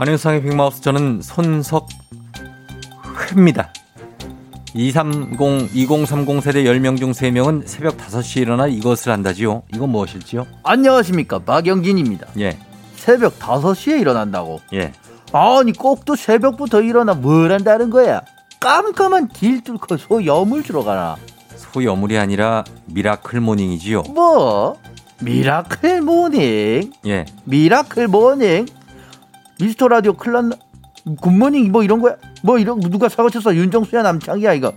안윤상의 0.00 0.42
빅마우스 0.42 0.80
저는 0.80 1.22
손석회입니다. 1.22 1.92
230, 4.72 5.70
2030 5.74 6.40
세대 6.40 6.62
10명 6.62 6.98
중 6.98 7.10
3명은 7.10 7.66
새벽 7.66 7.96
5시에 7.96 8.42
일어나 8.42 8.68
이것을 8.68 9.10
한다지요. 9.10 9.64
이건 9.74 9.90
무엇일지요? 9.90 10.46
안녕하십니까 10.62 11.40
박영진입니다. 11.40 12.28
예, 12.38 12.56
새벽 12.94 13.40
5시에 13.40 14.00
일어난다고. 14.00 14.60
예. 14.74 14.92
아니 15.32 15.72
꼭두새벽부터 15.72 16.82
일어나 16.82 17.14
뭘 17.14 17.50
한다는 17.50 17.90
거야. 17.90 18.20
깜깜한 18.60 19.26
길 19.30 19.64
뚫고 19.64 19.96
소 19.96 20.24
여물 20.24 20.62
주러 20.62 20.84
가나. 20.84 21.16
소 21.56 21.82
여물이 21.82 22.16
아니라 22.18 22.62
miracle 22.86 23.40
morning이지요. 23.40 24.02
뭐? 24.14 24.76
miracle 25.20 26.02
morning? 26.02 26.92
예, 27.06 27.24
miracle 27.42 28.06
morning? 28.06 28.66
미스터 29.60 29.88
라디오 29.88 30.12
큰일 30.14 30.39
난 30.39 30.52
good 31.20 31.39
morning 31.39 31.72
뭐 31.72 31.82
이런 31.82 32.00
거야? 32.00 32.16
뭐 32.42 32.58
이런 32.58 32.80
누가 32.80 33.08
사고 33.08 33.30
쳤어? 33.30 33.54
윤정수야 33.54 34.02
남창이야 34.02 34.52
이거. 34.54 34.72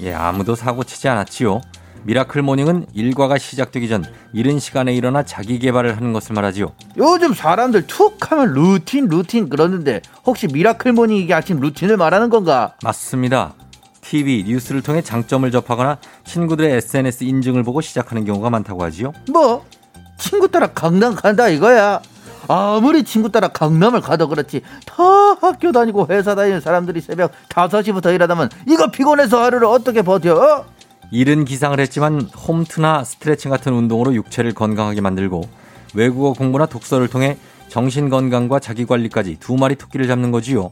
예, 0.00 0.12
아무도 0.12 0.54
사고 0.54 0.82
치지 0.82 1.08
않았지요. 1.08 1.60
miracle 2.04 2.42
morning은 2.42 2.86
일과가 2.92 3.38
시작되기 3.38 3.88
전 3.88 4.04
이른 4.32 4.58
시간에 4.58 4.92
일어나 4.94 5.22
자기 5.22 5.58
개발을 5.58 5.96
하는 5.96 6.12
것을 6.12 6.34
말하지요. 6.34 6.72
요즘 6.98 7.32
사람들 7.32 7.86
툭 7.86 8.30
하면 8.30 8.52
루틴 8.52 9.08
루틴 9.08 9.48
그러는데 9.48 10.02
혹시 10.26 10.46
miracle 10.48 10.92
morning 10.92 11.16
이게 11.16 11.32
아침 11.32 11.60
루틴을 11.60 11.96
말하는 11.96 12.28
건가? 12.28 12.74
맞습니다. 12.82 13.54
TV, 14.02 14.44
뉴스를 14.46 14.82
통해 14.82 15.00
장점을 15.00 15.50
접하거나 15.50 15.96
친구들의 16.24 16.76
SNS 16.76 17.24
인증을 17.24 17.62
보고 17.62 17.80
시작하는 17.80 18.26
경우가 18.26 18.50
많다고 18.50 18.82
하지요. 18.84 19.12
뭐? 19.32 19.64
친구 20.18 20.48
따라 20.48 20.66
강남 20.66 21.14
간다 21.14 21.48
이거야. 21.48 22.02
아무리 22.48 23.04
친구 23.04 23.30
따라 23.30 23.48
강남을 23.48 24.00
가도 24.00 24.28
그렇지 24.28 24.62
다 24.86 25.02
학교 25.40 25.72
다니고 25.72 26.06
회사 26.10 26.34
다니는 26.34 26.60
사람들이 26.60 27.00
새벽 27.00 27.32
5시부터 27.48 28.14
일하다면 28.14 28.50
이거 28.68 28.90
피곤해서 28.90 29.42
하루를 29.42 29.66
어떻게 29.66 30.02
버텨? 30.02 30.34
어? 30.34 30.64
이른 31.10 31.44
기상을 31.44 31.78
했지만 31.78 32.22
홈트나 32.22 33.04
스트레칭 33.04 33.50
같은 33.50 33.72
운동으로 33.72 34.14
육체를 34.14 34.52
건강하게 34.52 35.00
만들고 35.00 35.42
외국어 35.94 36.32
공부나 36.32 36.66
독서를 36.66 37.08
통해 37.08 37.36
정신 37.68 38.08
건강과 38.08 38.60
자기 38.60 38.84
관리까지 38.84 39.38
두 39.40 39.54
마리 39.56 39.74
토끼를 39.76 40.06
잡는 40.06 40.30
거지요. 40.30 40.70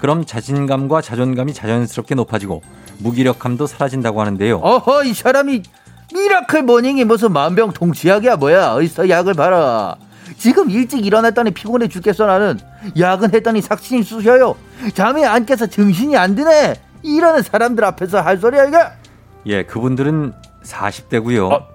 그럼 0.00 0.24
자신감과 0.24 1.00
자존감이 1.00 1.54
자연스럽게 1.54 2.14
높아지고 2.16 2.62
무기력함도 2.98 3.66
사라진다고 3.66 4.20
하는데요. 4.20 4.56
어허 4.56 5.04
이 5.04 5.14
사람이 5.14 5.62
miracle 6.12 6.62
morning이 6.62 7.04
무슨 7.04 7.32
만병통치약이야 7.32 8.36
뭐야 8.36 8.74
어디서 8.74 9.08
약을 9.08 9.34
팔아 9.34 9.96
지금 10.38 10.70
일찍 10.70 11.04
일어났더니 11.04 11.50
피곤해 11.52 11.88
죽겠어 11.88 12.26
나는 12.26 12.58
야근했더니 12.98 13.60
삭신이 13.60 14.02
쑤셔요 14.02 14.56
잠이 14.94 15.24
안 15.24 15.46
깨서 15.46 15.66
정신이 15.66 16.16
안 16.16 16.34
드네 16.34 16.74
이러는 17.02 17.42
사람들 17.42 17.84
앞에서 17.84 18.20
할 18.20 18.38
소리야 18.38 18.64
이거 18.64 18.78
예, 19.46 19.64
그분들은 19.64 20.32
40대고요. 20.62 21.50
어? 21.50 21.66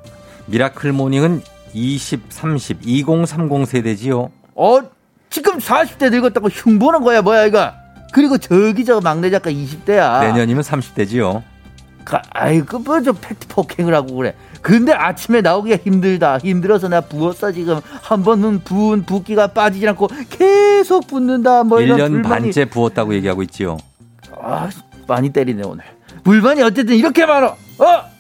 miracle 0.46 0.94
morning은 0.94 1.42
20, 1.74 2.24
30, 2.30 2.80
2030 2.86 3.68
세대지요. 3.68 4.32
어 4.56 4.80
지금 5.30 5.58
40대 5.58 6.10
늙었다고 6.10 6.48
흉보는 6.48 7.02
거야 7.02 7.22
뭐야 7.22 7.46
이거 7.46 7.72
그리고 8.14 8.38
저기 8.38 8.86
저 8.86 9.02
막내 9.02 9.30
작가 9.30 9.52
20대야 9.52 10.22
내년이면 10.22 10.64
30대지요. 10.64 11.44
아이고 12.32 12.80
뭐좀 12.80 13.18
팩트 13.20 13.48
폭행을 13.50 13.94
하고 13.94 14.16
그래 14.16 14.34
근데 14.62 14.92
아침에 14.94 15.42
나오기가 15.42 15.78
힘들다. 15.78 16.40
힘들어서 16.40 16.88
나 16.90 17.02
부었어 17.02 17.52
지금. 17.52 17.80
한 18.02 18.24
번은 18.24 18.60
부은 18.64 19.04
붓기가 19.06 19.48
빠지지 19.48 19.88
않고 19.88 20.08
계속 20.30 21.08
붓는다. 21.08 21.64
뭐 21.64 21.82
이런 21.82 21.98
1년 22.00 22.08
불만이 22.12 22.28
반째 22.46 22.66
부었다고 22.66 23.14
얘기하고 23.16 23.44
있지요. 23.44 23.78
아 24.42 24.70
많이 25.08 25.30
때리네 25.30 25.64
오늘. 25.66 25.84
불만이 26.24 26.62
어쨌든 26.64 26.96
이렇게 26.96 27.26
많아. 27.26 27.48
어? 27.48 28.18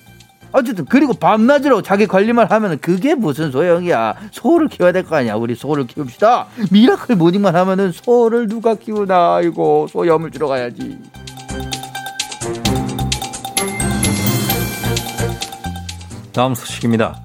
어쨌든 0.53 0.85
그리고 0.85 1.13
밤낮으로 1.13 1.81
자기 1.81 2.07
관리만 2.07 2.47
하면 2.49 2.79
그게 2.79 3.15
무슨 3.15 3.51
소용이야. 3.51 4.15
소를 4.31 4.69
키워야 4.69 4.93
될 4.93 5.03
거 5.03 5.17
아니야. 5.17 5.35
우리 5.35 5.55
소를 5.55 5.85
키웁시다. 5.87 6.47
미라클 6.71 7.17
모닝만 7.17 7.55
하면은 7.55 7.91
소를 7.91 8.47
누가 8.47 8.75
키우나 8.75 9.35
아이고 9.35 9.87
소 9.91 10.07
염을 10.07 10.31
주러 10.31 10.47
가야지 10.47 10.97
다음 16.37 16.53
소식입니다. 16.53 17.15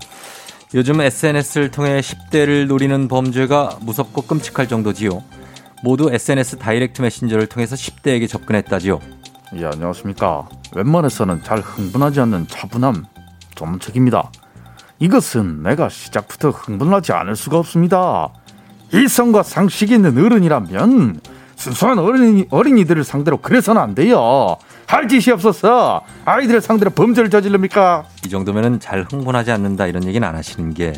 요즘 0.73 0.99
SNS를 1.03 1.71
통해 1.71 2.01
10대를 2.01 2.67
노리는 2.67 3.09
범죄가 3.09 3.77
무섭고 3.83 4.23
끔찍할 4.23 4.69
정도지요. 4.69 5.23
모두 5.83 6.09
SNS 6.11 6.57
다이렉트 6.57 7.03
메신저를 7.03 7.47
통해서 7.47 7.77
10대에게 7.77 8.27
접근했다지요. 8.27 9.01
예, 9.57 9.67
안녕하십니까. 9.67 10.49
웬만해서는 10.75 11.43
잘 11.43 11.59
흥분하지 11.61 12.21
않는 12.21 12.47
차분함 12.49 13.05
전문책입니다. 13.55 14.31
이것은 14.99 15.63
내가 15.63 15.91
시작부터 15.91 16.49
흥분하지 16.49 17.13
않을 17.13 17.37
수가 17.37 17.59
없습니다. 17.59 18.31
이성과 18.95 19.43
상식이 19.43 19.93
있는 19.93 20.17
어른이라면 20.17 21.21
순수한 21.57 21.99
어린이, 21.99 22.47
어린이들을 22.49 23.05
상대로 23.05 23.37
그래서는 23.37 23.79
안 23.79 23.95
돼요. 23.95 24.57
할 24.87 25.09
짓이 25.09 25.33
없어서 25.33 26.03
아이들을 26.25 26.61
상대로 26.61 26.91
범죄를 26.91 27.31
저질릅니까? 27.31 28.05
이 28.27 28.29
정도면은 28.29 28.81
잘 28.81 29.05
흥분하지 29.11 29.51
않는다 29.51 29.87
이런 29.87 30.05
얘기는 30.05 30.27
안 30.27 30.35
하시는 30.35 30.75
게 30.75 30.93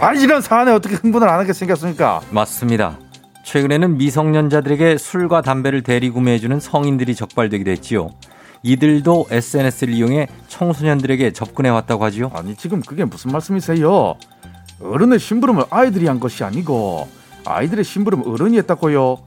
아, 0.00 0.12
이런 0.12 0.42
사안에 0.42 0.72
어떻게 0.72 0.94
흥분을 0.94 1.28
안 1.28 1.38
하게 1.40 1.52
생겼습니까? 1.52 2.20
맞습니다. 2.30 2.98
최근에는 3.44 3.96
미성년자들에게 3.96 4.98
술과 4.98 5.40
담배를 5.40 5.82
대리 5.82 6.10
구매해주는 6.10 6.58
성인들이 6.60 7.14
적발되기도 7.14 7.70
했지요. 7.70 8.10
이들도 8.62 9.26
SNS를 9.30 9.94
이용해 9.94 10.26
청소년들에게 10.48 11.32
접근해 11.32 11.70
왔다고 11.70 12.04
하지요. 12.04 12.30
아니, 12.34 12.56
지금 12.56 12.82
그게 12.82 13.04
무슨 13.04 13.30
말씀이세요? 13.30 14.16
어른의 14.82 15.18
심부름을 15.18 15.64
아이들이 15.70 16.08
한 16.08 16.20
것이 16.20 16.44
아니고 16.44 17.08
아이들의 17.46 17.84
심부름 17.84 18.26
어른이 18.26 18.58
했다고요. 18.58 19.18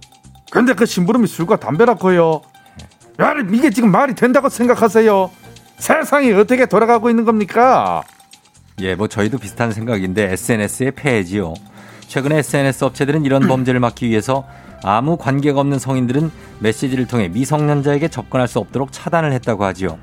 근데 0.52 0.74
그 0.74 0.86
심부름이 0.86 1.26
술과 1.28 1.56
담배라고요. 1.58 2.42
야, 3.22 3.36
이게 3.52 3.70
지금 3.70 3.92
말이 3.92 4.16
된다고 4.16 4.48
생각하세요? 4.50 5.30
세상이 5.78 6.32
어떻게 6.34 6.66
돌아가고 6.66 7.10
있는 7.10 7.26
겁니까? 7.26 8.02
예, 8.80 8.96
뭐 8.96 9.08
저희도 9.08 9.40
비슷한 9.40 9.72
생각인데 9.72 10.32
SNS의 10.32 10.92
폐해지요. 10.92 11.54
최근에 12.08 12.38
SNS 12.38 12.86
업체들은 12.86 13.26
이런 13.26 13.44
범죄를 13.48 13.80
막기 13.82 14.10
위해서 14.10 14.46
아무 14.84 15.18
관계가 15.18 15.60
없는 15.60 15.80
성인들은 15.80 16.32
메시지를 16.60 17.08
통해 17.08 17.28
미성년자에게 17.28 18.08
접근할 18.08 18.48
수 18.48 18.60
없도록 18.60 18.94
차단을 18.94 19.34
했다고 19.34 19.66
하지요. 19.66 19.98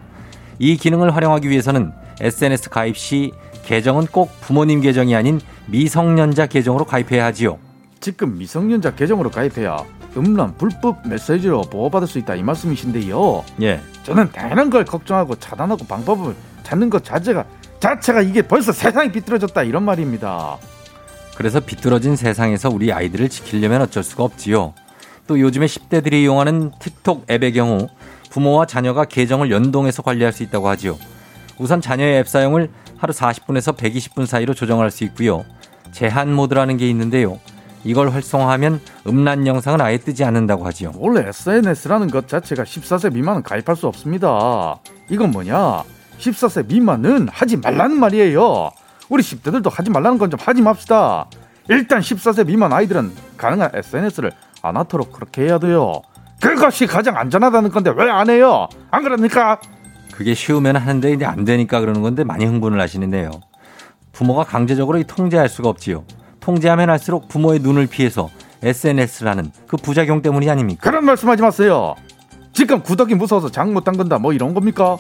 이 0.59 0.77
기능을 0.77 1.15
활용하기 1.15 1.49
위해서는 1.49 1.93
SNS 2.21 2.69
가입 2.71 2.97
시 2.99 3.33
계정은 3.65 4.07
꼭 4.07 4.31
부모님 4.43 4.83
계정이 4.83 5.15
아닌 5.17 5.41
미성년자 5.67 6.47
계정으로 6.47 6.85
가입해야 6.85 7.25
하지요. 7.25 7.59
지금 8.01 8.37
미성년자 8.39 8.95
계정으로 8.95 9.31
가입해야 9.31 9.79
음란 10.17 10.57
불법 10.57 11.07
메시지로 11.07 11.63
보호받을 11.63 12.09
수 12.09 12.19
있다 12.19 12.35
이 12.35 12.43
말씀이신데요. 12.43 13.45
예. 13.63 13.81
저는 14.03 14.33
다양한 14.33 14.71
걸 14.71 14.85
걱정하고 14.85 15.37
차단하고 15.37 15.85
방법을 15.87 16.35
찾는 16.63 16.91
것 16.91 17.05
자체가 17.05 17.45
자체가 17.81 18.23
이게 18.23 18.43
벌써 18.43 18.73
세상이 18.73 19.13
비뚤어졌다 19.13 19.63
이런 19.63 19.85
말입니다. 19.85 20.59
그래서 21.37 21.61
비뚤어진 21.61 22.17
세상에서 22.17 22.71
우리 22.71 22.93
아이들을 22.93 23.29
지키려면 23.29 23.83
어쩔 23.83 24.03
수가 24.03 24.25
없지요. 24.25 24.73
또 25.27 25.39
요즘에 25.39 25.67
10대들이 25.67 26.15
이용하는 26.15 26.73
틱톡 26.79 27.27
앱의 27.31 27.53
경우 27.53 27.89
부모와 28.31 28.67
자녀가 28.67 29.05
계정을 29.05 29.51
연동해서 29.51 30.03
관리할 30.03 30.33
수 30.33 30.43
있다고 30.43 30.69
하지요. 30.69 30.99
우선 31.59 31.81
자녀의 31.81 32.21
앱 32.21 32.29
사용을 32.29 32.71
하루 32.97 33.13
40분에서 33.13 33.77
120분 33.77 34.27
사이로 34.27 34.55
조정할 34.55 34.91
수 34.91 35.05
있고요. 35.05 35.45
제한 35.93 36.33
모드라는 36.33 36.77
게 36.77 36.89
있는데요. 36.89 37.39
이걸 37.87 38.11
활성화하면 38.11 38.81
음란 39.07 39.47
영상은 39.47 39.81
아예 39.81 39.97
뜨지 39.97 40.25
않는다고 40.25 40.67
하지요. 40.67 40.93
원래 40.97 41.27
SNS라는 41.29 42.09
것 42.09 42.27
자체가 42.27 42.65
14세 42.65 43.13
미만은 43.13 43.43
가입할 43.43 43.77
수 43.77 43.87
없습니다. 43.87 44.77
이건 45.09 45.31
뭐냐? 45.31 45.85
14세 46.19 46.67
미만은 46.67 47.29
하지 47.31 47.57
말라는 47.57 47.99
말이에요. 48.01 48.71
우리 49.09 49.23
10대들도 49.23 49.71
하지 49.73 49.91
말라는 49.91 50.19
건 50.19 50.31
좀 50.31 50.41
하지 50.43 50.63
맙시다. 50.63 51.27
일단 51.69 52.01
14세 52.01 52.45
미만 52.47 52.73
아이들은 52.73 53.13
가능한 53.37 53.71
SNS를 53.75 54.33
안 54.63 54.77
하도록 54.77 55.13
그렇게 55.13 55.43
해야 55.43 55.59
돼요. 55.59 56.03
그것이 56.41 56.87
가장 56.87 57.17
안전하다는 57.17 57.71
건데 57.71 57.93
왜 57.97 58.11
안 58.11 58.29
해요? 58.31 58.67
안 58.91 59.05
그럽니까? 59.05 59.61
그게 60.13 60.35
쉬우면 60.35 60.77
하는데 60.77 61.13
이제 61.13 61.25
안 61.25 61.45
되니까 61.45 61.79
그러는 61.81 62.03
건데 62.03 62.25
많이 62.25 62.45
흥분을 62.47 62.81
하시는데요. 62.81 63.31
부모가 64.13 64.43
강제적으로 64.45 64.99
이 64.99 65.05
통제할 65.05 65.49
수가 65.49 65.69
없지요. 65.69 66.05
통제하면 66.51 66.89
할수록 66.91 67.27
부모의 67.27 67.59
눈을 67.59 67.89
피해서 67.89 68.31
SNS를 68.63 69.29
하는 69.33 69.51
그 69.67 69.77
부작용 69.77 70.23
때문이 70.23 70.49
아닙니까? 70.49 70.81
그런 70.81 71.05
말씀하지 71.05 71.43
마세요. 71.43 71.97
지금 72.53 72.83
구덕이 72.83 73.17
무서워서 73.17 73.51
장 73.51 73.75
못 73.75 73.83
담근다 73.83 74.19
뭐 74.19 74.33
이런 74.33 74.55
겁니까? 74.55 74.97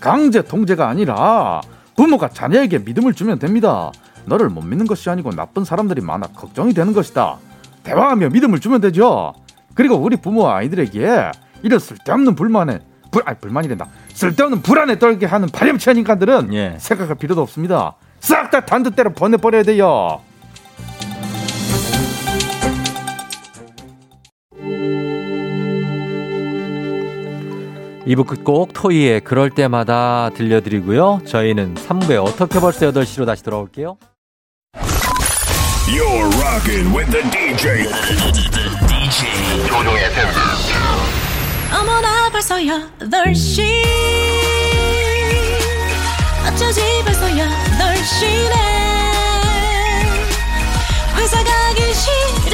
강제 0.00 0.42
통제가 0.42 0.88
아니라 0.88 1.62
부모가 1.96 2.28
자녀에게 2.28 2.80
믿음을 2.80 3.14
주면 3.14 3.38
됩니다. 3.38 3.90
너를 4.26 4.50
못 4.50 4.62
믿는 4.62 4.86
것이 4.86 5.08
아니고 5.08 5.30
나쁜 5.30 5.64
사람들이 5.64 6.02
많아 6.02 6.26
걱정이 6.28 6.74
되는 6.74 6.92
것이다. 6.92 7.38
대화하며 7.84 8.28
믿음을 8.28 8.60
주면 8.60 8.82
되죠. 8.82 9.32
그리고 9.74 9.96
우리 9.96 10.16
부모와 10.16 10.56
아이들에게 10.58 11.32
이런 11.62 11.78
쓸데없는 11.78 12.34
불만에 12.34 12.80
불 13.10 13.22
아니 13.24 13.38
불만이된다. 13.38 13.86
쓸데없는 14.12 14.60
불안에 14.60 14.98
떨게 14.98 15.24
하는 15.24 15.48
파렴치한 15.48 15.96
인간들은 15.96 16.52
예. 16.52 16.76
생각할 16.78 17.16
필요도 17.16 17.40
없습니다. 17.40 17.94
싹 18.20 18.50
다 18.50 18.60
단두대로 18.60 19.14
보내버려야 19.14 19.62
돼요. 19.62 20.20
이부 28.04 28.24
끝곡 28.24 28.72
토이의 28.72 29.20
그럴 29.20 29.50
때마다 29.50 30.30
들려드리고요. 30.34 31.20
저희는 31.26 31.74
3부에 31.74 32.22
어떻게 32.22 32.58
벌써 32.58 32.90
8시로 32.90 33.26
다시 33.26 33.44
돌아올게요. 33.44 33.96
You're 35.86 36.30
rocking 36.40 36.96
with 36.96 37.10
the 37.10 37.22
DJ. 37.30 37.84
DJ 38.88 39.66
조종의 39.68 40.04
어머나 41.72 42.30
벌써 42.30 42.56
8시 42.56 43.62
어쩌지 46.46 46.80
벌써 47.04 47.26
8시네 47.26 48.54
회사 51.16 51.44
가기 51.44 51.94
싫은 51.94 52.51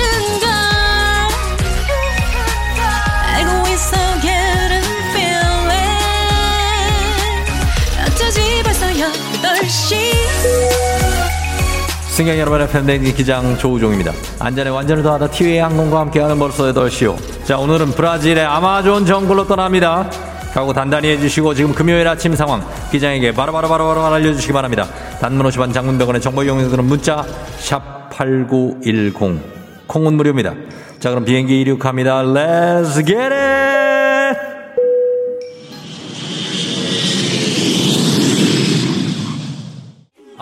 승객 12.19 12.37
여러분의 12.37 12.69
팬데믹 12.69 13.15
기장 13.15 13.57
조우종입니다. 13.59 14.11
안전에 14.41 14.71
완전을 14.71 15.05
더하다 15.05 15.31
티웨이 15.31 15.59
항공과 15.59 16.01
함께하는 16.01 16.37
벌써 16.37 16.65
8시요. 16.65 17.17
자, 17.45 17.59
오늘은 17.59 17.93
브라질의 17.93 18.45
아마존 18.45 19.07
정글로 19.07 19.47
떠납니다. 19.47 20.11
각오 20.53 20.73
단단히 20.73 21.11
해주시고 21.11 21.55
지금 21.55 21.73
금요일 21.73 22.09
아침 22.09 22.35
상황 22.35 22.67
기장에게 22.91 23.31
바로바로바로바로 23.35 24.05
알려주시기 24.05 24.53
바랍니다. 24.53 24.89
단문 25.21 25.47
50원 25.47 25.73
장문병원의 25.73 26.21
정보 26.21 26.43
이용료들은 26.43 26.87
문자 26.87 27.25
샵 27.59 28.11
8910 28.11 29.87
콩은 29.87 30.15
무료입니다. 30.15 30.55
자 30.99 31.11
그럼 31.11 31.25
비행기 31.25 31.61
이륙합니다. 31.61 32.25
Let's 32.25 32.99
it! 32.99 33.88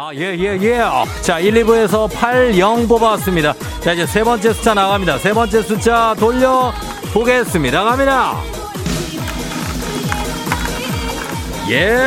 아, 0.06 0.14
예, 0.14 0.36
예, 0.38 0.56
예. 0.62 0.84
자, 1.20 1.40
1, 1.40 1.52
2부에서 1.64 2.08
8, 2.08 2.56
0 2.56 2.86
뽑아왔습니다. 2.86 3.54
자, 3.80 3.92
이제 3.92 4.06
세 4.06 4.22
번째 4.22 4.52
숫자 4.52 4.72
나갑니다. 4.72 5.18
세 5.18 5.32
번째 5.32 5.62
숫자 5.62 6.14
돌려 6.16 6.72
보겠습니다. 7.12 7.82
갑니다. 7.82 8.36
예, 11.70 11.98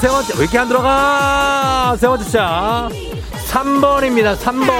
세 0.00 0.08
번째. 0.08 0.32
왜 0.38 0.44
이렇게 0.44 0.58
안 0.58 0.68
들어가? 0.68 1.94
세 1.98 2.06
번째 2.06 2.24
숫자. 2.24 2.88
3번입니다. 3.48 4.38
3번. 4.38 4.72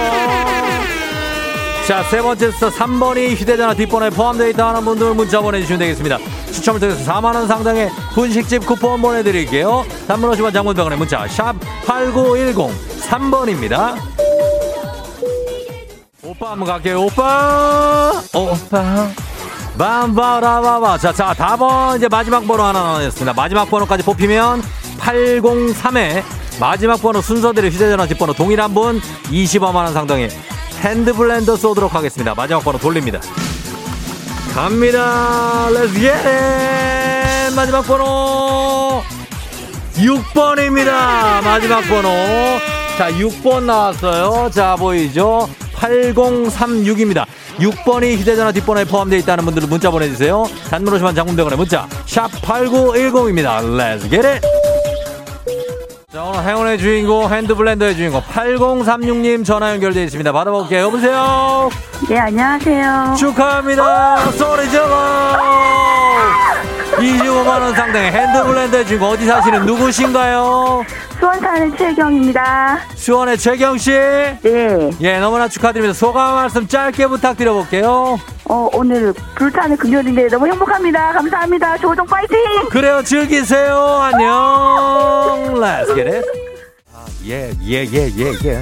자, 1.87 2.03
세 2.09 2.23
번째 2.23 2.49
숫자 2.49 2.69
3번이 2.69 3.35
휴대전화 3.35 3.75
뒷번호에 3.75 4.09
포함되어 4.09 4.47
있다는 4.49 4.83
분들 4.83 5.13
문자 5.13 5.41
보내주시면 5.41 5.79
되겠습니다. 5.79 6.17
추첨을 6.51 6.79
통해서 6.79 7.13
4만원 7.13 7.47
상당의 7.47 7.89
분식집 8.13 8.65
쿠폰 8.65 9.01
보내드릴게요. 9.01 9.85
단문 10.07 10.31
50원 10.31 10.51
장문병원의 10.51 10.97
문자, 10.97 11.27
샵 11.27 11.56
8910 11.87 12.69
3번입니다. 13.09 13.95
오빠 16.21 16.51
한번 16.51 16.67
갈게요. 16.67 17.03
오빠! 17.03 18.21
오빠. 18.33 19.09
밤바라바바. 19.77 20.97
자, 20.97 21.13
자, 21.13 21.33
다번 21.33 21.97
이제 21.97 22.09
마지막 22.09 22.45
번호 22.45 22.63
하나 22.63 22.81
나왔습니다. 22.81 23.33
마지막 23.33 23.69
번호까지 23.69 24.03
뽑히면 24.03 24.61
803에 24.99 26.23
마지막 26.59 27.01
번호 27.01 27.21
순서대로 27.21 27.69
휴대전화 27.69 28.05
뒷번호 28.07 28.33
동일한 28.33 28.73
분 28.73 28.99
25만원 29.25 29.93
상당의 29.93 30.29
핸드블렌더 30.81 31.55
쏘도록 31.55 31.95
하겠습니다. 31.95 32.35
마지막 32.35 32.63
번호 32.63 32.77
돌립니다. 32.79 33.21
갑니다. 34.53 35.67
겟 35.93 37.55
마지막 37.55 37.83
번호 37.83 38.76
6번입니다. 39.97 41.43
마지막 41.43 41.81
번호. 41.81 42.09
자, 42.97 43.11
6번 43.11 43.63
나왔어요. 43.63 44.49
자, 44.51 44.75
보이죠? 44.75 45.49
8036입니다. 45.75 47.25
6번이 47.59 48.17
휴대전화 48.17 48.51
뒷번호에 48.51 48.85
포함되어 48.85 49.19
있다는 49.19 49.45
분들은 49.45 49.69
문자 49.69 49.89
보내주세요. 49.89 50.45
단문 50.69 50.93
50원 50.93 51.15
장문병원의 51.15 51.57
문자 51.57 51.87
샵 52.05 52.29
8910입니다. 52.41 53.59
Let's 53.61 54.01
get 54.09 54.25
it! 54.27 54.41
자, 56.11 56.23
오늘 56.23 56.43
행운의 56.43 56.77
주인공 56.79 57.31
핸드블렌더의 57.31 57.95
주인공 57.95 58.21
8036님 58.21 59.45
전화 59.45 59.71
연결되어 59.73 60.03
있습니다. 60.03 60.31
받아볼게요. 60.31 60.81
여보세요? 60.85 61.69
네, 62.09 62.17
안녕하세요. 62.17 63.15
축하합니다. 63.17 64.31
소리 64.31 64.69
질러! 64.69 64.87
25만원 66.97 67.75
상당의 67.75 68.11
핸드블렌더의 68.11 68.85
주인공 68.87 69.09
어디 69.09 69.25
사시는 69.25 69.65
누구신가요? 69.65 70.83
수원 71.19 71.39
사는 71.39 71.77
최경입니다. 71.77 72.79
수원의 72.95 73.37
최경씨? 73.37 73.91
네. 73.91 74.89
예, 75.01 75.19
너무나 75.19 75.47
축하드립니다. 75.47 75.93
소감 75.93 76.35
말씀 76.35 76.67
짧게 76.67 77.07
부탁드려볼게요. 77.07 78.19
어, 78.49 78.69
오늘 78.73 79.13
불타는 79.35 79.77
금요일인데 79.77 80.27
너무 80.29 80.47
행복합니다. 80.47 81.13
감사합니다. 81.13 81.77
조종 81.77 82.05
파이팅! 82.05 82.37
그래요, 82.69 83.01
즐기세요. 83.03 83.75
안녕. 84.01 85.53
Let's 85.55 85.93
get 85.95 86.07
it. 86.09 86.25
아, 86.93 87.05
예, 87.25 87.51
예, 87.63 87.85
예, 87.85 88.11
예, 88.17 88.31
예. 88.45 88.61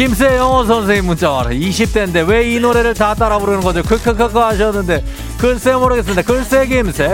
김세 0.00 0.34
영어 0.38 0.64
선생님 0.64 1.04
문자 1.04 1.30
와라. 1.30 1.50
20대인데 1.50 2.26
왜 2.26 2.54
이 2.54 2.58
노래를 2.58 2.94
다 2.94 3.14
따라 3.14 3.38
부르는 3.38 3.60
거죠? 3.60 3.82
크크크크 3.82 4.38
하셨는데 4.38 5.04
글쎄 5.36 5.74
모르겠습니다. 5.74 6.22
글쎄 6.22 6.66
김세 6.66 7.06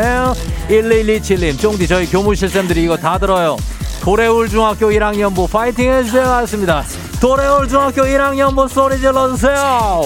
1127님 0.68 1.59
쫑디 1.59 1.89
저희 1.89 2.07
교무실 2.07 2.49
쌤들이 2.49 2.84
이거 2.84 2.97
다 2.97 3.18
들어요. 3.18 3.57
도래울 4.03 4.49
중학교 4.49 4.91
1학년부 4.91 5.51
파이팅 5.51 5.93
해주세요 5.93 6.22
하셨습니다. 6.22 6.84
도래울 7.20 7.66
중학교 7.66 8.03
1학년부 8.03 8.68
소리 8.68 8.99
질러주세요. 9.01 10.03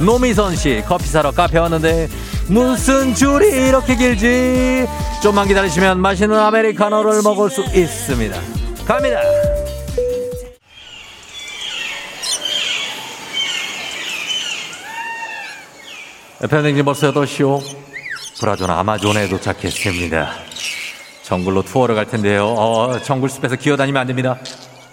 노미선 0.00 0.54
씨 0.54 0.82
커피 0.86 1.06
사러 1.06 1.30
카페 1.30 1.58
왔는데 1.58 2.10
무슨 2.48 3.14
줄이 3.14 3.68
이렇게 3.68 3.96
길지? 3.96 4.86
좀만 5.22 5.48
기다리시면 5.48 5.98
맛있는 6.02 6.38
아메리카노를 6.38 7.22
먹을 7.22 7.48
수 7.48 7.62
있습니다. 7.74 8.38
갑니다. 8.86 9.18
편행진 16.46 16.84
벌써 16.84 17.12
8시오. 17.12 17.60
브라질 18.40 18.70
아마존에 18.70 19.28
도착했습니다. 19.28 20.30
정글로 21.24 21.62
투어를 21.62 21.96
갈 21.96 22.06
텐데요. 22.06 22.46
어, 22.46 22.96
정글 23.02 23.28
숲에서 23.28 23.56
기어다니면 23.56 24.00
안 24.00 24.06
됩니다. 24.06 24.38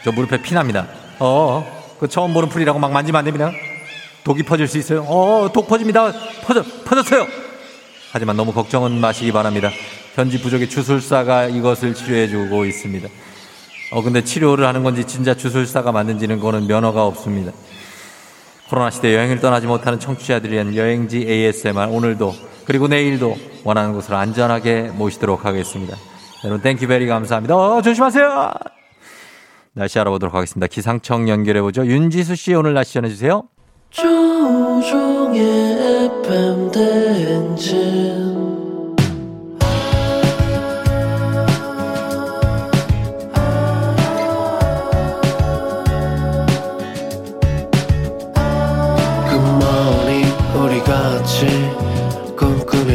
저 0.03 0.11
무릎에 0.11 0.41
피납니다. 0.41 0.87
어, 1.19 1.95
그 1.99 2.07
처음 2.07 2.33
보는 2.33 2.49
풀이라고 2.49 2.79
막 2.79 2.91
만지면 2.91 3.19
안 3.19 3.25
됩니다. 3.25 3.51
독이 4.23 4.41
퍼질 4.41 4.67
수 4.67 4.79
있어요. 4.79 5.03
어, 5.03 5.51
독 5.53 5.67
퍼집니다. 5.67 6.11
퍼져, 6.43 6.63
퍼졌어요. 6.83 7.27
하지만 8.11 8.35
너무 8.35 8.51
걱정은 8.51 8.99
마시기 8.99 9.31
바랍니다. 9.31 9.69
현지 10.15 10.41
부족의 10.41 10.67
주술사가 10.67 11.45
이것을 11.45 11.93
치료해주고 11.93 12.65
있습니다. 12.65 13.07
어, 13.91 14.01
근데 14.01 14.23
치료를 14.23 14.65
하는 14.65 14.81
건지 14.81 15.03
진짜 15.05 15.35
주술사가 15.35 15.91
맞는지는 15.91 16.37
그거는 16.37 16.65
면허가 16.65 17.05
없습니다. 17.05 17.51
코로나 18.69 18.89
시대 18.89 19.13
여행을 19.15 19.39
떠나지 19.39 19.67
못하는 19.67 19.99
청취자들을 19.99 20.53
위한 20.53 20.75
여행지 20.75 21.25
ASMR 21.27 21.87
오늘도 21.89 22.33
그리고 22.65 22.87
내일도 22.87 23.35
원하는 23.63 23.93
곳으로 23.93 24.17
안전하게 24.17 24.91
모시도록 24.93 25.45
하겠습니다. 25.45 25.95
여러분 26.43 26.61
thank 26.61 26.81
you 26.81 26.92
very 26.92 27.07
감사합니다. 27.07 27.55
어, 27.55 27.81
조심하세요. 27.81 28.53
날씨 29.73 29.99
알아보도록 29.99 30.33
하겠습니다. 30.33 30.67
기상청 30.67 31.29
연결해보죠. 31.29 31.85
윤지수 31.85 32.35
씨 32.35 32.53
오늘 32.53 32.73
날씨 32.73 32.93
전해주세요. 32.93 33.43
조우종의 33.91 35.39
FM 36.23 36.71
대행진 36.71 38.34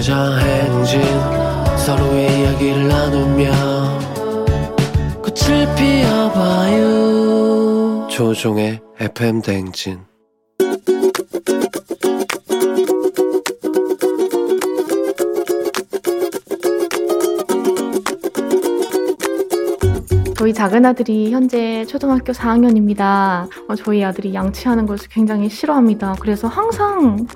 꿈꾸며자 0.00 0.38
행진 0.38 1.02
서로의 1.76 2.40
이야기를 2.40 2.88
나누며 2.88 3.50
꽃을 5.22 5.74
피워봐요. 5.76 6.78
조종의 8.08 8.80
FM 8.98 9.42
대행진 9.42 10.09
저희 20.40 20.54
작은 20.54 20.86
아들이 20.86 21.32
현재 21.32 21.84
초등학교 21.84 22.32
4학년입니다. 22.32 23.46
어, 23.68 23.74
저희 23.76 24.02
아들이 24.02 24.32
양치하는 24.32 24.86
것을 24.86 25.10
굉장히 25.10 25.50
싫어합니다. 25.50 26.14
그래서 26.18 26.48
항상 26.48 27.26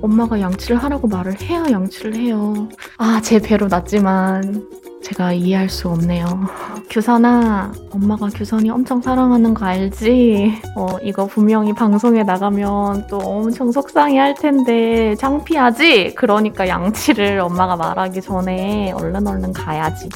엄마가 0.00 0.40
양치를 0.40 0.76
하라고 0.76 1.08
말을 1.08 1.40
해야 1.40 1.68
양치를 1.68 2.14
해요. 2.14 2.68
아, 2.98 3.20
제 3.20 3.40
배로 3.40 3.66
났지만 3.66 4.64
제가 5.02 5.32
이해할 5.32 5.68
수 5.68 5.88
없네요. 5.88 6.24
규선아, 6.90 7.72
엄마가 7.90 8.28
규선이 8.28 8.70
엄청 8.70 9.00
사랑하는 9.00 9.54
거 9.54 9.66
알지? 9.66 10.60
어, 10.76 10.86
이거 11.02 11.26
분명히 11.26 11.72
방송에 11.72 12.22
나가면 12.22 13.06
또 13.08 13.18
엄청 13.18 13.70
속상해 13.70 14.18
할 14.18 14.34
텐데 14.34 15.14
창피하지? 15.16 16.14
그러니까 16.14 16.66
양치를 16.66 17.38
엄마가 17.40 17.76
말하기 17.76 18.20
전에 18.20 18.92
얼른 18.92 19.26
얼른 19.26 19.52
가야지. 19.52 20.08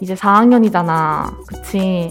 이제 0.00 0.14
4학년이잖아. 0.14 1.46
그치? 1.46 2.10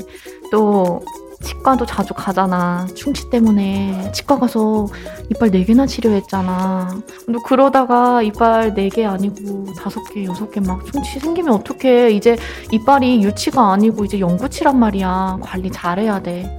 또 0.52 1.02
치과도 1.42 1.86
자주 1.86 2.14
가잖아. 2.14 2.88
충치 2.96 3.30
때문에 3.30 4.12
치과 4.14 4.39
가서 4.39 4.88
이빨 5.30 5.52
4개나 5.52 5.88
치료했잖아. 5.88 7.02
근데 7.26 7.39
그러다가 7.46 8.22
이빨 8.22 8.74
4개 8.74 9.06
아니고 9.06 9.66
5개, 9.74 10.28
6개 10.28 10.66
막 10.66 10.86
충치 10.92 11.20
생기면 11.20 11.54
어떡해. 11.56 12.12
이제 12.12 12.38
이빨이 12.72 13.24
유치가 13.24 13.72
아니고 13.74 14.06
이제 14.06 14.20
영구치란 14.20 14.80
말이야. 14.80 15.39
관리 15.42 15.72
잘해야 15.72 16.22
돼. 16.22 16.58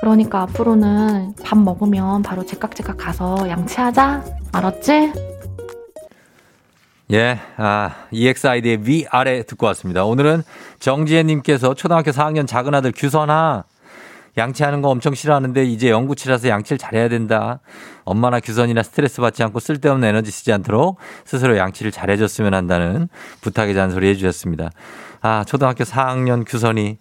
그러니까 0.00 0.42
앞으로는 0.42 1.34
밥 1.42 1.58
먹으면 1.58 2.22
바로 2.22 2.44
제깍제깍 2.44 2.96
가서 2.96 3.48
양치하자. 3.48 4.24
알았지? 4.52 5.12
예, 7.12 7.38
아, 7.56 7.90
EXID의 8.10 8.80
위아래 8.84 9.42
듣고 9.42 9.66
왔습니다. 9.66 10.04
오늘은 10.04 10.42
정지혜님께서 10.80 11.74
초등학교 11.74 12.10
4학년 12.10 12.46
작은 12.46 12.74
아들 12.74 12.92
규선아, 12.92 13.64
양치하는 14.36 14.82
거 14.82 14.88
엄청 14.88 15.14
싫어하는데 15.14 15.64
이제 15.64 15.90
영구치라서 15.90 16.48
양치를 16.48 16.78
잘해야 16.78 17.08
된다. 17.08 17.60
엄마나 18.04 18.40
규선이나 18.40 18.82
스트레스 18.82 19.20
받지 19.20 19.42
않고 19.42 19.60
쓸데없는 19.60 20.08
에너지 20.08 20.30
쓰지 20.30 20.52
않도록 20.52 20.98
스스로 21.24 21.56
양치를 21.56 21.92
잘해줬으면 21.92 22.54
한다는 22.54 23.08
부탁의 23.40 23.74
잔소리 23.74 24.08
해주셨습니다. 24.08 24.70
아, 25.20 25.44
초등학교 25.46 25.84
4학년 25.84 26.44
규선이 26.46 26.98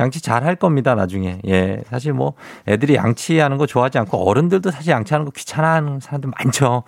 양치 0.00 0.20
잘 0.20 0.42
할 0.42 0.56
겁니다, 0.56 0.94
나중에. 0.94 1.40
예. 1.46 1.82
사실 1.88 2.12
뭐, 2.12 2.32
애들이 2.66 2.96
양치하는 2.96 3.58
거 3.58 3.66
좋아하지 3.66 3.98
않고 3.98 4.28
어른들도 4.28 4.70
사실 4.70 4.90
양치하는 4.92 5.26
거 5.26 5.30
귀찮아 5.30 5.74
하는 5.74 6.00
사람들 6.00 6.30
많죠. 6.36 6.82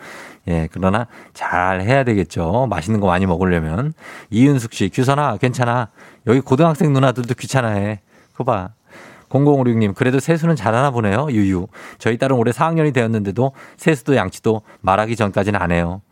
예. 0.49 0.69
그러나 0.73 1.07
잘 1.35 1.83
해야 1.83 2.03
되겠죠. 2.05 2.67
맛있는 2.69 3.01
거 3.01 3.07
많이 3.07 3.27
먹으려면. 3.27 3.93
이윤숙 4.31 4.73
씨, 4.73 4.89
규선아, 4.89 5.37
괜찮아. 5.37 5.89
여기 6.27 6.41
고등학생 6.41 6.93
누나들도 6.93 7.35
귀찮아해. 7.35 8.01
그거 8.33 8.45
봐. 8.45 8.71
0056님, 9.35 9.95
그래도 9.95 10.21
세수는 10.21 10.55
잘하나 10.57 10.91
보네요. 10.91 11.27
유유. 11.31 11.67
저희 11.99 12.17
딸은 12.19 12.37
올해 12.37 12.53
4학년이 12.53 12.95
되었는데도 12.95 13.53
세수도 13.77 14.15
양치도 14.17 14.63
말하기 14.81 15.17
전까지는 15.17 15.61
안 15.61 15.73
해요. 15.73 16.03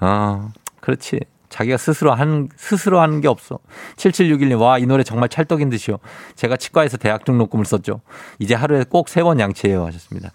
어, 0.00 0.50
그렇지. 0.80 1.20
자기가 1.48 1.78
스스로 1.78 2.12
하는, 2.12 2.50
스스로 2.56 3.00
하는 3.00 3.22
게 3.22 3.28
없어. 3.28 3.58
7761님, 3.96 4.60
와, 4.60 4.78
이 4.78 4.84
노래 4.84 5.02
정말 5.02 5.30
찰떡인 5.30 5.70
듯이요. 5.70 5.96
제가 6.36 6.58
치과에서 6.58 6.98
대학 6.98 7.24
등록금을 7.24 7.64
썼죠. 7.64 8.02
이제 8.38 8.54
하루에 8.54 8.84
꼭 8.88 9.08
세 9.08 9.22
번 9.22 9.40
양치해요. 9.40 9.86
하셨습니다. 9.86 10.30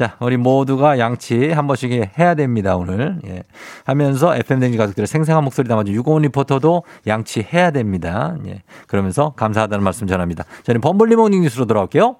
자, 0.00 0.16
우리 0.18 0.38
모두가 0.38 0.98
양치 0.98 1.50
한 1.50 1.66
번씩 1.66 1.92
해야 2.18 2.34
됩니다, 2.34 2.74
오늘. 2.74 3.18
예. 3.26 3.42
하면서 3.84 4.34
FM대행진 4.34 4.78
가족들의 4.78 5.06
생생한 5.06 5.44
목소리 5.44 5.68
담아준 5.68 5.92
유고원 5.92 6.22
리포터도 6.22 6.84
양치해야 7.06 7.70
됩니다. 7.70 8.34
예. 8.46 8.62
그러면서 8.86 9.34
감사하다는 9.36 9.84
말씀 9.84 10.06
전합니다. 10.06 10.44
저는 10.62 10.80
범블리 10.80 11.16
모닝 11.16 11.42
뉴스로 11.42 11.66
돌아올게요. 11.66 12.16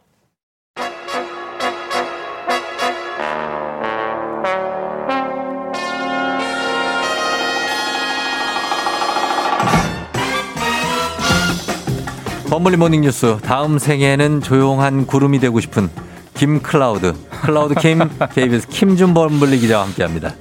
범블리 12.50 12.76
모닝 12.76 13.00
뉴스. 13.00 13.38
다음 13.38 13.78
생에는 13.78 14.42
조용한 14.42 15.06
구름이 15.06 15.38
되고 15.38 15.60
싶은 15.60 15.88
김 16.34 16.60
클라우드. 16.60 17.14
클라우드 17.42 17.74
킴, 17.74 17.98
KBS 18.34 18.68
김준 18.68 19.14
범블리 19.14 19.58
기자와 19.58 19.84
함께 19.84 20.02
합니다. 20.02 20.34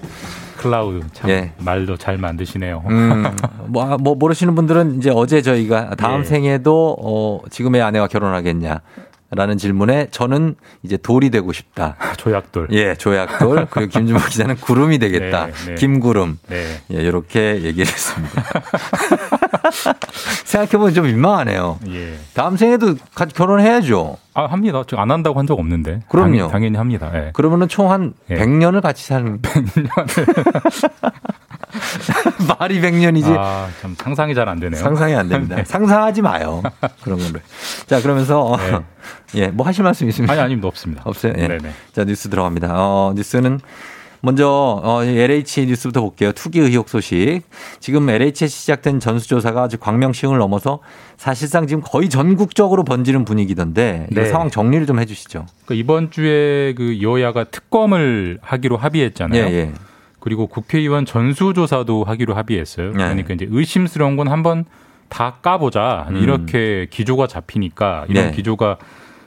클라우드 0.57 1.05
참 1.13 1.29
예. 1.29 1.53
말도 1.57 1.97
잘 1.97 2.17
만드시네요. 2.17 2.83
음, 2.89 3.23
뭐, 3.67 3.97
뭐, 3.97 4.15
모르시는 4.15 4.55
분들은 4.55 4.97
이제 4.97 5.09
어제 5.13 5.41
저희가 5.41 5.95
다음 5.95 6.21
예. 6.21 6.23
생에도, 6.25 6.97
어, 7.01 7.39
지금의 7.49 7.81
아내와 7.81 8.07
결혼하겠냐. 8.07 8.81
라는 9.31 9.57
질문에 9.59 10.07
저는 10.09 10.55
이제 10.83 10.97
돌이 10.97 11.29
되고 11.29 11.53
싶다. 11.53 11.95
조약돌. 12.17 12.69
예, 12.71 12.95
조약돌. 12.95 13.67
그리고 13.71 13.91
김준범 13.91 14.27
기자는 14.27 14.55
구름이 14.55 14.97
되겠다. 14.99 15.45
네, 15.47 15.51
네. 15.67 15.75
김구름. 15.75 16.39
네. 16.47 16.81
예, 16.91 16.95
이렇게 16.95 17.61
얘기를 17.61 17.85
했습니다. 17.85 18.43
생각해보면 20.45 20.93
좀 20.93 21.05
민망하네요. 21.05 21.79
예. 21.89 22.15
다음 22.33 22.57
생에도 22.57 22.95
같이 23.13 23.33
결혼해야죠. 23.35 24.17
아, 24.33 24.45
합니다. 24.45 24.83
저 24.87 24.97
안 24.97 25.11
한다고 25.11 25.37
한 25.39 25.45
적 25.45 25.57
없는데. 25.59 26.01
그럼요. 26.09 26.29
당연, 26.31 26.51
당연히 26.51 26.77
합니다. 26.77 27.11
예. 27.13 27.31
그러면은 27.33 27.67
총 27.67 27.93
한 27.93 28.13
예. 28.31 28.35
100년을 28.35 28.81
같이 28.81 29.05
사는. 29.05 29.39
100년을. 29.41 30.89
말이 32.59 32.81
100년이지. 32.81 33.35
아, 33.37 33.69
참 33.81 33.95
상상이 33.97 34.33
잘 34.35 34.49
안 34.49 34.59
되네요. 34.59 34.81
상상이 34.81 35.15
안 35.15 35.29
됩니다. 35.29 35.55
네. 35.57 35.63
상상하지 35.63 36.21
마요. 36.21 36.63
그런 37.03 37.19
거를. 37.19 37.41
자, 37.85 38.01
그러면서, 38.01 38.57
네. 38.57 38.79
예, 39.35 39.47
뭐 39.47 39.65
하실 39.65 39.83
말씀 39.83 40.07
있습니까? 40.09 40.33
아니, 40.33 40.41
아닙니다. 40.41 40.67
없습니다. 40.67 41.03
없어요? 41.05 41.33
예. 41.37 41.47
네네. 41.47 41.71
자, 41.93 42.03
뉴스 42.05 42.29
들어갑니다. 42.29 42.69
어, 42.71 43.13
뉴스는 43.15 43.59
먼저 44.21 44.81
어, 44.83 45.03
이 45.05 45.17
LH 45.17 45.65
뉴스부터 45.67 46.01
볼게요. 46.01 46.31
투기 46.33 46.59
의혹 46.59 46.89
소식. 46.89 47.41
지금 47.79 48.09
LH에 48.09 48.47
시작된 48.47 48.99
전수조사가 48.99 49.63
아주 49.63 49.77
광명시흥을 49.77 50.37
넘어서 50.39 50.79
사실상 51.15 51.67
지금 51.67 51.81
거의 51.85 52.09
전국적으로 52.09 52.83
번지는 52.83 53.23
분위기던데 53.23 54.07
이 54.11 54.15
네. 54.15 54.25
상황 54.25 54.49
정리를 54.49 54.85
좀 54.87 54.99
해주시죠. 54.99 55.45
그 55.65 55.73
이번 55.73 56.11
주에 56.11 56.73
그 56.75 57.01
여야가 57.01 57.45
특검을 57.45 58.39
하기로 58.41 58.75
합의했잖아요. 58.75 59.41
예, 59.41 59.51
예. 59.53 59.71
그리고 60.19 60.47
국회의원 60.47 61.05
전수조사도 61.05 62.03
하기로 62.03 62.35
합의했어요. 62.35 62.91
그러니까 62.93 63.33
이제 63.33 63.47
의심스러운 63.49 64.15
건 64.17 64.27
한번 64.27 64.65
다 65.07 65.35
까보자. 65.41 66.07
음. 66.09 66.17
이렇게 66.17 66.87
기조가 66.89 67.27
잡히니까 67.27 68.05
이런 68.09 68.25
네. 68.27 68.31
기조가 68.31 68.77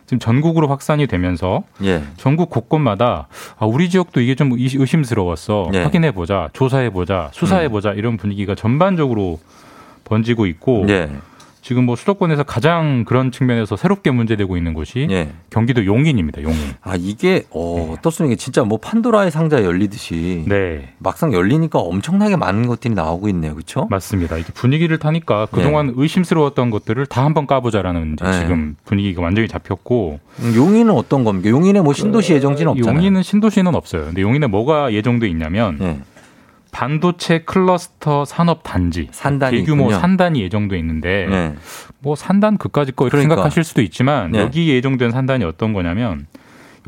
지금 0.06 0.18
전국으로 0.18 0.68
확산이 0.68 1.06
되면서 1.06 1.62
예. 1.82 2.02
전국 2.16 2.50
곳곳마다 2.50 3.28
아, 3.58 3.66
우리 3.66 3.88
지역도 3.88 4.20
이게 4.20 4.34
좀 4.34 4.52
의- 4.52 4.68
의심스러웠어. 4.74 5.68
네. 5.72 5.82
확인해 5.82 6.10
보자, 6.12 6.50
조사해 6.52 6.90
보자, 6.90 7.30
수사해 7.32 7.68
보자 7.68 7.92
이런 7.92 8.16
분위기가 8.16 8.54
전반적으로 8.54 9.38
번지고 10.04 10.46
있고 10.46 10.84
예. 10.88 11.08
지금 11.62 11.84
뭐 11.86 11.94
수도권에서 11.94 12.42
가장 12.42 13.04
그런 13.04 13.30
측면에서 13.30 13.76
새롭게 13.76 14.10
문제되고 14.10 14.56
있는 14.56 14.74
곳이 14.74 15.06
예. 15.10 15.30
경기도 15.48 15.86
용인입니다. 15.86 16.42
용인. 16.42 16.58
아, 16.82 16.96
이게, 16.98 17.44
어, 17.50 17.94
어떻습니까? 17.96 18.36
진짜 18.36 18.64
뭐 18.64 18.78
판도라의 18.78 19.30
상자 19.30 19.62
열리듯이. 19.62 20.44
네. 20.48 20.92
막상 20.98 21.32
열리니까 21.32 21.78
엄청나게 21.78 22.34
많은 22.34 22.66
것들이 22.66 22.94
나오고 22.94 23.28
있네요. 23.28 23.54
그렇죠? 23.54 23.86
맞습니다. 23.90 24.38
이게 24.38 24.52
분위기를 24.52 24.98
타니까 24.98 25.46
그동안 25.52 25.92
의심스러웠던 25.96 26.70
것들을 26.70 27.06
다 27.06 27.24
한번 27.24 27.46
까보자라는 27.46 28.16
네. 28.16 28.40
지금 28.40 28.74
분위기가 28.84 29.22
완전히 29.22 29.46
잡혔고 29.46 30.18
음, 30.40 30.52
용인은 30.56 30.92
어떤 30.92 31.22
겁니까? 31.22 31.48
용인에 31.48 31.80
뭐 31.80 31.92
신도시 31.92 32.32
예정지는 32.32 32.72
없잖아요. 32.72 32.96
용인은 32.96 33.22
신도시는 33.22 33.74
없어요. 33.76 34.06
근데 34.06 34.22
용인에 34.22 34.48
뭐가 34.48 34.92
예정돼 34.92 35.28
있냐면 35.28 35.78
예. 35.80 35.98
반도체 36.72 37.40
클러스터 37.40 38.24
산업 38.24 38.62
단지 38.64 39.06
산단이 39.12 39.58
대규모 39.58 39.84
있군요. 39.84 40.00
산단이 40.00 40.42
예정돼 40.42 40.78
있는데 40.78 41.26
네. 41.30 41.54
뭐 42.00 42.16
산단 42.16 42.56
그까짓 42.56 42.96
거 42.96 43.04
이렇게 43.04 43.18
그러니까. 43.18 43.36
생각하실 43.36 43.62
수도 43.62 43.82
있지만 43.82 44.32
네. 44.32 44.40
여기 44.40 44.68
예정된 44.70 45.12
산단이 45.12 45.44
어떤 45.44 45.74
거냐면 45.74 46.26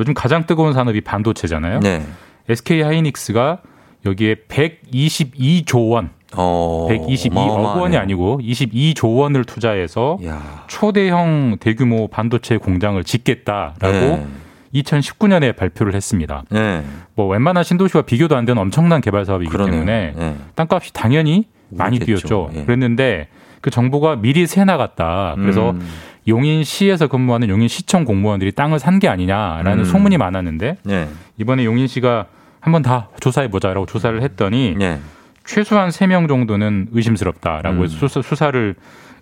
요즘 0.00 0.14
가장 0.14 0.46
뜨거운 0.46 0.72
산업이 0.72 1.02
반도체잖아요. 1.02 1.80
네. 1.80 2.02
SK 2.48 2.80
하이닉스가 2.82 3.58
여기에 4.06 4.34
122조 4.48 5.90
원, 5.90 6.10
어, 6.34 6.88
122억 6.90 7.36
어마어마하네요. 7.36 7.82
원이 7.82 7.96
아니고 7.96 8.40
22조 8.42 9.16
원을 9.16 9.44
투자해서 9.44 10.18
야. 10.26 10.64
초대형 10.66 11.58
대규모 11.60 12.08
반도체 12.08 12.56
공장을 12.56 13.02
짓겠다라고 13.04 13.92
네. 13.92 14.26
2019년에 14.74 15.56
발표를 15.56 15.94
했습니다. 15.94 16.42
네. 16.50 16.82
뭐 17.14 17.26
웬만한 17.28 17.64
신도시와 17.64 18.02
비교도 18.02 18.36
안 18.36 18.44
되는 18.44 18.60
엄청난 18.60 19.00
개발 19.00 19.24
사업이기 19.24 19.50
그러네요. 19.50 19.72
때문에 19.72 20.14
네. 20.16 20.36
땅값이 20.54 20.92
당연히 20.92 21.46
많이 21.70 21.96
오르겠죠. 21.96 22.26
뛰었죠. 22.26 22.50
예. 22.54 22.64
그랬는데 22.64 23.28
그 23.60 23.70
정보가 23.70 24.16
미리 24.16 24.46
새 24.46 24.64
나갔다. 24.64 25.34
그래서 25.38 25.70
음. 25.70 25.88
용인시에서 26.26 27.06
근무하는 27.06 27.48
용인시청 27.48 28.04
공무원들이 28.04 28.52
땅을 28.52 28.78
산 28.78 28.98
게 28.98 29.08
아니냐라는 29.08 29.80
음. 29.80 29.84
소문이 29.84 30.16
많았는데 30.18 30.76
네. 30.84 31.08
이번에 31.38 31.64
용인시가 31.64 32.26
한번 32.60 32.82
다 32.82 33.08
조사해 33.20 33.48
보자라고 33.50 33.86
조사를 33.86 34.22
했더니 34.22 34.74
네. 34.78 34.98
최소한 35.44 35.90
3명 35.90 36.28
정도는 36.28 36.88
의심스럽다라고 36.92 37.78
음. 37.78 37.84
해서 37.84 37.94
수사, 37.96 38.22
수사를 38.22 38.74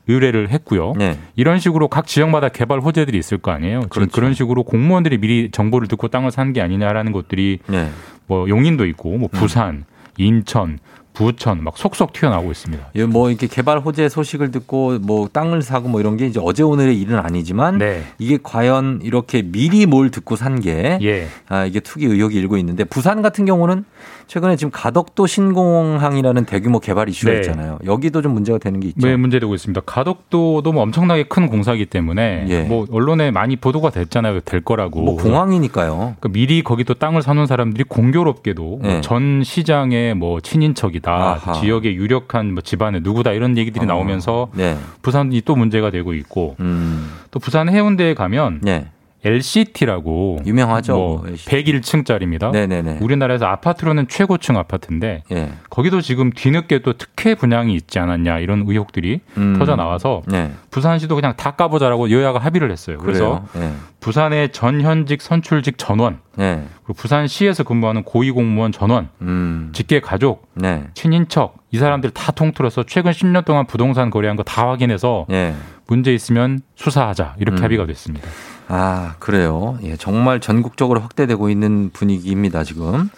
의뢰를 0.08 0.50
했고요. 0.50 0.94
네. 0.96 1.18
이런 1.36 1.58
식으로 1.58 1.88
각 1.88 2.06
지역마다 2.06 2.48
개발 2.48 2.80
호재들이 2.80 3.16
있을 3.18 3.38
거 3.38 3.50
아니에요. 3.52 3.82
그렇죠. 3.88 4.10
그런 4.12 4.34
식으로 4.34 4.62
공무원들이 4.64 5.18
미리 5.18 5.50
정보를 5.50 5.86
듣고 5.88 6.08
땅을 6.08 6.30
산 6.30 6.52
게 6.52 6.60
아니냐라는 6.60 7.12
것들이 7.12 7.60
네. 7.68 7.88
뭐 8.26 8.48
용인도 8.48 8.84
있고 8.86 9.14
음. 9.14 9.20
뭐 9.20 9.28
부산, 9.32 9.84
인천, 10.18 10.78
부천 11.12 11.62
막 11.62 11.76
속속 11.76 12.12
튀어나오고 12.12 12.50
있습니다. 12.50 12.90
이뭐 12.94 13.30
이렇게 13.30 13.46
개발 13.46 13.78
호재 13.80 14.08
소식을 14.08 14.50
듣고 14.50 14.98
뭐 15.00 15.28
땅을 15.32 15.62
사고 15.62 15.88
뭐 15.88 16.00
이런 16.00 16.16
게 16.16 16.26
이제 16.26 16.40
어제 16.42 16.62
오늘의 16.62 17.00
일은 17.00 17.18
아니지만 17.18 17.78
네. 17.78 18.02
이게 18.18 18.38
과연 18.42 19.00
이렇게 19.02 19.42
미리 19.42 19.86
뭘 19.86 20.10
듣고 20.10 20.36
산게 20.36 20.98
예. 21.02 21.26
아, 21.48 21.64
이게 21.64 21.80
투기 21.80 22.06
의혹이 22.06 22.36
일고 22.36 22.56
있는데 22.56 22.84
부산 22.84 23.22
같은 23.22 23.44
경우는 23.44 23.84
최근에 24.26 24.56
지금 24.56 24.70
가덕도 24.70 25.26
신공항이라는 25.26 26.46
대규모 26.46 26.78
개발 26.80 27.08
이슈가 27.10 27.32
네. 27.32 27.38
있잖아요. 27.40 27.78
여기도 27.84 28.22
좀 28.22 28.32
문제가 28.32 28.58
되는 28.58 28.80
게 28.80 28.88
있죠. 28.88 29.06
왜 29.06 29.16
문제되고 29.16 29.54
있습니다. 29.54 29.82
가덕도도 29.84 30.72
뭐 30.72 30.82
엄청나게 30.82 31.24
큰 31.24 31.48
공사기 31.48 31.84
때문에 31.84 32.46
예. 32.48 32.62
뭐 32.62 32.86
언론에 32.90 33.30
많이 33.30 33.56
보도가 33.56 33.90
됐잖아요. 33.90 34.40
될 34.40 34.62
거라고. 34.62 35.02
뭐 35.02 35.16
공항이니까요. 35.16 35.96
그러니까 35.96 36.28
미리 36.30 36.62
거기도 36.62 36.94
땅을 36.94 37.20
사놓은 37.20 37.46
사람들이 37.46 37.84
공교롭게도 37.84 38.80
네. 38.82 39.00
전 39.02 39.42
시장의 39.44 40.14
뭐 40.14 40.40
친인척이 40.40 41.00
다, 41.02 41.32
아하. 41.32 41.52
지역의 41.54 41.96
유력한 41.96 42.52
뭐 42.54 42.62
집안의 42.62 43.02
누구다 43.02 43.32
이런 43.32 43.58
얘기들이 43.58 43.84
어. 43.84 43.88
나오면서 43.88 44.48
네. 44.54 44.78
부산이 45.02 45.42
또 45.42 45.56
문제가 45.56 45.90
되고 45.90 46.14
있고 46.14 46.56
음. 46.60 47.12
또 47.30 47.38
부산 47.38 47.68
해운대에 47.68 48.14
가면 48.14 48.60
네. 48.62 48.86
LCT라고 49.24 50.38
유명하죠. 50.44 50.94
뭐 50.94 51.24
LCT. 51.26 51.50
101층짜리입니다. 51.64 52.50
네네네. 52.50 52.98
우리나라에서 53.00 53.46
아파트로는 53.46 54.08
최고층 54.08 54.56
아파트인데 54.56 55.22
예. 55.32 55.52
거기도 55.70 56.00
지금 56.00 56.30
뒤늦게 56.32 56.80
또 56.80 56.94
특혜 56.94 57.34
분양이 57.34 57.74
있지 57.74 57.98
않았냐 57.98 58.38
이런 58.40 58.64
의혹들이 58.66 59.20
음. 59.36 59.56
터져 59.58 59.76
나와서 59.76 60.22
네. 60.26 60.52
부산시도 60.70 61.14
그냥 61.14 61.34
다 61.36 61.52
까보자라고 61.52 62.10
여야가 62.10 62.38
합의를 62.38 62.70
했어요. 62.70 62.98
그래서. 62.98 63.44
네. 63.54 63.72
부산의 64.02 64.50
전현직 64.50 65.22
선출직 65.22 65.78
전원 65.78 66.18
네. 66.34 66.64
그리고 66.82 66.94
부산시에서 66.94 67.62
근무하는 67.62 68.02
고위공무원 68.02 68.72
전원, 68.72 69.10
음. 69.20 69.70
직계 69.72 70.00
가족, 70.00 70.48
네. 70.54 70.82
친인척 70.94 71.54
이 71.70 71.78
사람들 71.78 72.10
다 72.10 72.32
통틀어서 72.32 72.82
최근 72.82 73.12
10년 73.12 73.44
동안 73.44 73.64
부동산 73.64 74.10
거래한 74.10 74.36
거 74.36 74.42
다 74.42 74.68
확인해서 74.68 75.26
네. 75.28 75.54
문제 75.86 76.12
있으면 76.12 76.62
수사하자 76.74 77.36
이렇게 77.38 77.60
음. 77.60 77.64
합의가 77.64 77.86
됐습니다. 77.86 78.28
아, 78.74 79.16
그래요. 79.18 79.78
예, 79.82 79.96
정말 79.98 80.40
전국적으로 80.40 81.00
확대되고 81.00 81.50
있는 81.50 81.90
분위기입니다, 81.92 82.64
지금. 82.64 83.10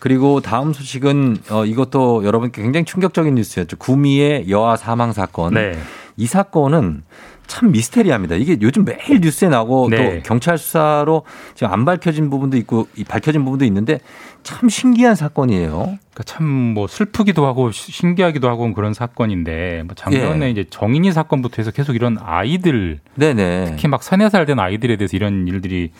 그리고 0.00 0.40
다음 0.40 0.72
소식은 0.72 1.38
어, 1.50 1.64
이것도 1.64 2.24
여러분께 2.24 2.60
굉장히 2.60 2.84
충격적인 2.84 3.36
뉴스였죠. 3.36 3.76
구미의 3.76 4.50
여아 4.50 4.74
사망 4.76 5.12
사건. 5.12 5.54
네. 5.54 5.78
이 6.16 6.26
사건은 6.26 7.04
참 7.50 7.72
미스테리합니다. 7.72 8.36
이게 8.36 8.56
요즘 8.62 8.84
매일 8.84 9.20
뉴스에 9.20 9.48
나고 9.48 9.88
네. 9.90 9.96
또 9.96 10.22
경찰 10.22 10.56
수사로 10.56 11.24
지금 11.56 11.72
안 11.72 11.84
밝혀진 11.84 12.30
부분도 12.30 12.56
있고 12.58 12.86
이 12.96 13.02
밝혀진 13.02 13.44
부분도 13.44 13.64
있는데 13.64 13.98
참 14.44 14.68
신기한 14.68 15.16
사건이에요. 15.16 15.70
그러니까 15.70 16.22
참 16.24 16.44
뭐 16.74 16.86
슬프기도 16.86 17.46
하고 17.46 17.72
시- 17.72 17.90
신기하기도 17.90 18.48
하고 18.48 18.72
그런 18.72 18.94
사건인데 18.94 19.82
뭐 19.84 19.94
작년에 19.96 20.46
예. 20.46 20.50
이제 20.50 20.64
정인이 20.70 21.10
사건부터 21.10 21.56
해서 21.58 21.72
계속 21.72 21.96
이런 21.96 22.16
아이들 22.20 23.00
네네. 23.16 23.64
특히 23.70 23.88
막 23.88 24.02
서너 24.04 24.28
살 24.28 24.46
된 24.46 24.60
아이들에 24.60 24.96
대해서 24.96 25.16
이런 25.16 25.48
일들이 25.48 25.90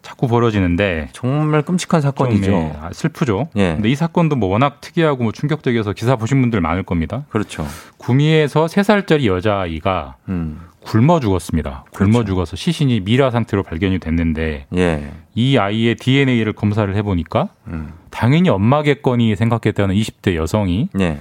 자꾸 0.00 0.28
벌어지는데 0.28 1.08
정말 1.12 1.62
끔찍한 1.62 2.00
사건이죠. 2.00 2.44
좀, 2.46 2.54
예, 2.54 2.72
아, 2.80 2.90
슬프죠. 2.92 3.48
예. 3.56 3.74
근데 3.74 3.88
이 3.90 3.94
사건도 3.96 4.36
뭐 4.36 4.48
워낙 4.48 4.80
특이하고 4.80 5.24
뭐 5.24 5.32
충격적이어서 5.32 5.92
기사 5.92 6.16
보신 6.16 6.40
분들 6.40 6.60
많을 6.62 6.84
겁니다. 6.84 7.24
그렇죠. 7.28 7.66
구미에서 7.98 8.68
세살짜리 8.68 9.26
여자아이가 9.26 10.14
음. 10.28 10.60
굶어 10.86 11.18
죽었습니다. 11.18 11.84
굶어 11.90 12.10
그렇죠. 12.10 12.24
죽어서 12.24 12.56
시신이 12.56 13.00
미라 13.00 13.30
상태로 13.30 13.64
발견이 13.64 13.98
됐는데 13.98 14.66
예. 14.76 15.10
이 15.34 15.58
아이의 15.58 15.96
DNA를 15.96 16.52
검사를 16.52 16.94
해보니까 16.94 17.48
음. 17.66 17.92
당연히 18.10 18.48
엄마겠거니 18.48 19.34
생각했다는 19.34 19.94
20대 19.96 20.36
여성이 20.36 20.88
예. 21.00 21.18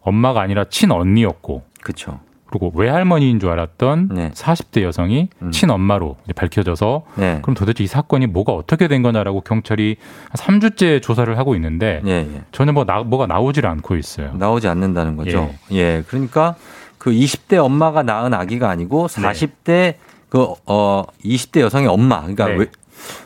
엄마가 0.00 0.40
아니라 0.40 0.64
친언니였고 0.64 1.62
그렇죠. 1.82 2.20
그리고 2.46 2.70
외할머니인 2.74 3.40
줄 3.40 3.50
알았던 3.50 4.10
네. 4.12 4.30
40대 4.32 4.82
여성이 4.82 5.28
음. 5.40 5.50
친엄마로 5.50 6.16
밝혀져서 6.36 7.02
네. 7.16 7.38
그럼 7.40 7.54
도대체 7.54 7.82
이 7.82 7.86
사건이 7.86 8.26
뭐가 8.26 8.52
어떻게 8.52 8.88
된 8.88 9.02
거냐라고 9.02 9.40
경찰이 9.40 9.96
한 10.28 10.60
3주째 10.60 11.00
조사를 11.00 11.38
하고 11.38 11.54
있는데 11.54 12.02
예, 12.04 12.10
예. 12.10 12.42
전혀 12.52 12.72
뭐 12.72 12.84
나, 12.84 13.02
뭐가 13.02 13.26
나오질 13.26 13.66
않고 13.66 13.96
있어요. 13.96 14.34
나오지 14.34 14.68
않는다는 14.68 15.16
거죠. 15.16 15.50
예. 15.72 16.04
그러니까 16.06 16.56
그 17.02 17.10
20대 17.10 17.56
엄마가 17.56 18.04
낳은 18.04 18.32
아기가 18.32 18.70
아니고 18.70 19.08
40대 19.08 19.94
그어 20.28 21.04
20대 21.24 21.58
여성의 21.58 21.88
엄마. 21.88 22.20
그러니까 22.20 22.46
네. 22.46 22.54
외, 22.58 22.66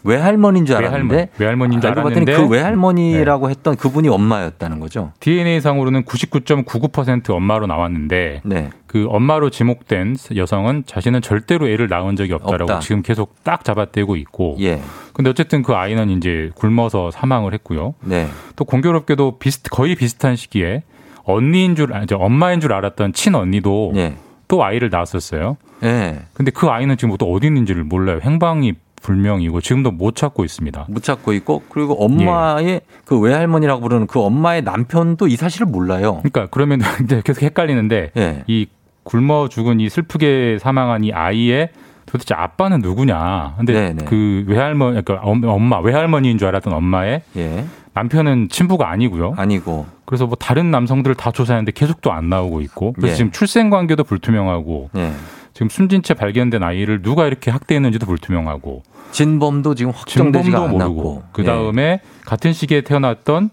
외할머니인 0.03 0.65
줄 0.65 0.77
알았는데 0.77 1.15
외할머니, 1.15 1.31
외할머니 1.39 1.75
인 1.75 1.81
줄 1.83 1.91
알고 1.91 2.03
봤더니 2.05 2.25
그 2.25 2.49
외할머니라고 2.49 3.51
했던 3.51 3.77
그분이 3.77 4.09
엄마였다는 4.09 4.81
거죠. 4.81 5.13
DNA 5.21 5.61
상으로는 5.61 6.05
99.99% 6.05 7.29
엄마로 7.29 7.67
나왔는데 7.67 8.41
네. 8.47 8.71
그 8.87 9.07
엄마로 9.11 9.51
지목된 9.51 10.17
여성은 10.35 10.85
자신은 10.87 11.21
절대로 11.21 11.69
애를 11.69 11.89
낳은 11.89 12.17
적이 12.17 12.33
없다라고 12.33 12.65
없다. 12.65 12.79
지금 12.81 13.03
계속 13.03 13.35
딱 13.45 13.63
잡아떼고 13.63 14.17
있고. 14.17 14.57
예. 14.61 14.81
근데 15.13 15.29
어쨌든 15.29 15.61
그 15.63 15.75
아이는 15.75 16.09
이제 16.09 16.51
굶어서 16.55 17.11
사망을 17.11 17.53
했고요. 17.53 17.93
네. 18.01 18.27
또 18.57 18.65
공교롭게도 18.65 19.39
비슷 19.39 19.65
거의 19.71 19.97
비슷한 19.97 20.35
시기에 20.35 20.83
언니인 21.27 21.75
줄 21.75 21.95
아, 21.95 22.03
이제 22.03 22.15
엄마인 22.15 22.61
줄 22.61 22.73
알았던 22.73 23.13
친언니도 23.13 23.93
예. 23.97 24.15
또 24.49 24.65
아이를 24.65 24.91
낳았었어요. 24.91 25.57
예. 25.83 26.21
근데 26.33 26.51
그 26.51 26.69
아이는 26.69 26.97
지금 26.97 27.17
또 27.19 27.31
어디 27.33 27.49
있는지를 27.49 27.85
몰라요. 27.85 28.21
행방이 28.23 28.75
불명이고 29.03 29.61
지금도 29.61 29.91
못 29.91 30.17
찾고 30.17 30.45
있습니다. 30.45 30.87
못 30.89 31.03
찾고 31.03 31.33
있고 31.35 31.65
그리고 31.69 32.03
엄마의 32.03 32.67
예. 32.67 32.81
그 33.05 33.19
외할머니라고 33.19 33.81
부르는 33.81 34.07
그 34.07 34.21
엄마의 34.21 34.63
남편도 34.63 35.27
이 35.27 35.37
사실을 35.37 35.67
몰라요. 35.67 36.21
그러니까 36.23 36.47
그러면 36.51 36.81
이제 37.05 37.21
계속 37.25 37.43
헷갈리는데 37.43 38.13
예. 38.17 38.45
이 38.47 38.67
굶어 39.03 39.49
죽은 39.49 39.81
이 39.81 39.89
슬프게 39.89 40.59
사망한 40.61 41.05
이 41.05 41.13
아이의 41.13 41.71
도대체 42.07 42.35
아빠는 42.35 42.81
누구냐? 42.81 43.55
근데 43.59 43.73
네네. 43.73 44.05
그 44.05 44.45
외할머니 44.47 45.03
그러니까 45.05 45.27
엄- 45.29 45.45
엄마 45.45 45.79
외할머니인 45.81 46.39
줄 46.39 46.49
알았던 46.49 46.73
엄마의 46.73 47.23
예. 47.37 47.65
남편은 47.95 48.49
친부가 48.51 48.89
아니고요. 48.91 49.35
아니고. 49.37 49.87
그래서 50.05 50.27
뭐 50.27 50.37
다른 50.37 50.71
남성들을 50.71 51.17
다 51.17 51.31
조사했는데 51.33 51.73
계속 51.73 52.01
또 52.03 52.13
안 52.13 52.29
나오고 52.29 52.61
있고. 52.63 52.93
그래서 52.93 53.13
예. 53.13 53.17
지금 53.17 53.33
출생 53.33 53.71
관계도 53.71 54.05
불투명하고 54.05 54.91
예. 54.97 55.13
지금 55.53 55.69
숨진 55.69 56.03
채 56.03 56.13
발견된 56.15 56.63
아이를 56.63 57.01
누가 57.03 57.27
이렇게 57.27 57.51
학대했는지도 57.51 58.05
불투명하고 58.07 58.83
진범도 59.13 59.75
지금 59.75 59.93
확정되지가. 59.93 60.69
모르고 60.69 61.23
그 61.33 61.43
예. 61.43 61.47
다음에 61.47 62.01
같은 62.27 62.53
시기에 62.53 62.83
태어났던 62.83 63.51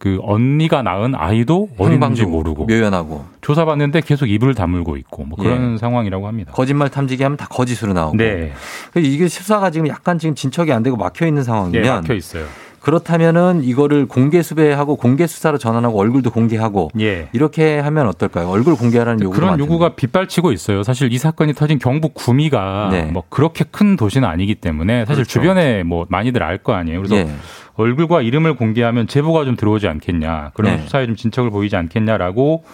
그 0.00 0.18
언니가 0.22 0.80
낳은 0.80 1.14
아이도 1.14 1.68
어딘지 1.76 2.24
모르고 2.24 2.64
묘연하고 2.64 3.22
조사받는데 3.42 4.00
계속 4.00 4.30
입을 4.30 4.54
다물고 4.54 4.96
있고 4.96 5.24
뭐 5.24 5.38
그런 5.38 5.74
예. 5.74 5.76
상황이라고 5.76 6.26
합니다. 6.26 6.52
거짓말 6.52 6.88
탐지기 6.88 7.22
하면 7.22 7.36
다 7.36 7.46
거짓으로 7.50 7.92
나오고. 7.92 8.16
네, 8.16 8.50
이게 8.96 9.28
수사가 9.28 9.70
지금 9.70 9.88
약간 9.88 10.18
지금 10.18 10.34
진척이 10.34 10.72
안 10.72 10.82
되고 10.82 10.96
막혀 10.96 11.26
있는 11.26 11.42
상황이면 11.44 11.84
예, 11.84 11.90
막혀 11.90 12.14
있어요. 12.14 12.46
그렇다면은 12.80 13.62
이거를 13.62 14.06
공개 14.06 14.42
수배하고 14.42 14.96
공개 14.96 15.26
수사로 15.26 15.58
전환하고 15.58 15.98
얼굴도 16.00 16.30
공개하고 16.30 16.90
예. 17.00 17.28
이렇게 17.32 17.78
하면 17.78 18.06
어떨까요? 18.08 18.48
얼굴 18.48 18.74
공개하라는 18.76 19.20
요구가 19.22 19.36
그런 19.36 19.50
많던데. 19.50 19.64
요구가 19.72 19.88
빗발치고 19.96 20.52
있어요. 20.52 20.82
사실 20.82 21.12
이 21.12 21.18
사건이 21.18 21.52
터진 21.52 21.78
경북 21.78 22.14
구미가 22.14 22.88
네. 22.90 23.02
뭐 23.04 23.22
그렇게 23.28 23.64
큰 23.70 23.96
도시는 23.96 24.26
아니기 24.26 24.54
때문에 24.54 25.00
사실 25.04 25.24
그렇죠. 25.24 25.28
주변에 25.30 25.82
뭐 25.82 26.06
많이들 26.08 26.42
알 26.42 26.58
거 26.62 26.72
아니에요. 26.74 26.98
그래서 27.02 27.16
예. 27.16 27.30
얼굴과 27.76 28.22
이름을 28.22 28.56
공개하면 28.56 29.06
제보가 29.06 29.44
좀 29.44 29.56
들어오지 29.56 29.86
않겠냐. 29.88 30.52
그런 30.54 30.76
네. 30.76 30.82
수사에 30.82 31.06
좀 31.06 31.16
진척을 31.16 31.50
보이지 31.50 31.76
않겠냐라고 31.76 32.64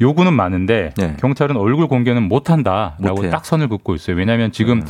요구는 0.00 0.32
많은데 0.32 0.92
네. 0.96 1.16
경찰은 1.20 1.56
얼굴 1.56 1.88
공개는 1.88 2.22
못한다라고. 2.22 3.30
딱 3.30 3.44
선을 3.46 3.68
긋고 3.68 3.94
있어요. 3.94 4.16
왜냐하면 4.16 4.50
지금 4.50 4.78
음. 4.78 4.86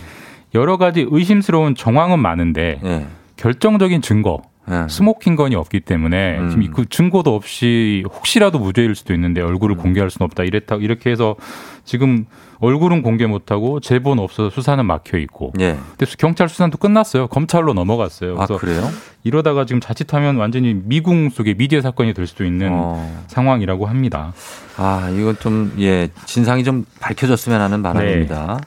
여러 0.55 0.77
가지 0.77 1.05
의심스러운 1.09 1.75
정황은 1.75 2.19
많은데 2.21 2.81
예. 2.85 3.07
결정적인 3.37 4.03
증거 4.03 4.43
예. 4.70 4.87
스모킹 4.89 5.37
건이 5.37 5.55
없기 5.57 5.80
때문에 5.80 6.39
음. 6.39 6.49
지금 6.51 6.72
그 6.72 6.89
증거도 6.89 7.35
없이 7.35 8.03
혹시라도 8.11 8.59
무죄일 8.59 8.95
수도 8.95 9.12
있는데 9.12 9.43
얼굴을 9.43 9.76
공개할 9.76 10.09
수는 10.11 10.24
없다. 10.24 10.43
이랬다 10.45 10.76
이렇게 10.76 11.11
해서 11.11 11.37
지금 11.85 12.24
얼굴은 12.61 13.03
공개 13.03 13.26
못하고 13.26 13.80
제보는 13.80 14.22
없어서 14.24 14.49
수사는 14.49 14.82
막혀 14.87 15.18
있고. 15.18 15.53
예. 15.61 15.76
근데 15.91 16.07
수- 16.07 16.16
경찰 16.16 16.49
수사는 16.49 16.70
또 16.70 16.78
끝났어요. 16.78 17.26
검찰로 17.26 17.74
넘어갔어요. 17.74 18.37
아 18.39 18.47
그래서 18.47 18.57
그래요? 18.57 18.89
이러다가 19.22 19.66
지금 19.66 19.80
자칫하면 19.80 20.37
완전히 20.37 20.72
미궁 20.72 21.28
속의 21.28 21.57
미제 21.59 21.83
사건이 21.82 22.14
될 22.14 22.26
수도 22.26 22.47
있는 22.47 22.70
어. 22.72 23.22
상황이라고 23.26 23.85
합니다. 23.85 24.32
아 24.78 25.11
이건 25.14 25.37
좀 25.41 25.72
예 25.78 26.09
진상이 26.24 26.64
좀 26.64 26.87
밝혀졌으면 27.01 27.61
하는 27.61 27.82
바람입니다. 27.82 28.61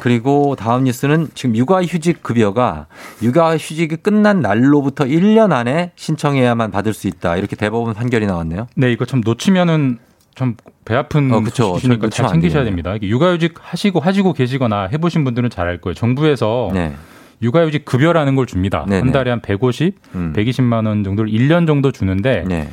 그리고 0.00 0.56
다음 0.56 0.84
뉴스는 0.84 1.28
지금 1.34 1.56
육아휴직 1.56 2.22
급여가 2.22 2.86
육아휴직이 3.22 3.96
끝난 3.96 4.40
날로부터 4.40 5.04
1년 5.04 5.52
안에 5.52 5.92
신청해야만 5.96 6.70
받을 6.70 6.92
수 6.94 7.06
있다 7.08 7.36
이렇게 7.36 7.56
대법원 7.56 7.94
판결이 7.94 8.26
나왔네요. 8.26 8.66
네, 8.76 8.90
이거 8.92 9.04
참 9.04 9.20
놓치면은 9.24 9.98
좀배 10.34 10.94
아픈 10.94 11.32
어, 11.32 11.40
그쵸. 11.40 11.74
소식이니까 11.74 12.08
잘안 12.08 12.32
챙기셔야. 12.32 12.64
됩니다. 12.64 12.94
이게 12.94 13.08
육아휴직 13.08 13.54
하시고 13.60 14.00
하시고 14.00 14.32
계시거나 14.32 14.88
해보신 14.92 15.24
분들은 15.24 15.50
잘 15.50 15.68
알 15.68 15.78
거예요. 15.80 15.94
정부에서 15.94 16.70
네. 16.72 16.94
육아휴직 17.42 17.84
급여라는 17.84 18.36
걸 18.36 18.46
줍니다. 18.46 18.84
네네. 18.88 19.00
한 19.00 19.12
달에 19.12 19.30
한 19.30 19.40
150, 19.40 19.94
음. 20.14 20.32
120만 20.36 20.86
원 20.86 21.04
정도를 21.04 21.30
1년 21.30 21.66
정도 21.66 21.90
주는데 21.90 22.44
네. 22.46 22.68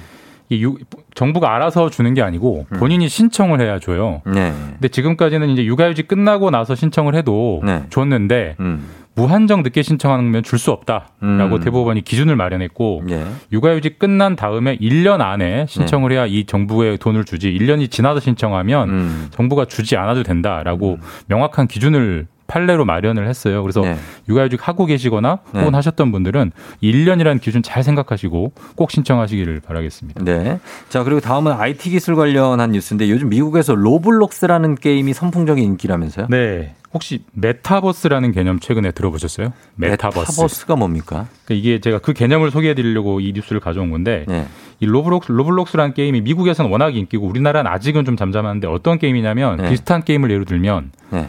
이 0.49 0.63
유- 0.63 0.77
정부가 1.13 1.53
알아서 1.55 1.89
주는 1.89 2.13
게 2.13 2.21
아니고 2.21 2.67
본인이 2.77 3.09
신청을 3.09 3.59
해야 3.59 3.79
줘요. 3.79 4.21
네. 4.25 4.53
근데 4.73 4.87
지금까지는 4.87 5.49
이제 5.49 5.65
육아휴직 5.65 6.07
끝나고 6.07 6.51
나서 6.51 6.73
신청을 6.75 7.15
해도 7.15 7.61
네. 7.65 7.83
줬는데 7.89 8.55
음. 8.59 8.87
무한정 9.15 9.63
늦게 9.63 9.81
신청하면 9.81 10.43
줄 10.43 10.59
수 10.59 10.71
없다라고 10.71 11.09
음. 11.23 11.59
대법원이 11.59 12.03
기준을 12.03 12.35
마련했고 12.35 13.03
예. 13.09 13.25
육아휴직 13.51 13.97
끝난 13.97 14.35
다음에 14.35 14.77
1년 14.77 15.21
안에 15.21 15.65
신청을 15.67 16.11
해야 16.11 16.27
이 16.27 16.45
정부에 16.45 16.97
돈을 16.97 17.25
주지 17.25 17.51
1년이 17.51 17.89
지나서 17.89 18.19
신청하면 18.19 18.89
음. 18.89 19.27
정부가 19.31 19.65
주지 19.65 19.97
않아도 19.97 20.21
된다라고 20.21 20.99
명확한 21.27 21.67
기준을 21.67 22.27
판례로 22.47 22.85
마련을 22.85 23.27
했어요. 23.27 23.61
그래서 23.61 23.81
네. 23.81 23.97
육아휴직 24.27 24.67
하고 24.67 24.85
계시거나 24.85 25.39
네. 25.53 25.59
혹은 25.59 25.75
하셨던 25.75 26.11
분들은 26.11 26.51
1년이라는 26.81 27.41
기준 27.41 27.61
잘 27.61 27.83
생각하시고 27.83 28.53
꼭 28.75 28.91
신청하시기를 28.91 29.61
바라겠습니다. 29.61 30.23
네. 30.23 30.59
자, 30.89 31.03
그리고 31.03 31.19
다음은 31.19 31.51
IT 31.51 31.89
기술 31.89 32.15
관련한 32.15 32.71
뉴스인데 32.71 33.09
요즘 33.09 33.29
미국에서 33.29 33.75
로블록스라는 33.75 34.75
게임이 34.75 35.13
선풍적인 35.13 35.63
인기라면서요? 35.63 36.27
네. 36.29 36.75
혹시 36.93 37.21
메타버스라는 37.33 38.31
개념 38.31 38.59
최근에 38.59 38.91
들어보셨어요? 38.91 39.51
메타버스. 39.75 40.31
메타버스가 40.31 40.75
뭡니까? 40.77 41.27
그러니까 41.45 41.53
이게 41.53 41.81
제가 41.81 41.99
그 41.99 42.13
개념을 42.13 42.49
소개해 42.49 42.75
드리려고 42.75 43.19
이 43.19 43.33
뉴스를 43.33 43.59
가져온 43.59 43.91
건데 43.91 44.25
네. 44.27 44.47
이 44.79 44.85
로블록스, 44.85 45.31
로블록스라는 45.31 45.93
게임이 45.93 46.21
미국에서는 46.21 46.71
워낙 46.71 46.95
인기고 46.95 47.27
우리나라는 47.27 47.69
아직은 47.69 48.05
좀 48.05 48.15
잠잠한데 48.15 48.67
어떤 48.67 48.99
게임이냐면 48.99 49.57
네. 49.57 49.69
비슷한 49.69 50.03
게임을 50.03 50.31
예로 50.31 50.45
들면 50.45 50.91
네. 51.11 51.27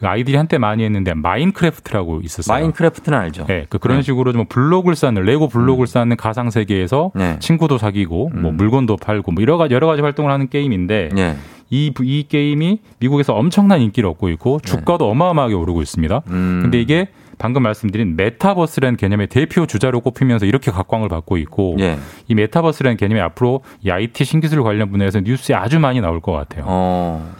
그 0.00 0.08
아이들이 0.08 0.36
한때 0.36 0.56
많이 0.56 0.82
했는데 0.82 1.12
마인크래프트라고 1.12 2.22
있었어요. 2.24 2.56
마인크래프트는 2.56 3.18
알죠? 3.18 3.44
네, 3.44 3.66
그 3.68 3.78
그런 3.78 3.98
네. 3.98 4.02
식으로 4.02 4.32
좀 4.32 4.46
블록을 4.46 4.96
쌓는 4.96 5.22
레고 5.24 5.46
블록을 5.46 5.86
쌓는 5.86 6.16
가상 6.16 6.48
세계에서 6.48 7.12
네. 7.14 7.38
친구도 7.38 7.76
사귀고 7.76 8.30
뭐 8.34 8.50
음. 8.50 8.56
물건도 8.56 8.96
팔고 8.96 9.32
뭐 9.32 9.42
여러 9.42 9.58
가지 9.58 9.74
여러 9.74 9.86
가지 9.86 10.00
활동을 10.00 10.32
하는 10.32 10.48
게임인데 10.48 11.10
네. 11.14 11.36
이, 11.68 11.92
이 12.00 12.24
게임이 12.26 12.80
미국에서 12.98 13.34
엄청난 13.34 13.82
인기를 13.82 14.08
얻고 14.08 14.30
있고 14.30 14.58
주가도 14.60 15.08
어마어마하게 15.10 15.54
오르고 15.54 15.82
있습니다. 15.82 16.22
음. 16.28 16.60
근데 16.62 16.80
이게 16.80 17.08
방금 17.36 17.62
말씀드린 17.62 18.16
메타버스라는 18.16 18.96
개념의 18.96 19.26
대표 19.26 19.66
주자로 19.66 20.00
꼽히면서 20.00 20.46
이렇게 20.46 20.70
각광을 20.70 21.08
받고 21.08 21.36
있고 21.38 21.76
예. 21.80 21.98
이 22.26 22.34
메타버스라는 22.34 22.96
개념이 22.96 23.20
앞으로 23.20 23.62
이 23.82 23.90
IT 23.90 24.24
신기술 24.24 24.62
관련 24.62 24.90
분야에서 24.90 25.20
뉴스에 25.20 25.54
아주 25.54 25.78
많이 25.78 26.00
나올 26.00 26.20
것 26.20 26.32
같아요. 26.32 26.64
어. 26.66 27.39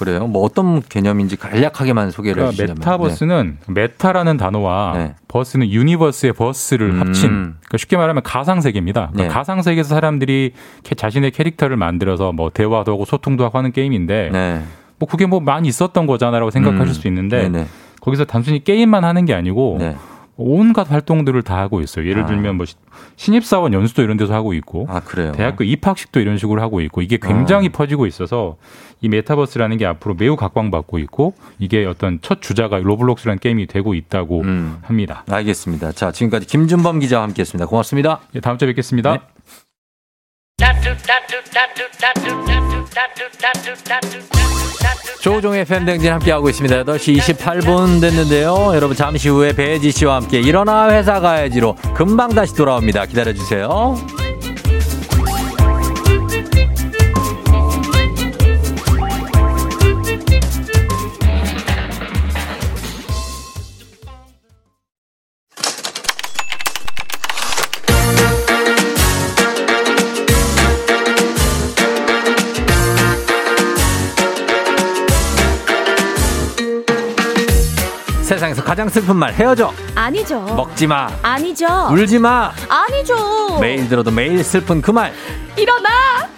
그래요? 0.00 0.26
뭐 0.26 0.42
어떤 0.42 0.80
개념인지 0.82 1.36
간략하게만 1.36 2.10
소개를 2.10 2.36
그러니까 2.36 2.50
해주시면. 2.62 2.76
메타버스는 2.78 3.58
메타라는 3.68 4.36
단어와 4.38 4.92
네. 4.96 5.14
버스는 5.28 5.68
universe의 5.70 6.32
버스를 6.32 6.90
음. 6.90 7.00
합친 7.00 7.28
그러니까 7.30 7.76
쉽게 7.78 7.96
말하면 7.96 8.22
가상 8.22 8.60
세계입니다. 8.60 9.10
그러니까 9.12 9.22
네. 9.22 9.28
가상 9.28 9.60
세계에서 9.62 9.90
사람들이 9.94 10.52
캐- 10.82 10.94
자신의 10.94 11.30
캐릭터를 11.32 11.76
만들어서 11.76 12.32
뭐 12.32 12.50
대화도 12.50 12.92
하고 12.92 13.04
소통도 13.04 13.44
하고 13.44 13.58
하는 13.58 13.72
게임인데 13.72 14.30
네. 14.32 14.62
뭐 14.98 15.08
그게 15.08 15.26
뭐 15.26 15.40
많이 15.40 15.68
있었던 15.68 16.06
거잖아라고 16.06 16.50
생각하실 16.50 16.86
음. 16.86 16.92
수 16.94 17.06
있는데. 17.08 17.66
거기서 18.00 18.24
단순히 18.24 18.64
게임만 18.64 19.04
하는 19.04 19.26
게 19.26 19.34
아니고 19.34 19.76
네. 19.78 19.94
온갖 20.42 20.90
활동들을 20.90 21.42
다 21.42 21.58
하고 21.58 21.80
있어요. 21.80 22.08
예를 22.08 22.22
아. 22.22 22.26
들면 22.26 22.56
뭐 22.56 22.66
시- 22.66 22.74
신입사원 23.16 23.72
연수도 23.72 24.02
이런 24.02 24.16
데서 24.16 24.34
하고 24.34 24.52
있고 24.54 24.86
아, 24.88 25.00
그래요? 25.00 25.32
대학교 25.32 25.64
입학식도 25.64 26.20
이런 26.20 26.38
식으로 26.38 26.60
하고 26.62 26.80
있고 26.80 27.02
이게 27.02 27.18
굉장히 27.20 27.68
퍼지고 27.68 28.06
있어서 28.06 28.56
이 29.00 29.08
메타버스라는 29.08 29.76
게 29.78 29.86
앞으로 29.86 30.14
매우 30.14 30.36
각광받고 30.36 30.98
있고 31.00 31.34
이게 31.58 31.84
어떤 31.86 32.18
첫 32.22 32.42
주자가 32.42 32.78
로블록스라는 32.78 33.38
게임이 33.38 33.66
되고 33.66 33.94
있다고 33.94 34.40
음. 34.42 34.78
합니다. 34.82 35.24
알겠습니다. 35.30 35.92
자, 35.92 36.12
지금까지 36.12 36.46
김준범 36.46 36.98
기자와 37.00 37.22
함께 37.24 37.40
했습니다. 37.40 37.66
고맙습니다. 37.66 38.20
예, 38.34 38.40
다음 38.40 38.58
주에 38.58 38.66
뵙겠습니다. 38.68 39.12
네. 39.12 39.20
조종의 45.22 45.64
팬댕진 45.64 46.12
함께하고 46.12 46.48
있습니다. 46.48 46.84
8시 46.84 47.18
28분 47.18 48.00
됐는데요. 48.00 48.72
여러분 48.74 48.96
잠시 48.96 49.28
후에 49.28 49.52
배지 49.54 49.90
씨와 49.90 50.16
함께 50.16 50.40
일어나 50.40 50.90
회사 50.90 51.20
가야지로 51.20 51.76
금방 51.94 52.34
다시 52.34 52.54
돌아옵니다. 52.54 53.06
기다려주세요. 53.06 53.96
세상에서 78.30 78.62
가장 78.62 78.88
슬픈 78.88 79.16
말 79.16 79.32
헤어져 79.34 79.72
아니죠. 79.96 80.38
먹지 80.40 80.86
마 80.86 81.10
아니죠. 81.20 81.66
울지 81.90 82.20
마 82.20 82.52
아니죠. 82.68 83.58
매일 83.60 83.88
들어도 83.88 84.12
매일 84.12 84.44
슬픈 84.44 84.80
그 84.80 84.92
말 84.92 85.12
일어나 85.56 85.88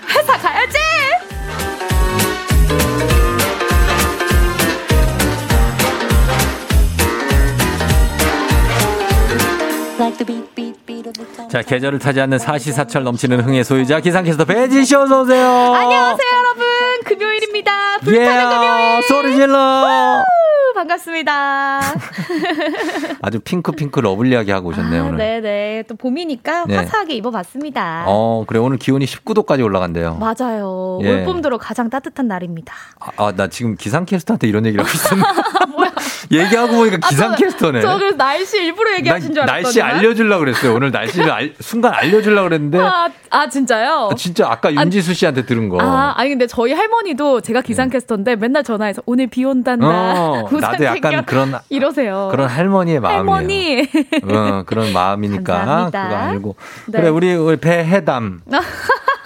회사 0.08 0.38
가야지. 0.38 0.78
자, 11.50 11.62
계절을 11.62 11.98
타지 11.98 12.20
않는 12.22 12.38
사시사철 12.38 13.04
넘치는 13.04 13.42
흥의 13.42 13.64
소유자 13.64 14.00
기상캐스터 14.00 14.44
배지 14.46 14.84
씨 14.84 14.94
어서 14.96 15.20
오세요. 15.22 15.46
안녕하세요 15.74 16.28
여러분 16.38 16.64
금요일입니다. 17.04 17.98
불타는 17.98 18.48
금요일. 18.48 18.96
예, 18.96 19.02
소리 19.02 19.34
질러. 19.36 20.24
우, 20.72 20.74
반갑습니다. 20.74 21.80
아주 23.20 23.40
핑크 23.40 23.72
핑크 23.72 24.00
lovely하게 24.00 24.52
하고 24.52 24.70
오셨네요, 24.70 25.02
아, 25.02 25.06
오늘. 25.06 25.18
네네 25.18 25.84
또 25.86 25.94
봄이니까 25.96 26.64
네. 26.66 26.76
화사하게 26.76 27.14
입어봤습니다. 27.16 28.04
어, 28.06 28.44
그래 28.46 28.58
오늘 28.58 28.78
기온이 28.78 29.04
19도까지 29.04 29.62
올라간대요. 29.62 30.16
맞아요. 30.16 30.98
예. 31.02 31.20
올봄 31.20 31.42
들어 31.42 31.58
가장 31.58 31.90
따뜻한 31.90 32.26
날입니다. 32.26 32.74
아, 33.16 33.32
나 33.36 33.48
지금 33.48 33.76
기상캐스터한테 33.76 34.48
이런 34.48 34.64
얘기를 34.64 34.82
하고 34.84 34.92
있었는데. 34.94 35.91
얘기하고 36.32 36.76
보니까 36.76 36.96
기상캐스터네. 37.08 37.80
저 37.82 37.98
그래서 37.98 38.16
날씨 38.16 38.56
일부러 38.62 38.94
얘기하신 38.96 39.34
줄 39.34 39.42
알았거든요. 39.42 39.62
날씨 39.64 39.82
알려주려고 39.82 40.40
그랬어요. 40.40 40.74
오늘 40.74 40.90
날씨를 40.90 41.30
알- 41.30 41.52
순간 41.60 41.92
알려주려고 41.94 42.48
그랬는데. 42.48 42.78
아, 42.78 43.08
아 43.30 43.48
진짜요? 43.48 44.08
아, 44.12 44.14
진짜 44.14 44.48
아까 44.50 44.72
윤지수 44.72 45.14
씨한테 45.14 45.44
들은 45.44 45.68
거. 45.68 45.78
아, 45.80 46.14
아니 46.16 46.30
근데 46.30 46.46
저희 46.46 46.72
할머니도 46.72 47.40
제가 47.42 47.60
기상캐스터인데 47.60 48.36
맨날 48.36 48.64
전화해서 48.64 49.02
오늘 49.06 49.26
비 49.26 49.44
온단다. 49.44 49.86
어, 49.86 50.48
나도 50.60 50.84
약간. 50.84 51.24
그런 51.26 51.54
이러세요. 51.68 52.28
그런 52.30 52.48
할머니의 52.48 53.00
마음이에요. 53.00 53.18
할머니. 53.18 53.88
어, 54.24 54.62
그런 54.66 54.92
마음이니까 54.92 55.52
감사합니다. 55.64 56.02
그거 56.08 56.16
알고. 56.16 56.56
네. 56.86 56.98
그래 56.98 57.08
우리 57.10 57.34
우리 57.34 57.56
배해담. 57.56 58.40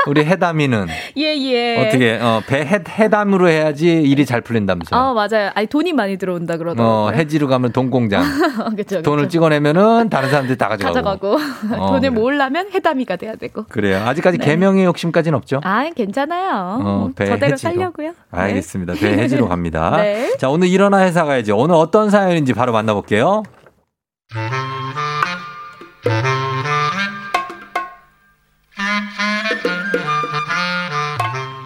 우리 0.07 0.25
해담이는 0.25 0.87
예, 1.17 1.23
예. 1.37 1.87
어떻게 1.87 2.19
어, 2.21 2.43
배 2.47 2.65
해 2.65 2.81
해담으로 2.89 3.49
해야지 3.49 3.87
일이 4.03 4.25
잘 4.27 4.41
풀린다면서. 4.41 4.97
아, 4.97 5.13
맞아요. 5.13 5.51
아니 5.55 5.67
돈이 5.67 5.93
많이 5.93 6.17
들어온다 6.17 6.57
그러더라고요. 6.57 6.97
어, 6.97 7.11
해지로 7.11 7.49
가면 7.49 7.73
돈 7.73 7.91
공장. 7.91 8.23
그쵸, 8.77 9.03
돈을 9.03 9.25
그쵸. 9.25 9.31
찍어내면은 9.33 10.09
다른 10.11 10.31
사람들이 10.31 10.57
다 10.59 10.69
가져가고. 10.69 10.95
가져가고 11.37 11.83
어, 11.83 11.87
돈을 11.99 12.01
그래. 12.01 12.11
모으려면 12.11 12.69
해담이가 12.73 13.17
돼야 13.17 13.35
되고. 13.37 13.65
그래요. 13.69 14.03
아직까지 14.07 14.39
네. 14.39 14.45
개명의 14.45 14.85
욕심까지는 14.85 15.37
없죠. 15.37 15.61
아, 15.65 15.89
괜찮아요. 15.95 16.79
어, 16.81 16.99
뭐배 17.01 17.27
저대로 17.27 17.53
해지로. 17.53 17.57
살려고요. 17.73 18.09
네. 18.09 18.15
알겠습니다. 18.31 18.95
배 18.95 19.09
해지로 19.19 19.49
갑니다. 19.49 19.97
네. 19.97 20.37
자, 20.39 20.49
오늘 20.49 20.69
일어나 20.69 21.01
회사 21.05 21.25
가야지. 21.25 21.53
오늘 21.53 21.75
어떤 21.77 22.11
사연인지 22.11 22.53
바로 22.55 22.73
만나볼게요. 22.73 23.43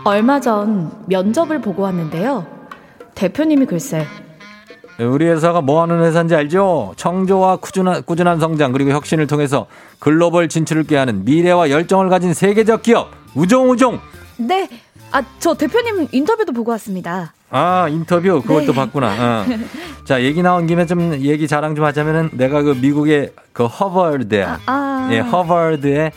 얼마 0.05 0.40
전 0.40 0.90
면접을 1.07 1.61
보고 1.61 1.82
왔는데요. 1.82 2.46
대표님이 3.14 3.66
글쎄 3.66 4.07
우리 4.98 5.26
회사가 5.26 5.61
뭐 5.61 5.82
하는 5.82 6.03
회사인지 6.03 6.34
알죠? 6.34 6.92
청조와 6.96 7.57
꾸준한, 7.57 8.03
꾸준한 8.05 8.38
성장 8.38 8.72
그리고 8.72 8.90
혁신을 8.90 9.26
통해서 9.26 9.66
글로벌 9.98 10.48
진출을 10.48 10.84
꾀하는 10.84 11.24
미래와 11.24 11.70
열정을 11.70 12.09
가진 12.09 12.34
세계적 12.34 12.82
기업 12.82 13.11
우종우종. 13.34 13.98
네. 14.38 14.68
아, 15.12 15.22
저 15.38 15.55
대표님 15.55 16.09
인터뷰도 16.12 16.53
보고 16.53 16.70
왔습니다. 16.72 17.32
아 17.51 17.88
인터뷰 17.88 18.40
그걸 18.42 18.61
네. 18.61 18.66
또 18.66 18.72
봤구나. 18.72 19.09
어. 19.42 19.44
자 20.05 20.22
얘기 20.22 20.40
나온 20.42 20.66
김에 20.66 20.86
좀 20.86 21.14
얘기 21.14 21.48
자랑 21.48 21.74
좀 21.74 21.84
하자면은 21.84 22.30
내가 22.34 22.62
그 22.62 22.76
미국의 22.80 23.32
그 23.53 23.66
허버드 23.66 24.28
대학, 24.28 24.61
아. 24.66 25.09
예 25.11 25.18
허버드에 25.18 26.12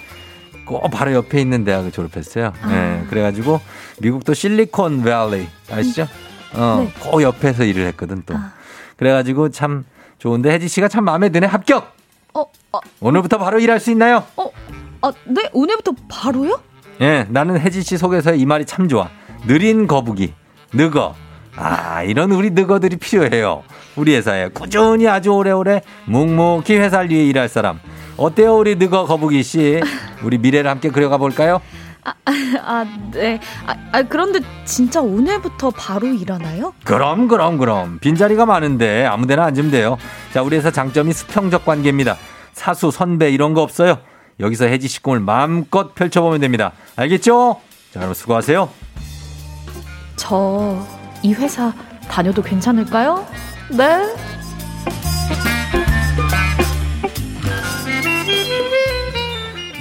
꼭 0.65 0.81
바로 0.91 1.13
옆에 1.13 1.41
있는 1.41 1.63
대학을 1.63 1.91
졸업했어요. 1.91 2.53
아. 2.61 2.71
예 2.71 3.07
그래가지고 3.09 3.59
미국도 3.99 4.33
실리콘 4.33 5.03
밸리 5.03 5.47
아시죠? 5.71 6.07
어, 6.53 6.85
네. 6.85 6.93
아. 7.05 7.09
꼭 7.09 7.21
옆에서 7.21 7.63
일을 7.63 7.85
했거든 7.87 8.23
또. 8.25 8.35
그래가지고 8.97 9.49
참 9.49 9.85
좋은데 10.19 10.51
혜지 10.51 10.67
씨가 10.67 10.87
참 10.87 11.03
마음에 11.05 11.29
드네 11.29 11.47
합격. 11.47 11.93
어, 12.33 12.41
어, 12.71 12.79
오늘부터 12.99 13.37
바로 13.37 13.59
일할 13.59 13.79
수 13.79 13.91
있나요? 13.91 14.23
아, 15.01 15.11
네? 15.25 15.49
오늘부터 15.53 15.93
바로요? 16.07 16.59
예, 17.01 17.25
나는 17.29 17.59
혜지 17.59 17.83
씨 17.83 17.97
속에서 17.97 18.33
이 18.33 18.45
말이 18.45 18.65
참 18.65 18.87
좋아. 18.87 19.09
느린 19.45 19.87
거북이, 19.87 20.33
느거. 20.71 21.15
아, 21.55 22.01
이런 22.03 22.31
우리 22.31 22.49
느거들이 22.51 22.95
필요해요. 22.95 23.63
우리 23.95 24.15
회사에 24.15 24.47
꾸준히 24.49 25.07
아주 25.07 25.29
오래오래 25.31 25.81
묵묵히 26.05 26.77
회사를 26.77 27.11
위해 27.11 27.25
일할 27.25 27.49
사람. 27.49 27.79
어때요, 28.17 28.57
우리 28.57 28.75
느거 28.75 29.05
거북이 29.05 29.43
씨? 29.43 29.81
우리 30.23 30.37
미래를 30.37 30.69
함께 30.69 30.89
그려가 30.89 31.17
볼까요? 31.17 31.61
아, 32.05 32.85
네. 33.11 33.39
아, 33.65 33.75
아, 33.91 34.03
그런데 34.03 34.39
진짜 34.65 35.01
오늘부터 35.01 35.71
바로 35.71 36.07
일하나요? 36.07 36.73
그럼, 36.83 37.27
그럼, 37.27 37.57
그럼. 37.57 37.99
빈자리가 37.99 38.45
많은데 38.45 39.05
아무 39.05 39.27
데나 39.27 39.45
앉으면 39.45 39.71
돼요. 39.71 39.97
자, 40.33 40.41
우리 40.41 40.57
회사 40.57 40.71
장점이 40.71 41.13
수평적 41.13 41.65
관계입니다. 41.65 42.17
사수, 42.53 42.91
선배 42.91 43.29
이런 43.31 43.53
거 43.53 43.61
없어요. 43.61 43.99
여기서 44.39 44.65
씨 44.87 45.01
꿈을 45.01 45.19
마음껏 45.19 45.93
펼쳐보면 45.95 46.41
됩니다. 46.41 46.71
알겠죠? 46.95 47.61
자, 47.91 47.99
여러분 47.99 48.13
수고하세요. 48.13 48.69
저 50.15 51.03
이 51.23 51.33
회사 51.33 51.73
다녀도 52.09 52.41
괜찮을까요? 52.41 53.25
네. 53.71 54.13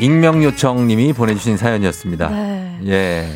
익명 0.03 0.43
요청님이 0.43 1.13
보내주신 1.13 1.57
사연이었습니다. 1.57 2.29
네. 2.29 2.81
예. 2.87 3.29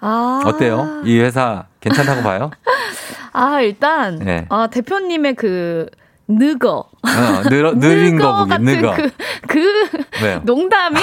아. 0.00 0.42
어때요? 0.46 1.02
이 1.04 1.18
회사 1.20 1.66
괜찮다고 1.80 2.22
봐요? 2.22 2.50
아, 3.34 3.60
일단 3.60 4.18
네. 4.18 4.46
아, 4.48 4.68
대표님의 4.68 5.34
그 5.34 5.86
느거. 6.28 6.84
어, 7.02 7.48
느러, 7.48 7.72
느린 7.74 8.18
거북이, 8.18 8.50
같은 8.50 8.64
느거. 8.64 8.94
그, 8.94 9.10
그 9.46 9.88
왜요? 10.22 10.40
농담이 10.44 11.00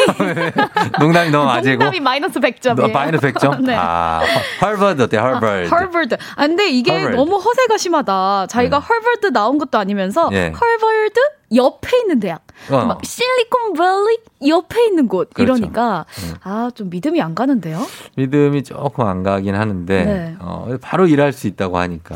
농담이 1.00 1.32
너무 1.32 1.50
아재고. 1.50 1.84
농담이 1.84 2.00
마이너스 2.00 2.40
100점이에요. 2.40 2.76
너 2.76 2.88
마이너스 2.90 3.32
100점? 3.32 3.62
네. 3.66 3.76
아, 3.76 4.22
harvard 4.62 5.02
어때, 5.02 5.18
harvard? 5.18 5.70
하버드. 5.70 6.16
아, 6.36 6.46
근데 6.48 6.70
이게 6.70 6.92
Harvard. 6.92 7.18
너무 7.18 7.42
허세가 7.42 7.78
심하다. 7.78 8.48
자기가 8.48 8.78
하버드 8.78 9.28
나온 9.34 9.58
것도 9.58 9.80
아니면서 9.80 10.30
예. 10.32 10.54
하버드 10.54 11.20
옆에 11.56 11.98
있는 12.02 12.20
대학. 12.20 12.42
어. 12.70 12.86
막 12.86 13.04
실리콘밸리 13.04 14.18
옆에 14.48 14.86
있는 14.86 15.08
곳 15.08 15.34
그렇죠. 15.34 15.58
이러니까 15.58 16.06
아, 16.44 16.70
좀 16.76 16.90
믿음이 16.92 17.20
안 17.22 17.34
가는데요. 17.34 17.82
믿음이 18.16 18.64
조금 18.64 19.06
안 19.08 19.24
가긴 19.24 19.56
하는데, 19.56 20.04
네. 20.06 20.36
어, 20.40 20.68
바로 20.82 21.08
일할 21.08 21.34
수 21.34 21.48
있다고 21.48 21.78
하니까. 21.80 22.16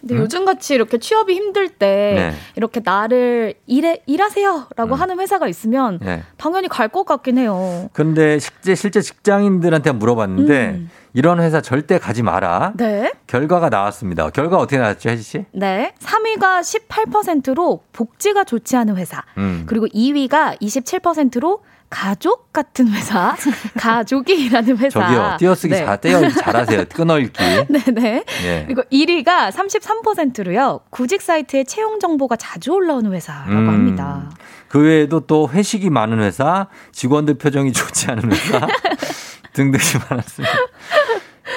근데 0.00 0.16
요즘 0.16 0.44
같이 0.44 0.74
이렇게 0.74 0.98
취업이 0.98 1.34
힘들 1.34 1.68
때 1.68 2.12
네. 2.16 2.34
이렇게 2.56 2.80
나를 2.84 3.54
일해 3.66 4.02
일하세요라고 4.06 4.94
하는 4.94 5.18
회사가 5.20 5.46
있으면 5.48 5.98
네. 6.02 6.22
당연히 6.36 6.68
갈 6.68 6.88
것 6.90 7.04
같긴 7.04 7.38
해요. 7.38 7.88
근데 7.92 8.38
실제, 8.40 8.74
실제 8.74 9.00
직장인들한테 9.00 9.92
물어봤는데, 9.92 10.66
음. 10.70 10.90
이런 11.12 11.40
회사 11.40 11.60
절대 11.60 11.98
가지 11.98 12.22
마라. 12.24 12.72
네. 12.76 13.12
결과가 13.28 13.68
나왔습니다. 13.68 14.30
결과 14.30 14.56
어떻게 14.58 14.78
나왔죠, 14.78 15.08
혜지 15.10 15.22
씨? 15.22 15.44
네. 15.52 15.92
3위가 16.00 16.60
18%로 16.60 17.82
복지가 17.92 18.44
좋지 18.44 18.76
않은 18.76 18.96
회사. 18.96 19.22
음. 19.38 19.64
그리고 19.66 19.86
2위가 19.86 20.60
27%로 20.60 21.62
가족 21.90 22.52
같은 22.52 22.88
회사. 22.88 23.36
가족이 23.76 24.46
일하는 24.46 24.78
회사. 24.78 25.00
저기요, 25.00 25.36
띄어쓰기 25.38 25.74
네. 25.74 25.84
잘, 25.84 26.00
떼어 26.00 26.28
잘하세요. 26.30 26.84
끊어읽기. 26.94 27.42
네네. 27.68 28.24
예. 28.46 28.64
그리고 28.66 28.82
1위가 28.92 29.50
33%로요. 29.50 30.80
구직 30.90 31.20
사이트에 31.20 31.64
채용 31.64 31.98
정보가 31.98 32.36
자주 32.36 32.72
올라오는 32.72 33.12
회사라고 33.12 33.50
음. 33.50 33.68
합니다. 33.68 34.30
그 34.68 34.80
외에도 34.80 35.20
또 35.20 35.50
회식이 35.50 35.90
많은 35.90 36.20
회사, 36.20 36.68
직원들 36.92 37.34
표정이 37.34 37.72
좋지 37.72 38.08
않은 38.12 38.30
회사, 38.32 38.68
등등이 39.52 39.82
많았습니다. 40.08 40.54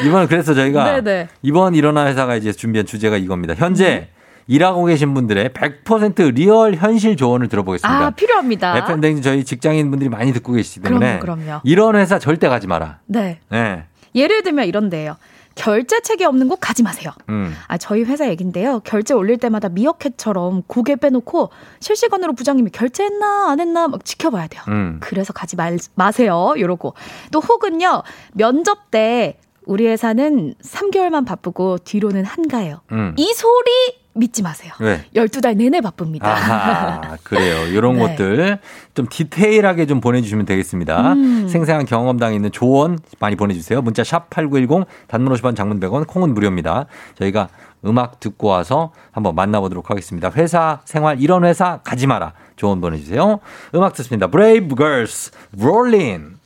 이번 0.04 0.28
그래서 0.28 0.56
저희가 0.56 1.02
네네. 1.02 1.30
이번 1.44 1.76
일어나 1.76 2.08
회사가 2.08 2.36
이제 2.36 2.52
준비한 2.52 2.88
주제가 2.88 3.18
이겁니다. 3.18 3.54
현재 3.54 4.10
일하고 4.48 4.86
계신 4.86 5.14
분들의 5.14 5.50
100% 5.50 6.34
리얼 6.34 6.76
현실 6.76 7.16
조언을 7.16 7.48
들어보겠습니다. 7.48 8.06
아, 8.06 8.10
필요합니다. 8.12 8.78
FM 8.80 9.02
대행진 9.02 9.24
저희 9.24 9.44
직장인 9.44 9.90
분들이 9.90 10.10
많이 10.10 10.34
듣고 10.34 10.54
계시기 10.54 10.82
때문에 10.82 11.20
그럼요, 11.20 11.42
그럼요. 11.44 11.62
이런 11.64 11.96
회사 11.96 12.20
절대 12.20 12.48
가지 12.50 12.68
마라. 12.68 13.00
네. 13.06 13.40
네. 13.50 13.86
예를 14.16 14.44
들면 14.44 14.66
이런데요. 14.68 15.16
결제책이 15.56 16.26
없는 16.26 16.48
곳 16.50 16.58
가지 16.60 16.82
마세요. 16.82 17.12
음. 17.30 17.56
아, 17.68 17.78
저희 17.78 18.04
회사 18.04 18.28
얘긴데요. 18.28 18.80
결재 18.80 19.14
올릴 19.14 19.38
때마다 19.38 19.70
미어캣처럼 19.70 20.64
고개 20.68 20.96
빼놓고 20.96 21.52
실시간으로 21.80 22.34
부장님이 22.34 22.72
결재했나 22.72 23.52
안 23.52 23.60
했나 23.60 23.88
막 23.88 24.04
지켜봐야 24.04 24.48
돼요. 24.48 24.64
음. 24.70 24.98
그래서 25.00 25.32
가지 25.32 25.56
말, 25.56 25.78
마세요. 25.96 26.56
요러고. 26.58 26.96
또 27.32 27.40
혹은요. 27.40 28.02
면접 28.34 28.90
때 28.90 29.38
우리 29.66 29.86
회사는 29.88 30.56
3개월만 30.64 31.26
바쁘고 31.26 31.78
뒤로는 31.80 32.26
한가해요. 32.26 32.82
음. 32.92 33.14
이 33.18 33.32
소리 33.34 34.03
믿지 34.16 34.44
마세요. 34.44 34.74
왜? 34.80 35.04
12달 35.16 35.56
내내 35.58 35.82
바쁩니다. 35.82 36.28
아하, 36.28 37.18
그래요. 37.24 37.66
이런 37.68 37.94
네. 37.98 38.00
것들 38.00 38.60
좀 38.94 39.08
디테일하게 39.10 39.86
좀 39.88 40.02
보내주시면 40.02 40.46
되겠습니다. 40.46 41.14
음. 41.14 41.48
생생한 41.48 41.86
경험당 41.86 42.34
있는 42.34 42.52
조언 42.52 43.00
많이 43.20 43.36
보내주세요. 43.36 43.82
문자 43.82 44.04
샵 44.04 44.30
8910 44.30 44.86
단문 45.08 45.34
50원 45.34 45.56
장문 45.56 45.80
100원 45.80 46.08
콩은 46.08 46.34
무료입니다. 46.34 46.86
저희가 47.18 47.50
음악 47.86 48.20
듣고 48.20 48.48
와서 48.48 48.92
한번 49.12 49.36
만나보도록 49.36 49.90
하겠습니다. 49.90 50.32
회사 50.36 50.80
생활 50.86 51.20
이런 51.20 51.44
회사 51.44 51.80
가지 51.84 52.08
마라. 52.08 52.34
조언 52.56 52.80
보내주세요. 52.82 53.40
음악 53.76 53.94
듣습니다. 53.94 54.28
브레이브 54.28 54.76
걸스 54.76 55.32
롤린 55.60 56.38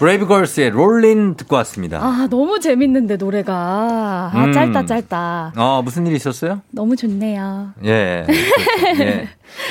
브레이브 0.00 0.26
걸스의 0.26 0.70
롤린 0.70 1.34
듣고 1.36 1.56
왔습니다. 1.56 1.98
아, 1.98 2.26
너무 2.30 2.58
재밌는데 2.58 3.16
노래가. 3.18 3.52
아, 4.32 4.44
음. 4.46 4.50
짧다 4.52 4.86
짧다. 4.86 5.52
어, 5.56 5.82
무슨 5.84 6.06
일 6.06 6.14
있었어요? 6.16 6.62
너무 6.70 6.96
좋네요. 6.96 7.72
예. 7.84 8.24
그렇죠. 8.26 9.02
예. 9.04 9.28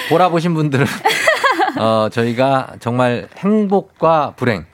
보라 0.10 0.30
보신 0.30 0.54
분들은 0.54 0.86
어, 1.80 2.10
저희가 2.12 2.74
정말 2.80 3.28
행복과 3.38 4.34
불행 4.36 4.66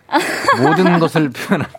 모든 0.61 0.99
것을 0.99 1.29
표현한 1.29 1.69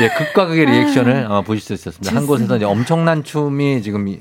예, 0.00 0.08
극과 0.08 0.46
극의 0.46 0.66
리액션을 0.66 1.26
어, 1.30 1.42
보실 1.42 1.60
수 1.62 1.74
있었습니다. 1.74 2.16
한 2.16 2.26
곳에서 2.26 2.56
이제 2.56 2.64
엄청난 2.64 3.22
춤이 3.22 3.82
지금 3.82 4.08
예, 4.08 4.16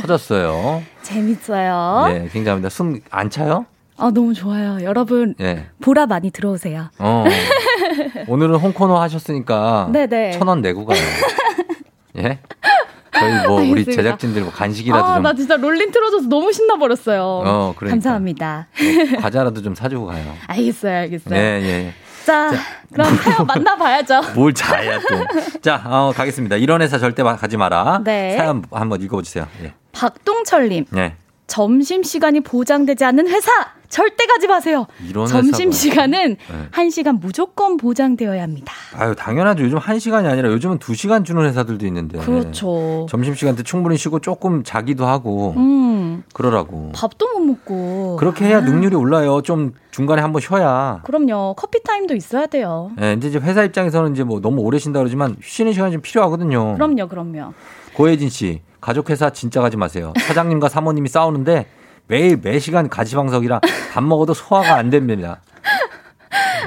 터졌어요. 0.00 0.82
재밌어요. 1.02 2.06
예, 2.08 2.28
굉장합니다. 2.32 2.70
숨 2.70 3.00
안 3.10 3.28
차요? 3.28 3.66
아, 4.00 4.10
너무 4.10 4.32
좋아요. 4.34 4.82
여러분, 4.82 5.34
예. 5.40 5.66
보라 5.82 6.06
많이 6.06 6.30
들어오세요. 6.30 6.88
어. 6.98 7.24
오늘은 8.28 8.56
홍코너 8.56 9.00
하셨으니까 9.02 9.90
네네. 9.92 10.32
천원 10.32 10.60
내고 10.62 10.86
가요. 10.86 10.98
예? 12.16 12.38
저희 13.12 13.46
뭐 13.46 13.56
우리 13.60 13.68
알겠습니다. 13.80 13.92
제작진들 14.02 14.42
뭐 14.42 14.52
간식이라도 14.52 15.04
아, 15.04 15.14
좀 15.14 15.22
나 15.22 15.34
진짜 15.34 15.56
롤린 15.56 15.90
틀어줘서 15.90 16.28
너무 16.28 16.52
신나 16.52 16.76
버렸어요. 16.76 17.22
어, 17.22 17.74
그러니까. 17.76 17.94
감사합니다. 17.96 18.68
과자라도 19.20 19.60
좀 19.62 19.74
사주고 19.74 20.06
가요. 20.06 20.24
알겠어요, 20.46 20.96
알겠어요. 21.00 21.34
예, 21.38 21.40
예. 21.62 21.92
자, 22.24 22.50
그럼 22.92 23.14
사연 23.16 23.46
만나봐야죠. 23.46 24.20
뭘 24.34 24.54
자야 24.54 24.98
또. 25.00 25.60
자, 25.60 25.82
어, 25.84 26.12
가겠습니다. 26.14 26.56
이런 26.56 26.80
회사 26.82 26.98
절대 26.98 27.22
가지 27.22 27.56
마라. 27.56 28.00
네. 28.04 28.36
사연 28.38 28.62
한번 28.70 29.02
읽어주세요. 29.02 29.46
예. 29.64 29.74
박동철님, 29.92 30.86
예. 30.96 31.14
점심 31.50 32.04
시간이 32.04 32.40
보장되지 32.40 33.04
않는 33.04 33.26
회사! 33.28 33.50
절대 33.88 34.24
가지 34.26 34.46
마세요. 34.46 34.86
이런 35.08 35.26
점심 35.26 35.72
시간은 35.72 36.36
네. 36.36 36.36
한시간 36.70 37.18
무조건 37.18 37.76
보장되어야 37.76 38.40
합니다. 38.40 38.72
아유, 38.94 39.16
당연하죠. 39.16 39.64
요즘 39.64 39.78
한시간이 39.78 40.28
아니라 40.28 40.48
요즘은 40.52 40.78
두시간 40.78 41.24
주는 41.24 41.44
회사들도 41.44 41.84
있는데. 41.88 42.20
그렇죠. 42.20 43.06
점심 43.10 43.34
시간 43.34 43.56
때 43.56 43.64
충분히 43.64 43.96
쉬고 43.96 44.20
조금 44.20 44.62
자기도 44.62 45.06
하고 45.06 45.54
음, 45.56 46.22
그러라고. 46.32 46.92
밥도 46.94 47.26
못 47.36 47.40
먹고. 47.44 48.16
그렇게 48.20 48.44
해야 48.44 48.60
능률이 48.60 48.94
올라요. 48.94 49.42
좀 49.42 49.72
중간에 49.90 50.22
한번 50.22 50.40
쉬어야. 50.40 51.00
그럼요. 51.02 51.54
커피 51.58 51.82
타임도 51.82 52.14
있어야 52.14 52.46
돼요. 52.46 52.92
예, 53.02 53.14
이제 53.14 53.26
이제 53.26 53.38
회사 53.40 53.64
입장에서는 53.64 54.12
이제 54.12 54.22
뭐 54.22 54.40
너무 54.40 54.60
오래 54.62 54.78
쉰다 54.78 55.00
그러지만 55.00 55.34
쉬는 55.42 55.72
시간이 55.72 55.90
좀 55.90 56.00
필요하거든요. 56.00 56.74
그럼요, 56.74 57.08
그럼요. 57.08 57.54
고혜진 57.94 58.28
씨, 58.28 58.60
가족 58.80 59.10
회사 59.10 59.30
진짜 59.30 59.60
가지 59.60 59.76
마세요. 59.76 60.12
사장님과 60.26 60.68
사모님이 60.68 61.08
싸우는데 61.08 61.66
매일 62.06 62.38
매 62.42 62.58
시간 62.58 62.88
가지방석이라 62.88 63.60
밥 63.92 64.02
먹어도 64.02 64.34
소화가 64.34 64.74
안 64.74 64.90
됩니다. 64.90 65.40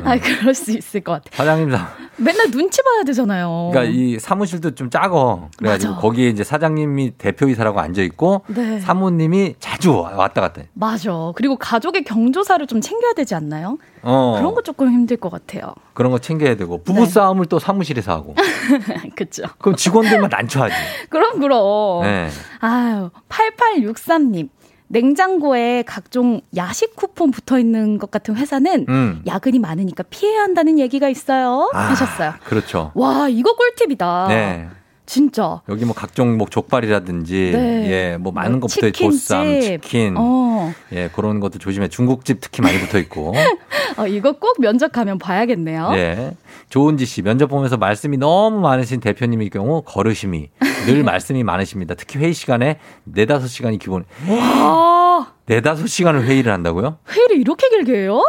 아, 0.03 0.17
그럴 0.17 0.53
수 0.53 0.71
있을 0.71 1.01
것 1.01 1.13
같아. 1.13 1.29
사장님 1.35 1.71
사 1.71 1.89
맨날 2.17 2.51
눈치 2.51 2.81
봐야 2.83 3.03
되잖아요. 3.03 3.69
그러니까 3.71 3.93
이 3.93 4.19
사무실도 4.19 4.75
좀 4.75 4.89
작어. 4.89 5.49
그래가지고 5.57 5.93
맞아. 5.93 6.01
거기에 6.01 6.29
이제 6.29 6.43
사장님이 6.43 7.11
대표이사라고 7.17 7.79
앉아 7.79 8.01
있고 8.03 8.43
네. 8.47 8.79
사모님이 8.79 9.55
자주 9.59 9.95
왔다 9.97 10.41
갔다. 10.41 10.61
해. 10.61 10.67
맞아. 10.73 11.11
그리고 11.35 11.55
가족의 11.57 12.03
경조사를 12.03 12.65
좀 12.67 12.81
챙겨야 12.81 13.13
되지 13.13 13.35
않나요? 13.35 13.77
어. 14.03 14.35
그런 14.37 14.53
거 14.53 14.61
조금 14.61 14.91
힘들 14.91 15.17
것 15.17 15.31
같아요. 15.31 15.73
그런 15.93 16.11
거 16.11 16.19
챙겨야 16.19 16.55
되고 16.55 16.83
부부 16.83 17.01
네. 17.01 17.05
싸움을 17.07 17.45
또 17.47 17.59
사무실에서 17.59 18.11
하고. 18.11 18.35
그쵸. 19.15 19.43
그럼 19.59 19.75
직원들만 19.75 20.29
난처하지. 20.29 20.75
그럼, 21.09 21.39
그럼. 21.39 22.03
네. 22.03 22.29
아유, 22.59 23.09
8863님. 23.29 24.49
냉장고에 24.87 25.83
각종 25.83 26.41
야식 26.55 26.95
쿠폰 26.95 27.31
붙어 27.31 27.57
있는 27.59 27.97
것 27.97 28.11
같은 28.11 28.35
회사는 28.35 28.85
음. 28.89 29.21
야근이 29.25 29.59
많으니까 29.59 30.03
피해야 30.09 30.41
한다는 30.41 30.79
얘기가 30.79 31.09
있어요. 31.09 31.69
아, 31.73 31.89
하셨어요. 31.89 32.33
그렇죠. 32.43 32.91
와, 32.95 33.27
이거 33.29 33.55
꿀팁이다. 33.55 34.27
네. 34.29 34.69
진짜. 35.13 35.61
여기 35.69 35.85
뭐 35.85 35.93
각종 35.93 36.39
뭐 36.39 36.47
족발이라든지 36.49 37.51
네. 37.53 37.91
예, 37.91 38.17
뭐 38.17 38.31
많은 38.31 38.59
뭐 38.59 38.67
있고 38.67 39.05
보쌈. 39.05 39.61
치킨. 39.61 40.15
어. 40.17 40.73
예, 40.91 41.07
그런 41.13 41.39
것도 41.39 41.59
조심해. 41.59 41.87
중국집 41.87 42.39
특히 42.41 42.63
많이 42.63 42.79
붙어 42.79 42.97
있고. 42.97 43.31
어, 43.97 44.07
이거 44.07 44.31
꼭 44.31 44.59
면접 44.59 44.91
가면 44.91 45.19
봐야겠네요. 45.19 45.91
예. 45.93 46.35
조은지 46.69 47.05
씨, 47.05 47.21
면접 47.21 47.45
보면서 47.45 47.77
말씀이 47.77 48.17
너무 48.17 48.59
많으신 48.59 49.01
대표님의 49.01 49.51
경우 49.51 49.83
거르심이 49.85 50.49
늘 50.87 51.03
말씀이 51.05 51.43
많으십니다. 51.43 51.93
특히 51.93 52.17
회의 52.17 52.33
시간에 52.33 52.79
네다섯 53.03 53.47
시간이 53.49 53.77
기본. 53.77 54.05
와, 54.27 55.31
네다섯 55.45 55.87
시간을 55.89 56.23
회의를 56.23 56.51
한다고요? 56.51 56.97
회의를 57.07 57.37
이렇게 57.37 57.69
길게 57.69 57.93
해요? 57.93 58.23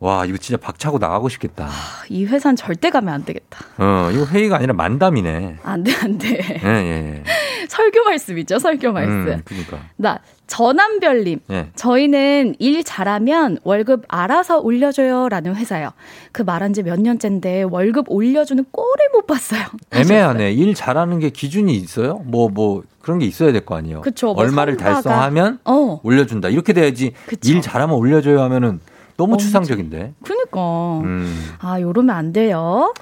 와, 0.00 0.24
이거 0.24 0.36
진짜 0.38 0.56
박차고 0.60 0.98
나가고 0.98 1.28
싶겠다. 1.28 1.68
이 2.08 2.24
회사는 2.24 2.54
절대 2.54 2.88
가면 2.90 3.12
안 3.12 3.24
되겠다. 3.24 3.58
어, 3.78 4.10
이거 4.12 4.24
회의가 4.26 4.56
아니라 4.56 4.72
만담이네. 4.74 5.56
안 5.64 5.82
돼, 5.82 5.92
안 6.00 6.18
돼. 6.18 6.38
예, 6.64 6.68
예. 6.68 7.22
설교 7.68 8.04
말씀이죠, 8.04 8.60
설교 8.60 8.92
말씀. 8.92 9.10
음, 9.28 9.42
그러니까. 9.44 9.78
나, 9.96 10.20
전남별님. 10.46 11.40
예. 11.50 11.70
저희는 11.74 12.54
일 12.60 12.84
잘하면 12.84 13.58
월급 13.64 14.04
알아서 14.06 14.60
올려줘요. 14.60 15.28
라는 15.28 15.56
회사요. 15.56 15.90
그 16.30 16.42
말한 16.42 16.72
지 16.74 16.82
몇 16.84 17.00
년째인데 17.00 17.64
월급 17.64 18.06
올려주는 18.08 18.64
꼴을 18.70 19.08
못 19.12 19.26
봤어요. 19.26 19.64
애매하네. 19.92 20.52
일 20.52 20.74
잘하는 20.74 21.18
게 21.18 21.30
기준이 21.30 21.74
있어요? 21.74 22.22
뭐, 22.24 22.48
뭐, 22.48 22.84
그런 23.02 23.18
게 23.18 23.26
있어야 23.26 23.50
될 23.50 23.64
거 23.64 23.74
아니에요. 23.76 24.02
그쵸, 24.02 24.32
뭐 24.32 24.44
얼마를 24.44 24.76
성과가- 24.76 24.78
달성하면 24.78 25.58
어. 25.64 26.00
올려준다. 26.04 26.50
이렇게 26.50 26.72
돼야지 26.72 27.12
그쵸. 27.26 27.50
일 27.50 27.60
잘하면 27.62 27.96
올려줘요 27.96 28.40
하면은 28.42 28.78
너무 29.18 29.34
엄청- 29.34 29.46
추상적인데. 29.46 30.14
그니까. 30.24 31.00
음. 31.04 31.50
아, 31.58 31.78
요러면 31.80 32.16
안 32.16 32.32
돼요. 32.32 32.94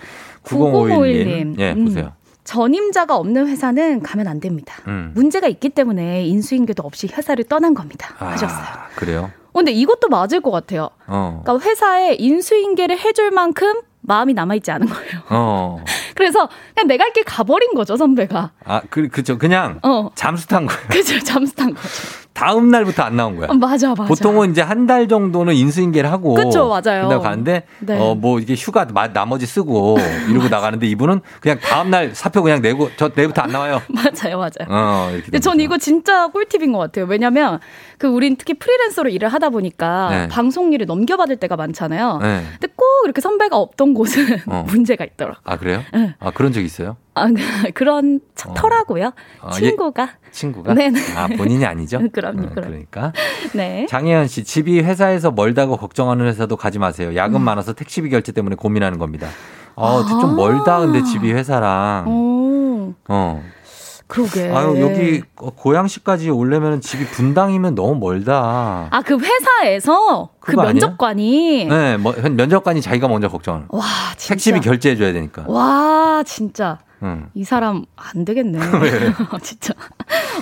9051님. 0.44 1.58
예, 1.60 1.72
음. 1.72 1.84
보세요. 1.84 2.12
전임자가 2.44 3.16
없는 3.16 3.48
회사는 3.48 4.02
가면 4.02 4.26
안 4.28 4.40
됩니다. 4.40 4.74
음. 4.88 5.12
문제가 5.14 5.46
있기 5.48 5.68
때문에 5.70 6.24
인수인계도 6.26 6.82
없이 6.84 7.08
회사를 7.12 7.44
떠난 7.44 7.74
겁니다. 7.74 8.14
하셨어요. 8.18 8.58
아, 8.58 8.88
그래요? 8.96 9.30
어, 9.52 9.58
근데 9.58 9.72
이것도 9.72 10.08
맞을 10.08 10.40
것 10.40 10.50
같아요. 10.50 10.90
어. 11.06 11.42
그러니까 11.44 11.68
회사에 11.68 12.14
인수인계를 12.14 12.98
해줄 12.98 13.30
만큼 13.30 13.80
마음이 14.06 14.34
남아있지 14.34 14.70
않은 14.70 14.86
거예요. 14.86 15.20
어. 15.30 15.84
그래서 16.14 16.48
그냥 16.74 16.86
내가 16.88 17.04
이렇게 17.04 17.22
가버린 17.22 17.74
거죠, 17.74 17.96
선배가. 17.96 18.52
아, 18.64 18.80
그, 18.88 19.08
그죠. 19.08 19.36
그냥 19.38 19.80
어. 19.82 20.08
잠수 20.14 20.46
탄 20.48 20.66
거예요. 20.66 20.80
그죠, 20.88 21.18
잠수 21.20 21.54
탄 21.54 21.74
거죠. 21.74 21.88
다음 22.32 22.68
날부터 22.70 23.02
안 23.02 23.16
나온 23.16 23.36
거야. 23.36 23.48
어, 23.48 23.54
맞아, 23.54 23.88
맞아. 23.90 24.04
보통은 24.04 24.50
이제 24.50 24.60
한 24.60 24.86
달 24.86 25.08
정도는 25.08 25.54
인수인계를 25.54 26.12
하고. 26.12 26.34
그쵸, 26.34 26.68
맞아요. 26.68 27.04
그다음 27.08 27.22
가는데, 27.22 27.64
네. 27.80 27.98
어, 27.98 28.14
뭐 28.14 28.38
이게 28.38 28.54
휴가 28.54 28.84
마- 28.92 29.08
나머지 29.12 29.46
쓰고 29.46 29.96
이러고 30.30 30.48
나가는데 30.48 30.86
이분은 30.86 31.22
그냥 31.40 31.58
다음 31.60 31.90
날 31.90 32.14
사표 32.14 32.42
그냥 32.42 32.60
내고 32.62 32.88
저 32.96 33.10
내일부터 33.14 33.42
안 33.42 33.50
나와요. 33.50 33.80
맞아요, 33.88 34.36
맞아요. 34.38 34.68
어. 34.68 35.10
근데 35.24 35.40
전 35.40 35.58
이거 35.60 35.76
진짜 35.78 36.28
꿀팁인 36.28 36.72
것 36.72 36.78
같아요. 36.78 37.06
왜냐면 37.06 37.58
그 37.98 38.06
우린 38.06 38.36
특히 38.36 38.54
프리랜서로 38.54 39.08
일을 39.08 39.28
하다 39.30 39.48
보니까 39.50 40.08
네. 40.10 40.28
방송 40.28 40.72
일을 40.74 40.84
넘겨받을 40.86 41.36
때가 41.36 41.56
많잖아요. 41.56 42.18
네. 42.22 42.42
근데 42.60 42.68
꼭 42.76 42.84
이렇게 43.06 43.20
선배가 43.22 43.56
없던 43.56 43.94
곳은 43.96 44.38
어. 44.46 44.64
문제가 44.68 45.04
있더라. 45.04 45.40
아, 45.44 45.56
그래요? 45.56 45.82
네. 45.92 46.14
아, 46.18 46.30
그런 46.30 46.52
적 46.52 46.60
있어요? 46.60 46.96
아, 47.14 47.26
그런 47.74 48.20
터라고요. 48.34 49.12
어, 49.40 49.50
친구가. 49.50 50.10
친구가? 50.30 50.74
네네. 50.74 51.00
아, 51.16 51.26
본인이 51.28 51.64
아니죠? 51.64 52.00
그럼요, 52.12 52.46
어, 52.46 52.50
그럼. 52.50 52.68
그러니까. 52.68 53.12
네. 53.54 53.86
장혜연 53.88 54.28
씨, 54.28 54.44
집이 54.44 54.80
회사에서 54.80 55.30
멀다고 55.30 55.76
걱정하는 55.76 56.26
회사도 56.26 56.56
가지 56.56 56.78
마세요. 56.78 57.16
야근 57.16 57.40
음. 57.40 57.42
많아서 57.42 57.72
택시비 57.72 58.10
결제 58.10 58.32
때문에 58.32 58.56
고민하는 58.56 58.98
겁니다. 58.98 59.28
어, 59.74 60.00
아. 60.00 60.20
좀 60.20 60.36
멀다, 60.36 60.80
근데 60.80 61.02
집이 61.02 61.32
회사랑. 61.32 62.06
오, 62.08 62.94
어. 63.08 63.42
그러게. 64.08 64.50
아유, 64.50 64.80
여기 64.80 65.22
고양시까지 65.34 66.30
오려면 66.30 66.80
집이 66.80 67.06
분당이면 67.06 67.74
너무 67.74 67.96
멀다. 67.96 68.88
아, 68.90 69.02
그 69.02 69.18
회사에서 69.18 70.30
그? 70.40 70.52
면접관이. 70.52 71.66
네, 71.66 71.96
뭐, 71.96 72.12
면접관이 72.12 72.80
자기가 72.80 73.08
먼저 73.08 73.28
걱정하는. 73.28 73.66
와, 73.70 73.82
진짜. 74.16 74.34
택시비 74.34 74.60
결제해 74.60 74.96
줘야 74.96 75.12
되니까. 75.12 75.44
와, 75.48 76.22
진짜. 76.24 76.78
응. 77.02 77.28
이 77.34 77.44
사람 77.44 77.84
안 77.96 78.24
되겠네. 78.24 78.58
왜? 78.80 79.12
진짜. 79.42 79.74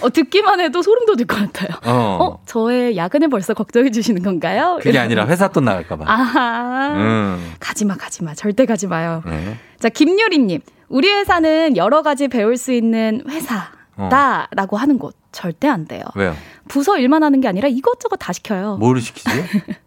어, 0.03 0.11
듣기만 0.11 0.61
해도 0.61 0.83
소름 0.83 1.07
돋을 1.07 1.27
것 1.27 1.37
같아요. 1.37 1.71
어. 1.85 2.19
어, 2.21 2.43
저의 2.47 2.97
야근을 2.97 3.29
벌써 3.29 3.55
걱정해 3.55 3.91
주시는 3.91 4.23
건가요? 4.23 4.79
그게 4.83 4.99
아니라 4.99 5.27
회사 5.27 5.49
돈 5.49 5.65
나갈까봐. 5.65 6.05
아하. 6.07 6.93
음. 6.95 7.53
가지마, 7.61 7.97
가지마. 7.97 8.35
절대 8.35 8.67
가지 8.67 8.87
마요. 8.87 9.23
네. 9.27 9.57
자, 9.81 9.89
김유리님. 9.89 10.61
우리 10.95 11.11
회사는 11.11 11.77
여러 11.77 12.03
가지 12.03 12.29
배울 12.29 12.57
수 12.57 12.71
있는 12.73 13.21
어. 13.27 13.29
회사다라고 13.29 14.77
하는 14.77 14.97
곳. 14.99 15.17
절대 15.33 15.67
안 15.67 15.87
돼요. 15.87 16.05
왜요? 16.15 16.37
부서 16.69 16.97
일만 16.97 17.25
하는 17.25 17.41
게 17.41 17.49
아니라 17.49 17.67
이것저것 17.67 18.15
다 18.19 18.33
시켜요. 18.33 18.77
뭐를 18.77 19.01
시키지? 19.01 19.29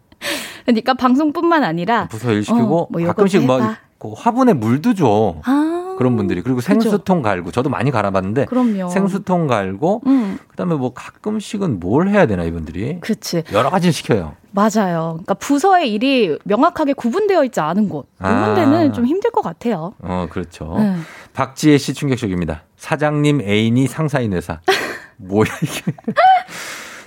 그러니까 0.66 0.92
방송뿐만 0.92 1.64
아니라 1.64 2.08
부서 2.08 2.30
일 2.32 2.44
시키고 2.44 2.82
어, 2.82 2.88
뭐 2.90 3.06
가끔씩 3.06 3.46
뭐 3.46 3.56
해봐. 3.58 3.76
그 3.98 4.12
화분에 4.12 4.52
물도 4.52 4.92
줘. 4.92 5.36
아, 5.44 5.87
그런 5.98 6.14
분들이 6.16 6.42
그리고 6.42 6.60
생수통 6.60 7.22
갈고 7.22 7.50
저도 7.50 7.70
많이 7.70 7.90
갈아봤는데 7.90 8.44
그럼요. 8.44 8.88
생수통 8.88 9.48
갈고 9.48 10.00
음, 10.06 10.38
그다음에 10.46 10.76
뭐 10.76 10.94
가끔씩은 10.94 11.80
뭘 11.80 12.08
해야 12.08 12.26
되나 12.26 12.44
이분들이 12.44 13.00
그치. 13.00 13.42
여러 13.52 13.68
가지를 13.68 13.92
시켜요. 13.92 14.36
맞아요. 14.52 15.14
그러니까 15.14 15.34
부서의 15.34 15.92
일이 15.92 16.38
명확하게 16.44 16.92
구분되어 16.92 17.42
있지 17.46 17.58
않은 17.58 17.88
곳. 17.88 18.06
이런 18.20 18.32
아. 18.32 18.54
데는 18.54 18.92
좀 18.92 19.06
힘들 19.06 19.32
것 19.32 19.42
같아요. 19.42 19.92
어 20.00 20.28
그렇죠. 20.30 20.76
네. 20.78 20.94
박지혜 21.32 21.78
씨 21.78 21.94
충격적입니다. 21.94 22.62
사장님 22.76 23.40
애인이 23.40 23.88
상사인 23.88 24.32
회사. 24.34 24.60
뭐야 25.18 25.50
이게? 25.62 25.92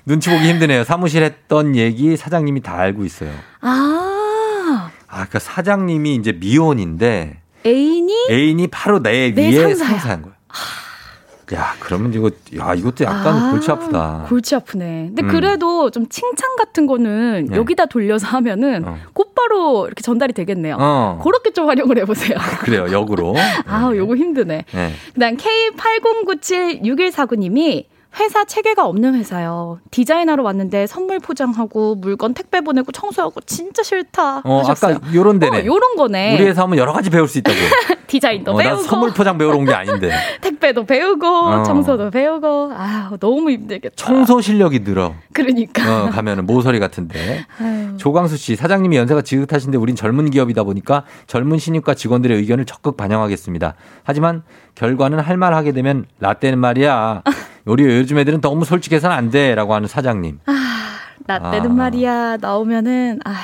눈치 0.05 0.29
보기 0.29 0.49
힘드네요. 0.49 0.83
사무실 0.83 1.23
했던 1.23 1.77
얘기 1.77 2.17
사장님이 2.17 2.59
다 2.61 2.75
알고 2.75 3.05
있어요. 3.05 3.31
아, 3.61 4.89
아, 5.07 5.13
그러니까 5.13 5.39
사장님이 5.39 6.15
이제 6.15 6.33
미혼인데 6.33 7.40
애인이 7.65 8.13
애인이 8.29 8.67
바로 8.67 9.01
내, 9.01 9.33
내 9.33 9.47
위에 9.49 9.73
상사야. 9.75 9.89
상사인 9.99 10.21
거야. 10.23 10.33
야, 11.53 11.75
그러면 11.81 12.13
이거 12.13 12.31
야 12.57 12.73
이것도 12.73 13.03
약간 13.03 13.35
아, 13.35 13.51
골치 13.51 13.69
아프다. 13.69 14.25
골치 14.29 14.55
아프네. 14.55 15.07
근데 15.07 15.21
음. 15.23 15.27
그래도 15.27 15.91
좀 15.91 16.07
칭찬 16.07 16.55
같은 16.55 16.87
거는 16.87 17.47
네. 17.49 17.57
여기다 17.57 17.87
돌려서 17.87 18.25
하면은 18.27 18.87
어. 18.87 18.97
곧바로 19.11 19.85
이렇게 19.85 20.01
전달이 20.01 20.31
되겠네요. 20.31 20.77
어. 20.79 21.19
그렇게 21.21 21.51
좀 21.51 21.67
활용을 21.67 21.97
해보세요. 21.97 22.37
그래요, 22.63 22.87
역으로. 22.91 23.35
아, 23.67 23.91
요거 23.93 24.15
힘드네. 24.15 24.63
네. 24.71 24.93
그다음 25.13 25.35
K80976149님이 25.35 27.83
회사 28.19 28.43
체계가 28.43 28.85
없는 28.85 29.15
회사요. 29.15 29.79
디자인하러 29.89 30.43
왔는데 30.43 30.85
선물 30.85 31.19
포장하고 31.19 31.95
물건 31.95 32.33
택배 32.33 32.59
보내고 32.59 32.91
청소하고 32.91 33.39
진짜 33.41 33.83
싫다 33.83 34.41
어, 34.43 34.59
하셨어요. 34.59 34.95
아까 34.97 35.13
요런 35.13 35.39
데네. 35.39 35.61
어, 35.61 35.65
요런 35.65 35.95
거네. 35.95 36.35
우리 36.35 36.43
회사 36.45 36.63
하면 36.63 36.77
여러 36.77 36.91
가지 36.91 37.09
배울 37.09 37.27
수 37.29 37.37
있다고. 37.37 37.55
디자인도 38.07 38.51
어, 38.51 38.57
난 38.57 38.65
배우고 38.67 38.83
선물 38.83 39.13
포장 39.13 39.37
배우러 39.37 39.57
온 39.57 39.65
게 39.65 39.73
아닌데. 39.73 40.11
택배도 40.41 40.85
배우고 40.85 41.25
어. 41.25 41.63
청소도 41.63 42.11
배우고 42.11 42.71
아 42.75 43.11
너무 43.21 43.49
힘들겠다. 43.51 43.95
청소 43.95 44.41
실력이 44.41 44.83
늘어. 44.83 45.13
그러니까. 45.31 46.03
어, 46.05 46.09
가면은 46.09 46.45
모서리 46.45 46.79
같은데. 46.79 47.45
아유. 47.61 47.95
조광수 47.97 48.35
씨, 48.35 48.57
사장님이 48.57 48.97
연세가 48.97 49.21
지긋하신데 49.21 49.77
우린 49.77 49.95
젊은 49.95 50.29
기업이다 50.29 50.63
보니까 50.63 51.05
젊은 51.27 51.57
신입과 51.59 51.93
직원들의 51.93 52.35
의견을 52.37 52.65
적극 52.65 52.97
반영하겠습니다. 52.97 53.75
하지만 54.03 54.43
결과는 54.75 55.19
할 55.19 55.37
말 55.37 55.53
하게 55.55 55.71
되면 55.71 56.05
라떼는 56.19 56.59
말이야. 56.59 57.23
우리 57.71 57.85
요즘 57.85 58.17
애들은 58.17 58.41
너무 58.41 58.65
솔직해서는 58.65 59.15
안 59.15 59.29
돼. 59.29 59.55
라고 59.55 59.73
하는 59.73 59.87
사장님. 59.87 60.39
나 61.25 61.51
때는 61.51 61.71
아. 61.71 61.73
말이야 61.73 62.37
나오면은 62.37 63.19
아휴 63.23 63.35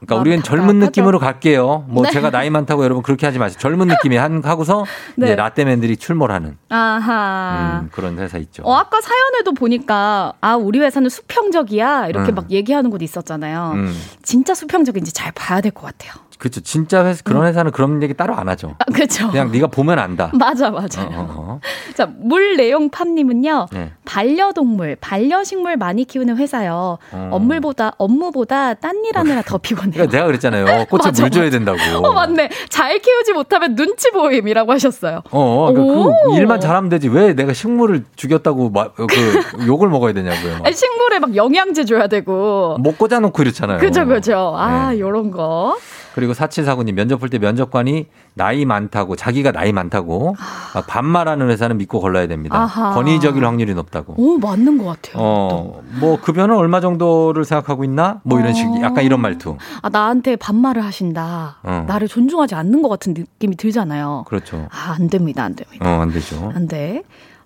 그러니까 0.00 0.16
우리는 0.16 0.42
젊은. 0.42 0.78
느낌으로 0.78 1.18
갈게요. 1.18 1.84
뭐 1.88 2.02
네. 2.04 2.10
제가 2.10 2.30
나이 2.30 2.48
많다고 2.50 2.84
여러분 2.84 3.02
그렇게 3.02 3.26
하지 3.26 3.38
마세요. 3.38 3.58
젊은 3.60 3.86
느낌이 3.86 4.16
한 4.16 4.42
하고서 4.44 4.84
네. 5.16 5.26
이제 5.26 5.36
라떼맨들이 5.36 5.96
출몰하는 5.98 6.56
아하. 6.70 7.80
음, 7.82 7.88
그런 7.92 8.18
회사 8.18 8.38
있죠. 8.38 8.62
어, 8.64 8.74
아까 8.76 9.00
사연에도 9.02 9.52
보니까, 9.52 10.32
아, 10.40 10.56
우리 10.56 10.78
회사는 10.80 11.08
수평적이야. 11.10 12.06
이렇게 12.08 12.32
음. 12.32 12.34
막 12.34 12.50
얘기하는 12.50 12.90
곳 12.90 13.02
있었잖아요. 13.02 13.72
음. 13.74 13.94
진짜 14.22 14.54
수평적인지 14.54 15.12
잘 15.12 15.32
봐야 15.32 15.60
될 15.60 15.70
것 15.72 15.86
같아요. 15.86 16.14
그렇죠. 16.40 16.60
진짜 16.62 17.04
회사 17.04 17.22
그런 17.22 17.44
회사는 17.46 17.70
그런 17.70 18.02
얘기 18.02 18.14
따로 18.14 18.34
안 18.34 18.48
하죠. 18.48 18.74
아, 18.78 18.84
그죠? 18.92 19.30
그냥 19.30 19.52
네가 19.52 19.66
보면 19.66 19.98
안다. 19.98 20.30
맞아, 20.32 20.70
맞아. 20.70 21.02
어, 21.02 21.06
어, 21.12 21.26
어. 21.36 21.60
자, 21.94 22.08
물내용판님은요, 22.18 23.66
네. 23.72 23.92
반려동물, 24.06 24.96
반려식물 25.00 25.76
많이 25.76 26.04
키우는 26.04 26.38
회사요. 26.38 26.96
어. 27.12 27.28
업무보다, 27.32 27.92
업무보다 27.98 28.74
딴 28.74 29.00
일 29.04 29.16
하느라 29.16 29.40
더 29.42 29.56
피곤해요. 29.58 29.92
그러니까 29.92 30.12
내가 30.16 30.26
그랬잖아요. 30.26 30.84
꽃에 30.90 31.00
맞아, 31.04 31.22
물 31.22 31.30
줘야 31.30 31.44
맞아. 31.44 31.58
된다고. 31.58 31.78
어, 32.06 32.12
맞네. 32.12 32.48
잘 32.70 32.98
키우지 32.98 33.32
못하면 33.32 33.74
눈치 33.76 34.10
보임이라고 34.10 34.72
하셨어요. 34.72 35.22
어, 35.30 35.72
그, 35.74 35.80
오. 35.80 36.14
그 36.30 36.36
일만 36.36 36.60
잘하면 36.60 36.88
되지. 36.90 37.08
왜 37.08 37.34
내가 37.34 37.52
식물을 37.52 38.04
죽였다고 38.16 38.70
마, 38.70 38.88
그 38.92 39.06
욕을 39.66 39.88
먹어야 39.88 40.12
되냐고요. 40.14 40.60
아니, 40.64 40.74
식물에 40.74 41.18
막 41.18 41.34
영양제 41.36 41.84
줘야 41.84 42.06
되고. 42.08 42.76
못 42.78 42.96
꽂아놓고 42.98 43.42
이렇잖아요. 43.42 43.78
그죠, 43.78 44.06
그죠. 44.06 44.54
아, 44.56 44.90
네. 44.90 45.00
요런 45.00 45.30
거. 45.30 45.76
그리고 46.14 46.32
4749님 46.32 46.94
면접 46.94 47.18
볼 47.18 47.28
때 47.30 47.38
면접관이 47.38 48.06
나이 48.34 48.64
많다고 48.64 49.14
자기가 49.16 49.52
나이 49.52 49.72
많다고 49.72 50.34
막 50.74 50.86
반말하는 50.86 51.48
회사는 51.50 51.78
믿고 51.78 52.00
걸러야 52.00 52.26
됩니다. 52.26 52.56
아하. 52.58 52.90
권위적일 52.94 53.44
확률이 53.46 53.74
높다고. 53.74 54.14
오, 54.16 54.38
맞는 54.38 54.78
것 54.78 54.84
같아요. 54.86 55.14
어, 55.22 55.82
뭐 56.00 56.20
급여는 56.20 56.56
얼마 56.56 56.80
정도를 56.80 57.44
생각하고 57.44 57.84
있나? 57.84 58.20
뭐 58.24 58.40
이런 58.40 58.52
식, 58.54 58.66
약간 58.82 59.04
이런 59.04 59.20
말투. 59.20 59.56
아, 59.82 59.88
나한테 59.88 60.36
반말을 60.36 60.82
하신다. 60.84 61.58
어. 61.62 61.84
나를 61.86 62.08
존중하지 62.08 62.54
않는 62.56 62.82
것 62.82 62.88
같은 62.88 63.14
느낌이 63.14 63.56
들잖아요. 63.56 64.24
그렇죠. 64.26 64.68
아, 64.72 64.96
안 64.98 65.08
됩니다, 65.08 65.44
안 65.44 65.54
됩니다. 65.54 65.84
어, 65.88 66.00
안 66.02 66.10
되죠. 66.10 66.50
안 66.54 66.66
돼. 66.66 67.02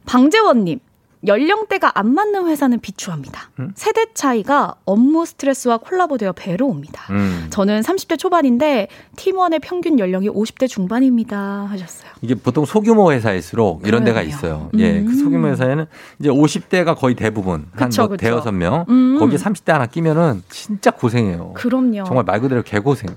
방재원님. 0.07 0.79
연령대가 1.27 1.93
안 1.95 2.15
맞는 2.15 2.47
회사는 2.49 2.81
비추합니다. 2.81 3.51
음? 3.59 3.73
세대 3.75 4.07
차이가 4.15 4.75
업무 4.85 5.25
스트레스와 5.25 5.79
콜라보되어 5.79 6.33
배로 6.33 6.67
옵니다. 6.67 7.05
음. 7.11 7.47
저는 7.51 7.81
30대 7.81 8.19
초반인데 8.19 8.89
팀원의 9.17 9.61
평균 9.61 9.99
연령이 9.99 10.29
50대 10.29 10.69
중반입니다. 10.69 11.67
하셨어요. 11.71 12.11
이게 12.21 12.35
보통 12.35 12.65
소규모 12.65 13.13
회사일수록 13.13 13.87
이런 13.87 14.05
데가 14.05 14.21
그러네요. 14.21 14.37
있어요. 14.37 14.71
예, 14.79 15.03
그 15.03 15.11
음. 15.11 15.15
소규모 15.15 15.49
회사에는 15.49 15.87
이제 16.19 16.29
50대가 16.29 16.97
거의 16.97 17.15
대부분 17.15 17.67
한 17.75 17.91
뭐. 17.97 18.17
대여섯 18.17 18.55
명 18.55 18.85
음. 18.89 19.19
거기에 19.19 19.39
30대 19.39 19.73
하나 19.73 19.87
끼면은 19.87 20.43
진짜 20.49 20.91
고생해요. 20.91 21.53
그럼요. 21.55 22.05
정말 22.05 22.25
말 22.25 22.41
그대로 22.41 22.63
개고생. 22.63 23.17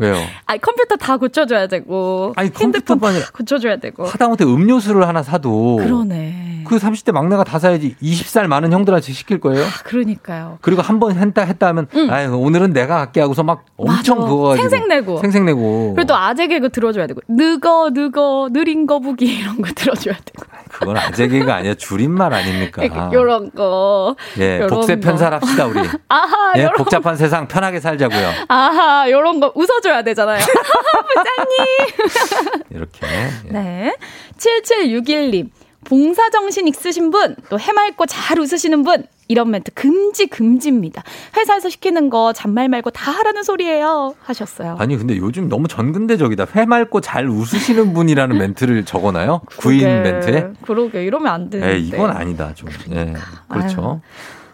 왜요? 0.00 0.16
아니, 0.46 0.60
컴퓨터 0.60 0.96
다 0.96 1.16
고쳐줘야 1.16 1.66
되고. 1.66 2.32
아니, 2.36 2.50
핸드폰 2.58 2.98
다 2.98 3.08
고쳐줘야 3.34 3.76
되고. 3.76 4.04
하다못해 4.06 4.44
음료수를 4.44 5.06
하나 5.06 5.22
사도 5.22 5.76
그러네. 5.76 6.64
그 6.66 6.76
30대 6.76 7.12
막내가 7.12 7.42
다 7.44 7.58
사야지 7.58 7.96
20살 8.02 8.46
많은 8.46 8.72
형들한테 8.72 9.12
시킬 9.12 9.40
거예요. 9.40 9.64
그러니까요. 9.84 10.58
그리고 10.60 10.82
한 10.82 11.00
번 11.00 11.16
했다 11.16 11.42
했다 11.42 11.68
하면 11.68 11.86
아유 12.10 12.34
오늘은 12.36 12.72
내가 12.74 13.00
할게 13.00 13.20
하고서 13.20 13.42
막 13.42 13.64
엄청 13.76 14.18
맞아. 14.18 14.28
그거 14.28 14.42
가지고 14.48 14.68
생색내고. 14.68 15.18
생색내고 15.20 15.94
그리고 15.96 16.06
또 16.06 16.14
아재 16.16 16.46
개그 16.46 16.68
들어줘야 16.70 17.06
되고. 17.06 17.20
느거, 17.28 17.90
느거, 17.94 18.50
느린 18.52 18.86
거북이 18.86 19.24
이런 19.40 19.60
거 19.62 19.72
들어줘야 19.74 20.14
되고. 20.14 20.46
그건 20.80 20.96
아재 20.96 21.28
개가 21.28 21.56
아니야 21.56 21.74
줄임말 21.74 22.32
아닙니까? 22.32 22.82
요런 23.12 23.50
거. 23.52 24.16
예, 24.38 24.66
복세 24.66 24.94
거. 24.96 25.00
편살합시다 25.02 25.66
우리. 25.66 25.80
아하, 26.08 26.52
예, 26.56 26.68
복잡한 26.76 27.16
세상 27.16 27.46
편하게 27.46 27.80
살자고요. 27.80 28.32
아하, 28.48 29.10
요런 29.10 29.40
거 29.40 29.52
웃어줘야 29.54 30.02
되잖아요. 30.02 30.40
부장님! 31.14 32.60
이렇게. 32.70 33.06
예. 33.46 33.50
네. 33.52 33.96
7761님. 34.38 35.50
봉사정신 35.90 36.68
있으신 36.68 37.10
분, 37.10 37.34
또 37.48 37.58
해맑고 37.58 38.06
잘 38.06 38.38
웃으시는 38.38 38.84
분, 38.84 39.02
이런 39.26 39.50
멘트 39.50 39.72
금지, 39.74 40.26
금지입니다. 40.26 41.02
회사에서 41.36 41.68
시키는 41.68 42.10
거 42.10 42.32
잔말 42.32 42.68
말고 42.68 42.90
다 42.90 43.10
하라는 43.10 43.42
소리예요. 43.42 44.14
하셨어요. 44.22 44.76
아니 44.78 44.96
근데 44.96 45.16
요즘 45.16 45.48
너무 45.48 45.66
전근대적이다. 45.66 46.46
회 46.54 46.64
맑고 46.64 47.00
잘 47.00 47.28
웃으시는 47.28 47.92
분이라는 47.92 48.38
멘트를 48.38 48.84
적어놔요? 48.84 49.40
구인 49.58 50.02
멘트에? 50.04 50.52
그러게, 50.62 51.04
이러면 51.04 51.32
안 51.32 51.50
되는데. 51.50 51.74
에 51.74 51.78
이건 51.80 52.10
아니다 52.10 52.54
좀. 52.54 52.68
예, 52.92 53.12
그렇죠. 53.48 54.00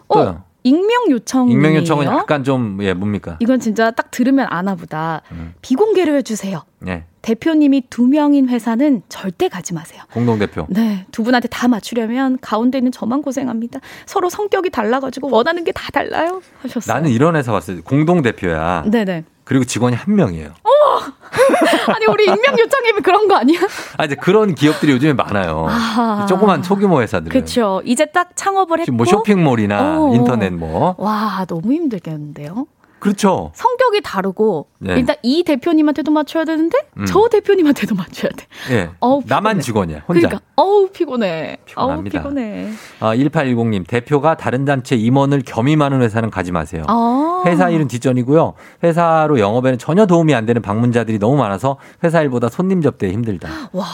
어, 0.08 0.14
또요. 0.14 0.42
익명 0.62 1.10
요청이에요. 1.10 1.54
익명 1.54 1.76
요청은 1.76 2.06
약간 2.06 2.44
좀, 2.44 2.78
예, 2.80 2.94
뭡니까? 2.94 3.36
이건 3.40 3.60
진짜 3.60 3.90
딱 3.90 4.10
들으면 4.10 4.46
아나 4.48 4.74
보다 4.74 5.20
음. 5.32 5.52
비공개로 5.60 6.14
해주세요. 6.16 6.62
예, 6.86 7.04
대표님이 7.36 7.82
두 7.90 8.06
명인 8.06 8.48
회사는 8.48 9.02
절대 9.08 9.48
가지 9.48 9.74
마세요. 9.74 10.00
공동 10.12 10.38
대표. 10.38 10.64
네, 10.68 11.06
두 11.10 11.24
분한테 11.24 11.48
다 11.48 11.66
맞추려면 11.66 12.38
가운데 12.40 12.78
있는 12.78 12.92
저만 12.92 13.20
고생합니다. 13.22 13.80
서로 14.06 14.30
성격이 14.30 14.70
달라가지고 14.70 15.28
원하는 15.30 15.64
게 15.64 15.72
다 15.72 15.90
달라요. 15.92 16.40
하셨어요. 16.62 16.94
나는 16.94 17.10
이런 17.10 17.34
회사 17.34 17.50
봤어요. 17.50 17.82
공동 17.82 18.22
대표야. 18.22 18.84
네네. 18.86 19.24
그리고 19.42 19.64
직원이 19.64 19.96
한 19.96 20.14
명이에요. 20.14 20.50
아니 21.92 22.06
우리 22.06 22.24
익명 22.24 22.58
요청이면 22.58 23.02
그런 23.02 23.26
거 23.28 23.34
아니야? 23.36 23.58
아, 23.98 24.04
이제 24.04 24.14
그런 24.14 24.54
기업들이 24.54 24.92
요즘에 24.92 25.12
많아요. 25.12 25.66
아. 25.68 26.26
조그만 26.28 26.62
소규모 26.62 27.02
회사들은. 27.02 27.30
그렇죠. 27.30 27.82
이제 27.84 28.06
딱 28.06 28.30
창업을 28.36 28.78
했고. 28.78 28.84
지금 28.86 28.96
뭐 28.98 29.04
쇼핑몰이나 29.06 30.00
어. 30.00 30.14
인터넷 30.14 30.50
뭐. 30.50 30.94
와 30.98 31.44
너무 31.48 31.72
힘들겠는데요. 31.72 32.66
그렇죠. 32.98 33.50
성격이 33.54 34.00
다르고 34.02 34.68
네. 34.78 34.98
일단 34.98 35.16
이 35.22 35.42
대표님한테도 35.42 36.10
맞춰야 36.10 36.44
되는데 36.44 36.76
음. 36.98 37.06
저 37.06 37.28
대표님한테도 37.30 37.94
맞춰야 37.94 38.30
돼. 38.32 38.46
예. 38.70 38.90
어우, 39.00 39.22
나만 39.26 39.58
피곤해. 39.58 39.62
직원이야. 39.62 39.98
혼자. 40.08 40.28
그러니까 40.28 40.40
어우 40.56 40.88
피곤해. 40.92 41.56
피곤합니다. 41.64 42.18
어우 42.18 42.22
피곤해. 42.22 42.68
아, 43.00 43.14
1810님, 43.16 43.86
대표가 43.86 44.36
다른 44.36 44.64
단체 44.64 44.96
임원을 44.96 45.42
겸임하는 45.46 46.02
회사는 46.02 46.30
가지 46.30 46.52
마세요. 46.52 46.84
아. 46.88 47.42
회사 47.46 47.70
일은 47.70 47.88
뒷전이고요. 47.88 48.54
회사로 48.84 49.38
영업에는 49.40 49.78
전혀 49.78 50.06
도움이 50.06 50.34
안 50.34 50.46
되는 50.46 50.60
방문자들이 50.62 51.18
너무 51.18 51.36
많아서 51.36 51.78
회사 52.04 52.22
일보다 52.22 52.48
손님 52.48 52.82
접대에 52.82 53.12
힘들다. 53.12 53.48
와 53.72 53.84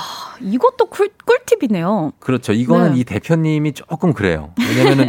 이것도 0.40 0.86
꿀, 0.86 1.10
꿀팁이네요. 1.24 2.12
그렇죠. 2.18 2.52
이거는 2.52 2.94
네. 2.94 3.00
이 3.00 3.04
대표님이 3.04 3.72
조금 3.72 4.12
그래요. 4.12 4.50
왜냐면은 4.76 5.08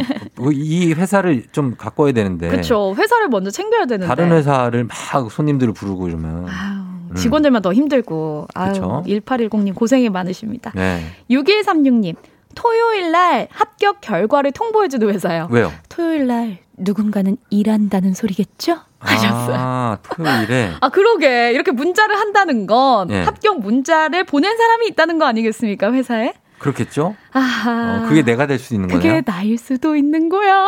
이 0.52 0.92
회사를 0.92 1.44
좀 1.52 1.74
가꿔야 1.76 2.12
되는데. 2.12 2.48
그렇죠. 2.48 2.94
회사를 2.96 3.28
먼저 3.28 3.50
챙겨야 3.50 3.86
되는데. 3.86 4.04
네. 4.04 4.08
다른 4.08 4.32
회사를 4.32 4.84
막 4.84 5.30
손님들을 5.30 5.73
부르고 5.74 6.08
이러면. 6.08 6.48
음. 6.48 7.14
직원들만 7.16 7.62
더 7.62 7.72
힘들고. 7.72 8.48
아유, 8.54 8.72
그쵸. 8.72 9.04
1810님 9.06 9.74
고생이 9.74 10.08
많으십니다. 10.08 10.72
네. 10.74 11.04
6136님. 11.30 12.16
토요일 12.54 13.10
날 13.10 13.48
합격 13.50 14.00
결과를 14.00 14.52
통보해주는 14.52 15.08
회사요. 15.10 15.48
왜요? 15.50 15.72
토요일 15.88 16.26
날 16.26 16.58
누군가는 16.76 17.36
일한다는 17.50 18.14
소리겠죠? 18.14 18.78
하셨어요. 18.98 19.56
아, 19.58 19.98
토요일에. 20.02 20.70
아, 20.80 20.88
그러게. 20.88 21.52
이렇게 21.52 21.72
문자를 21.72 22.16
한다는 22.16 22.66
건 22.66 23.10
예. 23.10 23.22
합격 23.22 23.60
문자를 23.60 24.24
보낸 24.24 24.56
사람이 24.56 24.86
있다는 24.88 25.18
거 25.18 25.26
아니겠습니까, 25.26 25.92
회사에? 25.92 26.32
그렇겠죠? 26.74 27.14
아하. 27.32 28.00
어, 28.04 28.08
그게 28.08 28.22
내가 28.22 28.46
될 28.46 28.58
수 28.58 28.72
있는 28.74 28.88
그게 28.88 29.08
거네요. 29.08 29.22
나일 29.26 29.58
수도 29.58 29.96
있는 29.96 30.30
거야. 30.30 30.64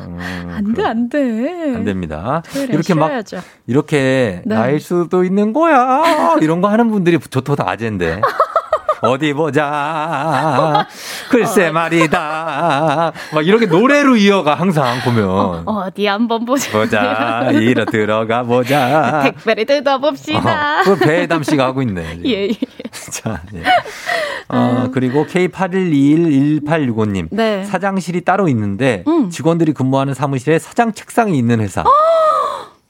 음, 0.00 0.18
안 0.52 0.74
돼, 0.74 0.84
안 0.84 1.08
돼. 1.08 1.74
안 1.76 1.84
됩니다. 1.84 2.42
이렇게 2.68 2.94
막 2.94 3.06
쉬어야죠. 3.08 3.40
이렇게 3.68 4.42
네. 4.44 4.54
나일 4.56 4.80
수도 4.80 5.22
있는 5.22 5.52
거야. 5.52 6.36
이런 6.40 6.60
거 6.60 6.68
하는 6.68 6.90
분들이 6.90 7.18
좋도 7.18 7.54
다 7.54 7.64
아재인데. 7.68 8.20
어디 9.02 9.32
보자. 9.32 10.86
글쎄 11.30 11.70
말이다. 11.70 13.12
막 13.32 13.46
이렇게 13.46 13.64
노래로 13.66 14.16
이어가 14.16 14.54
항상 14.56 15.00
보면. 15.04 15.62
어 15.66 15.90
디 15.94 16.06
한번 16.06 16.44
보자. 16.44 16.70
보자. 16.72 17.48
이러 17.52 17.84
들어가 17.86 18.42
보자. 18.42 19.22
택배를 19.44 19.64
뜯어봅시다. 19.64 20.80
어, 20.80 20.82
그걸 20.82 20.98
배혜담 20.98 21.42
씨가 21.44 21.64
하고 21.64 21.80
있네. 21.82 22.20
예, 22.26 22.48
예. 22.48 22.54
자, 23.12 23.40
예. 23.54 23.62
어, 24.52 24.90
그리고 24.92 25.24
K81211865님. 25.26 27.28
네. 27.30 27.64
사장실이 27.64 28.22
따로 28.22 28.48
있는데 28.48 29.04
음. 29.06 29.30
직원들이 29.30 29.72
근무하는 29.72 30.14
사무실에 30.14 30.58
사장 30.58 30.92
책상이 30.92 31.38
있는 31.38 31.60
회사. 31.60 31.84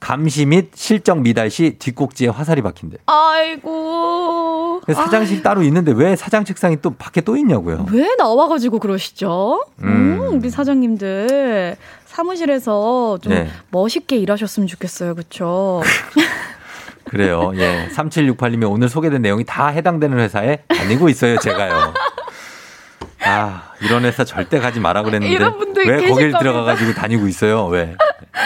감시 0.01 0.47
및 0.47 0.71
실적 0.75 1.21
미달 1.21 1.51
시 1.51 1.77
뒷꼭지에 1.79 2.29
화살이 2.29 2.63
박힌대. 2.63 2.97
아이고. 3.07 4.81
사장실 4.93 5.43
따로 5.43 5.63
있는데 5.63 5.93
왜 5.93 6.17
사장 6.17 6.45
책상이 6.45 6.79
또 6.81 6.91
밖에 6.91 7.21
또 7.21 7.37
있냐고요. 7.37 7.87
왜 7.93 8.15
나와가지고 8.17 8.79
그러시죠? 8.79 9.63
음. 9.83 9.87
음, 9.87 10.39
우리 10.39 10.49
사장님들 10.49 11.77
사무실에서 12.07 13.19
좀 13.19 13.35
네. 13.35 13.49
멋있게 13.71 14.17
일하셨으면 14.17 14.67
좋겠어요, 14.67 15.15
그렇죠? 15.15 15.83
그래요. 17.11 17.51
예. 17.57 17.89
3768님이 17.93 18.71
오늘 18.71 18.89
소개된 18.89 19.21
내용이 19.21 19.43
다 19.45 19.67
해당되는 19.67 20.17
회사에 20.17 20.59
다니고 20.69 21.09
있어요, 21.09 21.39
제가요. 21.39 21.93
아, 23.31 23.63
이런 23.83 24.05
회사 24.05 24.25
절대 24.25 24.59
가지 24.59 24.81
마라 24.81 25.03
그랬는데. 25.03 25.33
이런 25.33 25.59
분들 25.59 25.87
왜 25.87 25.97
거길 25.97 26.33
겁니다. 26.33 26.39
들어가가지고 26.39 26.93
다니고 26.95 27.29
있어요? 27.29 27.67
왜? 27.67 27.97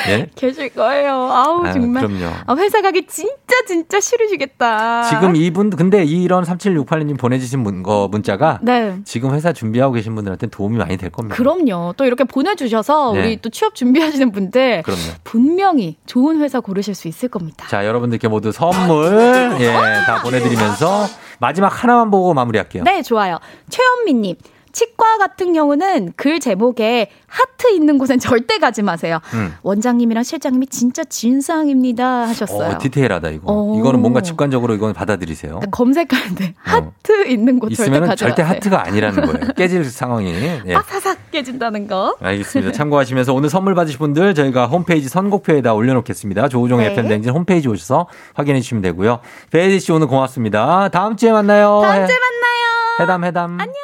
예? 0.09 0.29
계실 0.37 0.69
거예요. 0.71 1.13
아우 1.13 1.65
아유, 1.65 1.73
정말. 1.73 2.07
그럼요. 2.07 2.33
아, 2.47 2.55
회사 2.57 2.81
가기 2.83 3.07
진짜 3.07 3.33
진짜 3.67 4.01
싫으시겠다. 4.01 5.05
지금 5.05 5.37
이분, 5.37 5.71
근데 5.71 6.05
이런 6.05 6.45
3768님 6.45 7.19
보내주신 7.19 7.61
문, 7.61 7.83
거, 7.83 8.09
문자가 8.11 8.59
네. 8.63 8.99
지금 9.05 9.35
회사 9.35 9.53
준비하고 9.53 9.95
계신 9.95 10.15
분들한테 10.15 10.49
도움이 10.49 10.77
많이 10.77 10.97
될 10.97 11.11
겁니다. 11.11 11.37
그럼요. 11.37 11.95
또 11.97 12.05
이렇게 12.05 12.25
보내주셔서 12.25 13.13
네. 13.15 13.19
우리 13.21 13.37
또 13.41 13.51
취업 13.51 13.75
준비하시는 13.75 14.31
분들 14.33 14.83
그럼요. 14.83 15.01
분명히 15.25 15.97
좋은 16.07 16.41
회사 16.41 16.61
고르실 16.61 16.95
수 16.95 17.09
있을 17.09 17.29
겁니다. 17.29 17.67
자, 17.69 17.87
여러분들께 17.87 18.29
모두 18.29 18.53
선물, 18.53 19.57
예, 19.61 19.73
다 20.07 20.23
보내드리면서 20.23 21.07
마지막 21.39 21.69
하나만 21.69 22.11
보고 22.11 22.33
마무리할게요. 22.35 22.85
네, 22.85 23.03
좋아요. 23.03 23.39
최현미님. 23.71 24.37
치과 24.75 25.17
같은 25.19 25.53
경우는 25.55 26.13
글 26.17 26.41
제목에 26.41 27.09
하트 27.27 27.73
있는 27.73 27.97
곳엔 27.97 28.19
절대 28.19 28.59
가지 28.59 28.83
마세요. 28.83 29.21
음. 29.33 29.55
원장님이랑 29.63 30.23
실장님이 30.25 30.67
진짜 30.67 31.03
진상입니다 31.05 32.29
하셨어요. 32.29 32.71
어, 32.75 32.79
디테일하다, 32.79 33.31
이거. 33.31 33.43
어. 33.47 33.79
이거는 33.79 34.01
뭔가 34.01 34.21
직관적으로 34.21 34.75
이건 34.75 34.93
받아들이세요. 34.93 35.55
일단 35.55 35.71
검색하는데 35.71 36.55
하트 36.59 37.27
있는 37.29 37.59
곳 37.61 37.69
절대 37.71 37.83
있으면 37.85 38.07
가지 38.09 38.21
절대 38.25 38.43
마세요. 38.43 38.57
하트가 38.57 38.87
아니라는 38.87 39.25
거예요. 39.27 39.49
깨질 39.57 39.85
상황이. 39.85 40.35
예. 40.35 40.75
아사삭 40.75 41.31
깨진다는 41.31 41.87
거. 41.87 42.17
알겠습니다. 42.21 42.73
참고하시면서 42.73 43.33
오늘 43.33 43.49
선물 43.49 43.75
받으실 43.75 43.99
분들 43.99 44.35
저희가 44.35 44.67
홈페이지 44.67 45.09
선곡표에다 45.09 45.73
올려놓겠습니다. 45.73 46.49
조우종의 46.49 46.87
네. 46.89 46.93
FM 46.93 47.09
댕진 47.09 47.33
홈페이지 47.33 47.69
오셔서 47.69 48.09
확인해 48.35 48.61
주시면 48.61 48.83
되고요. 48.83 49.21
베이지 49.53 49.79
씨 49.81 49.93
오늘 49.93 50.09
고맙습니다. 50.09 50.89
다음 50.91 51.17
주에 51.17 51.31
만나요. 51.33 51.81
다음 51.83 52.07
주에 52.07 52.15
해- 52.15 52.19
만나요. 52.21 53.01
해담 53.01 53.25
해담. 53.25 53.51
안녕. 53.61 53.75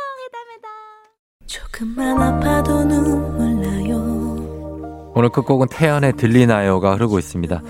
오늘 5.14 5.28
끝곡은 5.30 5.66
태연의 5.68 6.12
들리나요가 6.16 6.94
흐르고 6.94 7.18
있습니다. 7.18 7.62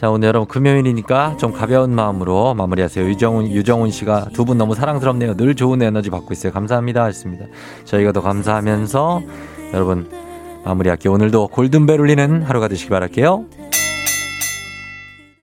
자, 0.00 0.10
오늘 0.10 0.26
여러분 0.28 0.48
금요일이니까 0.48 1.36
좀 1.36 1.52
가벼운 1.52 1.94
마음으로 1.94 2.54
마무리하세요. 2.54 3.06
유정훈, 3.06 3.46
유정훈 3.48 3.90
씨가 3.92 4.30
두 4.32 4.44
분 4.44 4.58
너무 4.58 4.74
사랑스럽네요. 4.74 5.36
늘 5.36 5.54
좋은 5.54 5.80
에너지 5.82 6.10
받고 6.10 6.32
있어요. 6.32 6.52
감사합니다. 6.52 7.04
하셨습니다. 7.04 7.46
저희가 7.84 8.10
더 8.12 8.20
감사하면서 8.22 9.22
여러분 9.72 10.10
마무리할게요. 10.64 11.12
오늘도 11.12 11.48
골든벨 11.48 12.00
울리는 12.00 12.42
하루가 12.42 12.66
되시기 12.66 12.90
바랄게요. 12.90 13.44